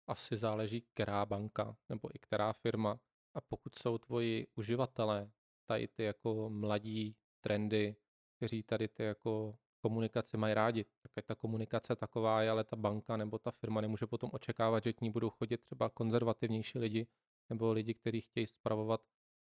[0.07, 2.99] Asi záleží, která banka nebo i která firma.
[3.33, 5.31] A pokud jsou tvoji uživatelé,
[5.65, 7.95] tady ty jako mladí trendy,
[8.37, 10.85] kteří tady ty jako komunikace mají rádi,
[11.15, 14.93] tak ta komunikace taková je, ale ta banka nebo ta firma nemůže potom očekávat, že
[14.93, 17.07] k ní budou chodit třeba konzervativnější lidi
[17.49, 19.01] nebo lidi, kteří chtějí spravovat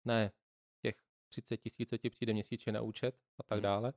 [0.06, 0.32] ne
[0.82, 0.96] těch
[1.30, 3.64] 30 tisíc, co ti přijde měsíčně na účet a tak Hmm.
[3.64, 3.94] dále,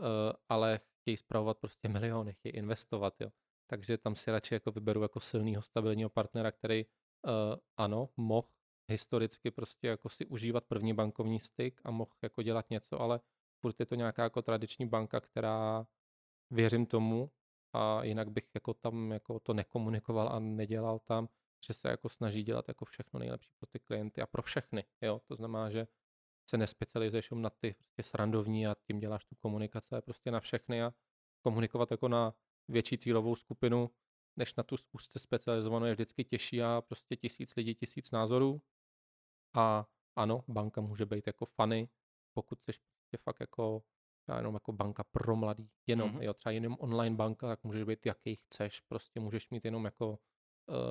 [0.00, 3.30] eh, ale chtějí spravovat prostě miliony, chtějí investovat, jo.
[3.70, 7.32] Takže tam si radši jako vyberu jako silného, stabilního partnera, který uh,
[7.76, 8.48] ano, mohl
[8.88, 13.20] historicky prostě jako si užívat první bankovní styk a mohl jako dělat něco, ale
[13.60, 15.86] furt je to nějaká jako tradiční banka, která
[16.50, 17.30] věřím tomu
[17.72, 21.28] a jinak bych jako tam jako to nekomunikoval a nedělal tam,
[21.66, 25.20] že se jako snaží dělat jako všechno nejlepší pro ty klienty a pro všechny, jo,
[25.26, 25.86] to znamená, že
[26.48, 30.94] se nespecializuješ na ty prostě srandovní a tím děláš tu komunikaci, prostě na všechny a
[31.40, 32.34] komunikovat jako na
[32.68, 33.90] větší cílovou skupinu,
[34.36, 38.60] než na tu úzce specializovanou je vždycky těžší a prostě tisíc lidí, tisíc názorů.
[39.56, 39.86] A
[40.16, 41.88] ano, banka může být jako funny,
[42.34, 43.82] pokud jsi prostě fakt jako
[44.22, 46.18] třeba jenom jako banka pro mladý, jenom, Mhm.
[46.18, 46.22] mm-hmm.
[46.22, 50.08] jo, třeba jenom online banka, tak můžeš být jaký chceš, prostě můžeš mít jenom jako
[50.10, 50.16] uh,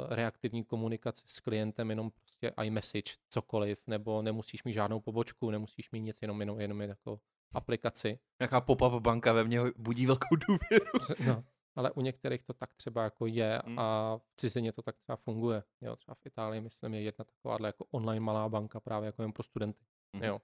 [0.10, 6.02] reaktivní komunikaci s klientem, jenom prostě iMessage, cokoliv, nebo nemusíš mít žádnou pobočku, nemusíš mít
[6.02, 7.20] nic, jenom, jenom, jenom jako
[7.52, 8.20] aplikaci.
[8.40, 10.92] Nějaká pop-up banka ve mně budí velkou důvěru.
[11.28, 11.44] No,
[11.78, 13.80] ale u některých to tak třeba jako je Mm.
[13.80, 15.64] a v cizině to tak třeba funguje.
[15.82, 19.32] Jo, třeba v Itálii, myslím, je jedna takováhle jako online malá banka právě jako jen
[19.34, 19.86] pro studenty.
[20.14, 20.24] Mhm.
[20.24, 20.42] Jo.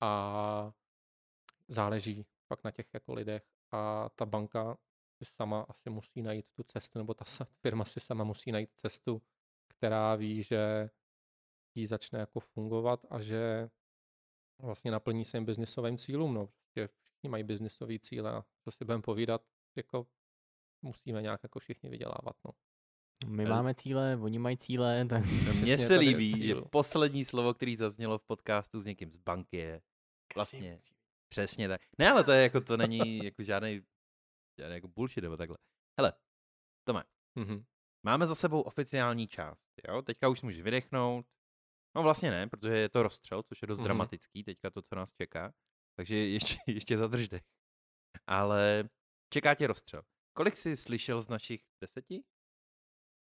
[0.00, 0.72] A
[1.68, 4.76] záleží pak na těch jako lidech a ta banka
[5.18, 7.24] si sama asi musí najít tu cestu, nebo ta
[7.62, 9.22] firma si sama musí najít cestu,
[9.68, 10.90] která ví, že
[11.74, 13.70] jí začne jako fungovat a že
[14.62, 16.34] vlastně naplní svým biznisovým cílům.
[16.34, 16.46] No.
[16.46, 19.42] Prostě všichni mají biznisové cíle a co si budeme povídat,
[19.76, 20.06] jako
[20.84, 22.36] musíme nějak jako všichni vydělávat.
[22.44, 22.50] No.
[23.26, 27.54] My Eh, máme cíle, oni mají cíle, tak Mně Přesně, se líbí, že poslední slovo,
[27.54, 29.82] který zaznělo v podcastu s někým z banky je
[30.34, 30.76] vlastně
[31.28, 31.80] přesně tak.
[31.98, 33.82] Ne, ale to je jako, to není jako žádný,
[34.58, 35.56] žádný jako bullshit nebo takhle.
[36.00, 36.12] Hele,
[36.86, 37.04] Tome,
[37.38, 37.64] Mhm.
[38.06, 40.02] máme za sebou oficiální část, jo?
[40.02, 41.26] Teďka už můžeš vydechnout,
[41.96, 43.84] No vlastně ne, protože je to rozstřel, což je dost Mhm.
[43.84, 45.52] dramatický, teďka to, co nás čeká.
[45.96, 47.42] Takže ještě, ještě zadrž dech.
[48.26, 48.88] Ale
[49.32, 50.02] čeká tě rozstřel.
[50.36, 52.22] Kolik jsi slyšel z našich deseti?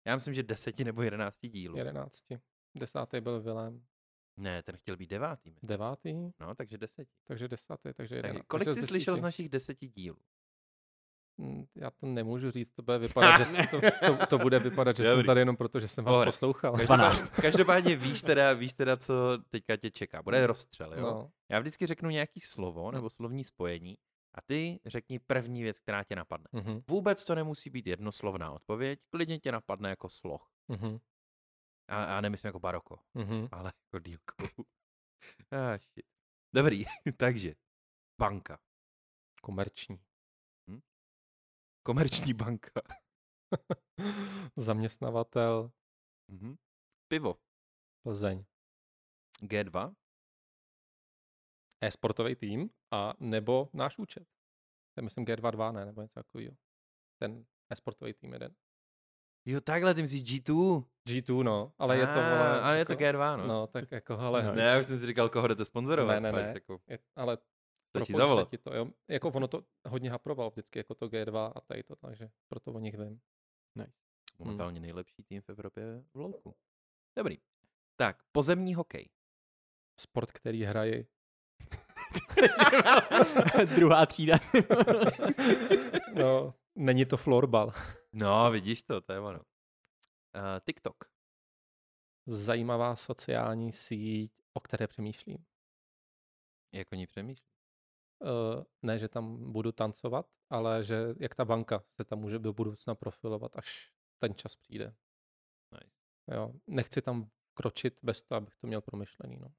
[0.07, 1.77] Já myslím, že deseti nebo jedenácti dílů.
[1.79, 2.39] Jedenácti.
[2.75, 3.85] Desátý byl Vilém.
[4.37, 5.51] Ne, ten chtěl být devátý.
[5.51, 5.69] myslím.
[5.69, 7.11] Devátý, No, takže deseti.
[7.25, 8.47] takže desátý, takže Takže jedenáctý.
[8.47, 9.25] kolik takže jsi z slyšel z desíti.
[9.25, 10.19] našich deseti dílů?
[11.41, 14.97] Mm, Já to nemůžu říct, to bude vypadat, že jsem to, to, to bude vypadat,
[14.97, 16.29] že jsem tady jenom proto, že jsem vás Pohoda.
[16.31, 16.77] poslouchal.
[16.77, 17.29] 12.
[17.43, 20.23] Každopádně víš teda, víš teda, co teďka tě čeká.
[20.23, 21.01] Bude rozstřel, jo?
[21.01, 23.97] No, Já vždycky řeknu nějaký slovo nebo slovní spojení
[24.35, 26.47] a ty řekni první věc, která tě napadne.
[26.53, 30.51] mhm, Vůbec to nemusí být jednoslovná odpověď, klidně tě napadne jako sloh.
[30.69, 30.99] mhm,
[31.89, 33.49] A, a nemyslím jako baroko, mhm.
[33.53, 34.65] ale jako dílkou.
[35.51, 36.07] ah, shit.
[36.55, 36.85] Dobrý,
[37.17, 37.55] takže
[38.21, 38.59] banka.
[39.43, 39.99] Komerční.
[41.87, 42.81] Komerční banka.
[44.57, 45.71] Zaměstnavatel
[46.31, 46.57] Mhm.
[47.09, 47.35] Pivo.
[48.03, 48.45] Plzeň.
[49.43, 49.95] G2.
[51.85, 54.25] E-sportový tým a nebo náš účet.
[54.95, 55.85] To je myslím G22, ne?
[55.87, 56.57] Nebo něco takového.
[57.23, 58.55] Ten e-sportový tým jeden.
[59.47, 60.85] Jo, takhle, ty myslíš G2?
[61.09, 63.47] G2, no, ale je to, vole, ale je to jako, G2, no.
[63.47, 66.23] No, tak jako, ale, No, Ne, já už jsem si říkal, koho jdete sponzorovat.
[66.23, 66.53] Ne, ne, ne.
[66.55, 67.39] Jako, je, ale
[67.93, 68.51] propojí se zavolat.
[68.51, 68.87] ti to, jo.
[69.09, 72.79] Jako ono to hodně haproval vždycky, jako to G2 a tady to, takže proto o
[72.79, 73.21] nich vím.
[74.39, 76.55] Momentálně nejlepší tým v Evropě v louku.
[77.19, 77.39] Dobrý.
[77.97, 79.11] Tak, pozemní hokej.
[80.01, 81.07] Sport, který hraje
[83.75, 84.37] Druhá třída.
[86.15, 87.73] no, není to florbal.
[88.13, 89.39] No, vidíš to, to je ono.
[89.39, 91.05] Uh, TikTok.
[92.27, 95.39] Zajímavá sociální síť, o které přemýšlím.
[96.73, 97.55] Jak o ní přemýšlíš?
[98.21, 102.53] Uh, ne, že tam budu tancovat, ale že jak ta banka se tam může do
[102.53, 104.95] budoucna profilovat, až ten čas přijde.
[105.73, 105.97] Nice.
[106.37, 106.53] Jo.
[106.67, 109.37] Nechci tam kročit bez toho, abych to měl promyšlený.
[109.41, 109.53] No.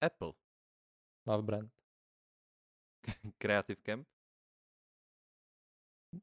[0.00, 0.32] Apple.
[1.26, 1.72] Love brand.
[3.38, 4.08] Creative Camp.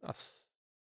[0.02, 0.48] A s-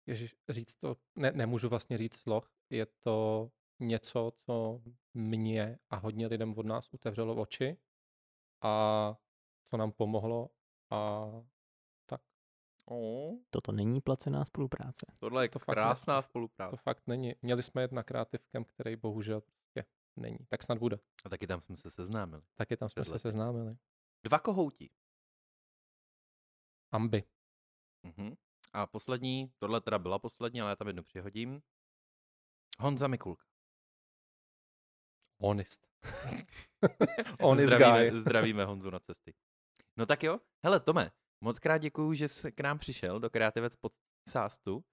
[0.05, 4.81] ježiš, říct to, ne, nemůžu vlastně říct sloh, je to něco, co
[5.13, 7.77] mě a hodně lidem od nás otevřelo oči
[8.61, 9.15] a
[9.69, 10.49] co nám pomohlo
[10.91, 11.25] a
[12.89, 13.35] Oh.
[13.49, 15.05] Toto není placená spolupráce.
[15.19, 16.71] Tohle je To fakt krásná to- spolupráce.
[16.71, 17.35] to fakt není.
[17.41, 19.41] Měli jsme jet na kreativkem, který bohužel
[20.17, 20.37] není.
[20.49, 20.99] Tak snad bude.
[21.25, 22.41] A taky tam jsme se seznámili.
[22.55, 23.77] Taky tam jsme Před se seznámili.
[24.23, 24.89] Dva kohouti.
[26.91, 27.23] Ambi.
[28.03, 28.35] Mhm.
[28.73, 31.61] A poslední, tohle teda byla poslední, ale já tam jednu přihodím.
[32.79, 33.45] Honza Mikulka.
[35.39, 35.87] Honest.
[37.41, 38.21] Honest zdravíme, guy.
[38.21, 39.33] zdravíme Honzu na cesty.
[39.97, 41.11] No tak jo, hele Tome,
[41.41, 44.83] moc krát děkuju, že jsi k nám přišel do Kreativec podcastu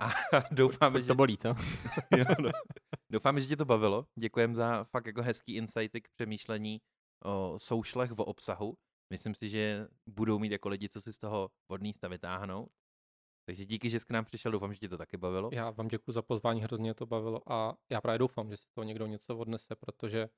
[0.00, 0.08] a
[0.54, 1.08] doufáme, že...
[1.08, 1.48] To bolí, co?
[2.18, 2.50] jo, no.
[3.10, 4.06] Doufáme, že tě to bavilo.
[4.18, 6.80] Děkujem za fakt jako hezký insighty k přemýšlení
[7.24, 8.74] o soušlech, o obsahu.
[9.12, 12.68] Myslím si, že budou mít jako lidi, co si z toho vodný stav vytáhnout.
[13.46, 15.50] Takže díky, že jsi k nám přišel, doufám, že ti to taky bavilo.
[15.52, 18.82] Já vám děkuji za pozvání, hrozně to bavilo a já právě doufám, že si to
[18.82, 20.28] někdo něco odnese, protože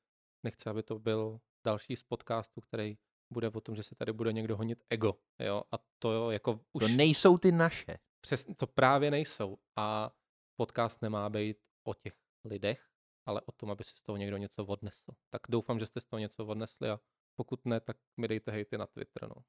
[0.45, 2.97] nechci, aby to byl další z podcastů, který
[3.33, 5.15] bude o tom, že se tady bude někdo honit ego.
[5.41, 5.63] Jo?
[5.73, 7.99] A to jo, jako už To nejsou ty naše.
[8.27, 9.59] Přes, to právě nejsou.
[9.77, 10.11] A
[10.57, 12.87] podcast nemá být o těch lidech,
[13.27, 15.13] ale o tom, aby si z toho někdo něco odnesl.
[15.31, 17.01] Tak doufám, že jste z toho něco odnesli a
[17.35, 19.29] pokud ne, tak mi dejte hejty na Twitter.
[19.29, 19.45] No.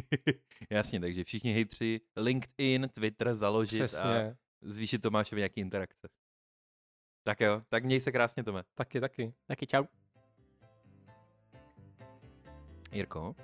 [0.70, 4.36] Jasně, takže všichni hejtři LinkedIn, Twitter založit a Přesně.
[4.62, 6.08] zvýšit Tomášovi nějaký interakce.
[7.26, 8.64] Tak jo, tak měj se krásně, Tome.
[8.74, 9.34] Taky, taky.
[9.46, 9.84] Taky čau.
[12.92, 13.34] Jirko,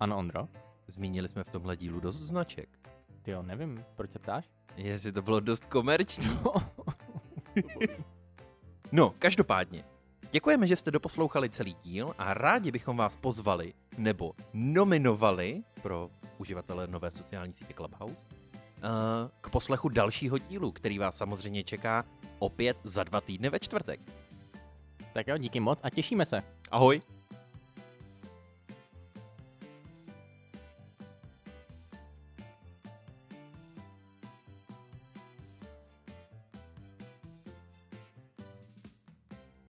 [0.00, 0.48] Ano, Ondro?
[0.86, 2.81] zmínili jsme v tomhle dílu dost značek.
[3.22, 4.50] Ty jo, nevím, proč se ptáš?
[4.76, 6.26] Jestli to bylo dost komerční.
[8.92, 9.84] No, každopádně.
[10.30, 16.86] Děkujeme, že jste doposlouchali celý díl a rádi bychom vás pozvali nebo nominovali pro uživatele
[16.86, 18.80] nové sociální sítě Clubhouse eh,
[19.40, 22.04] k poslechu dalšího dílu, který vás samozřejmě čeká
[22.38, 24.00] opět za dva týdny ve čtvrtek.
[25.12, 26.42] tak jo, díky moc a těšíme se.
[26.70, 27.00] Ahoj!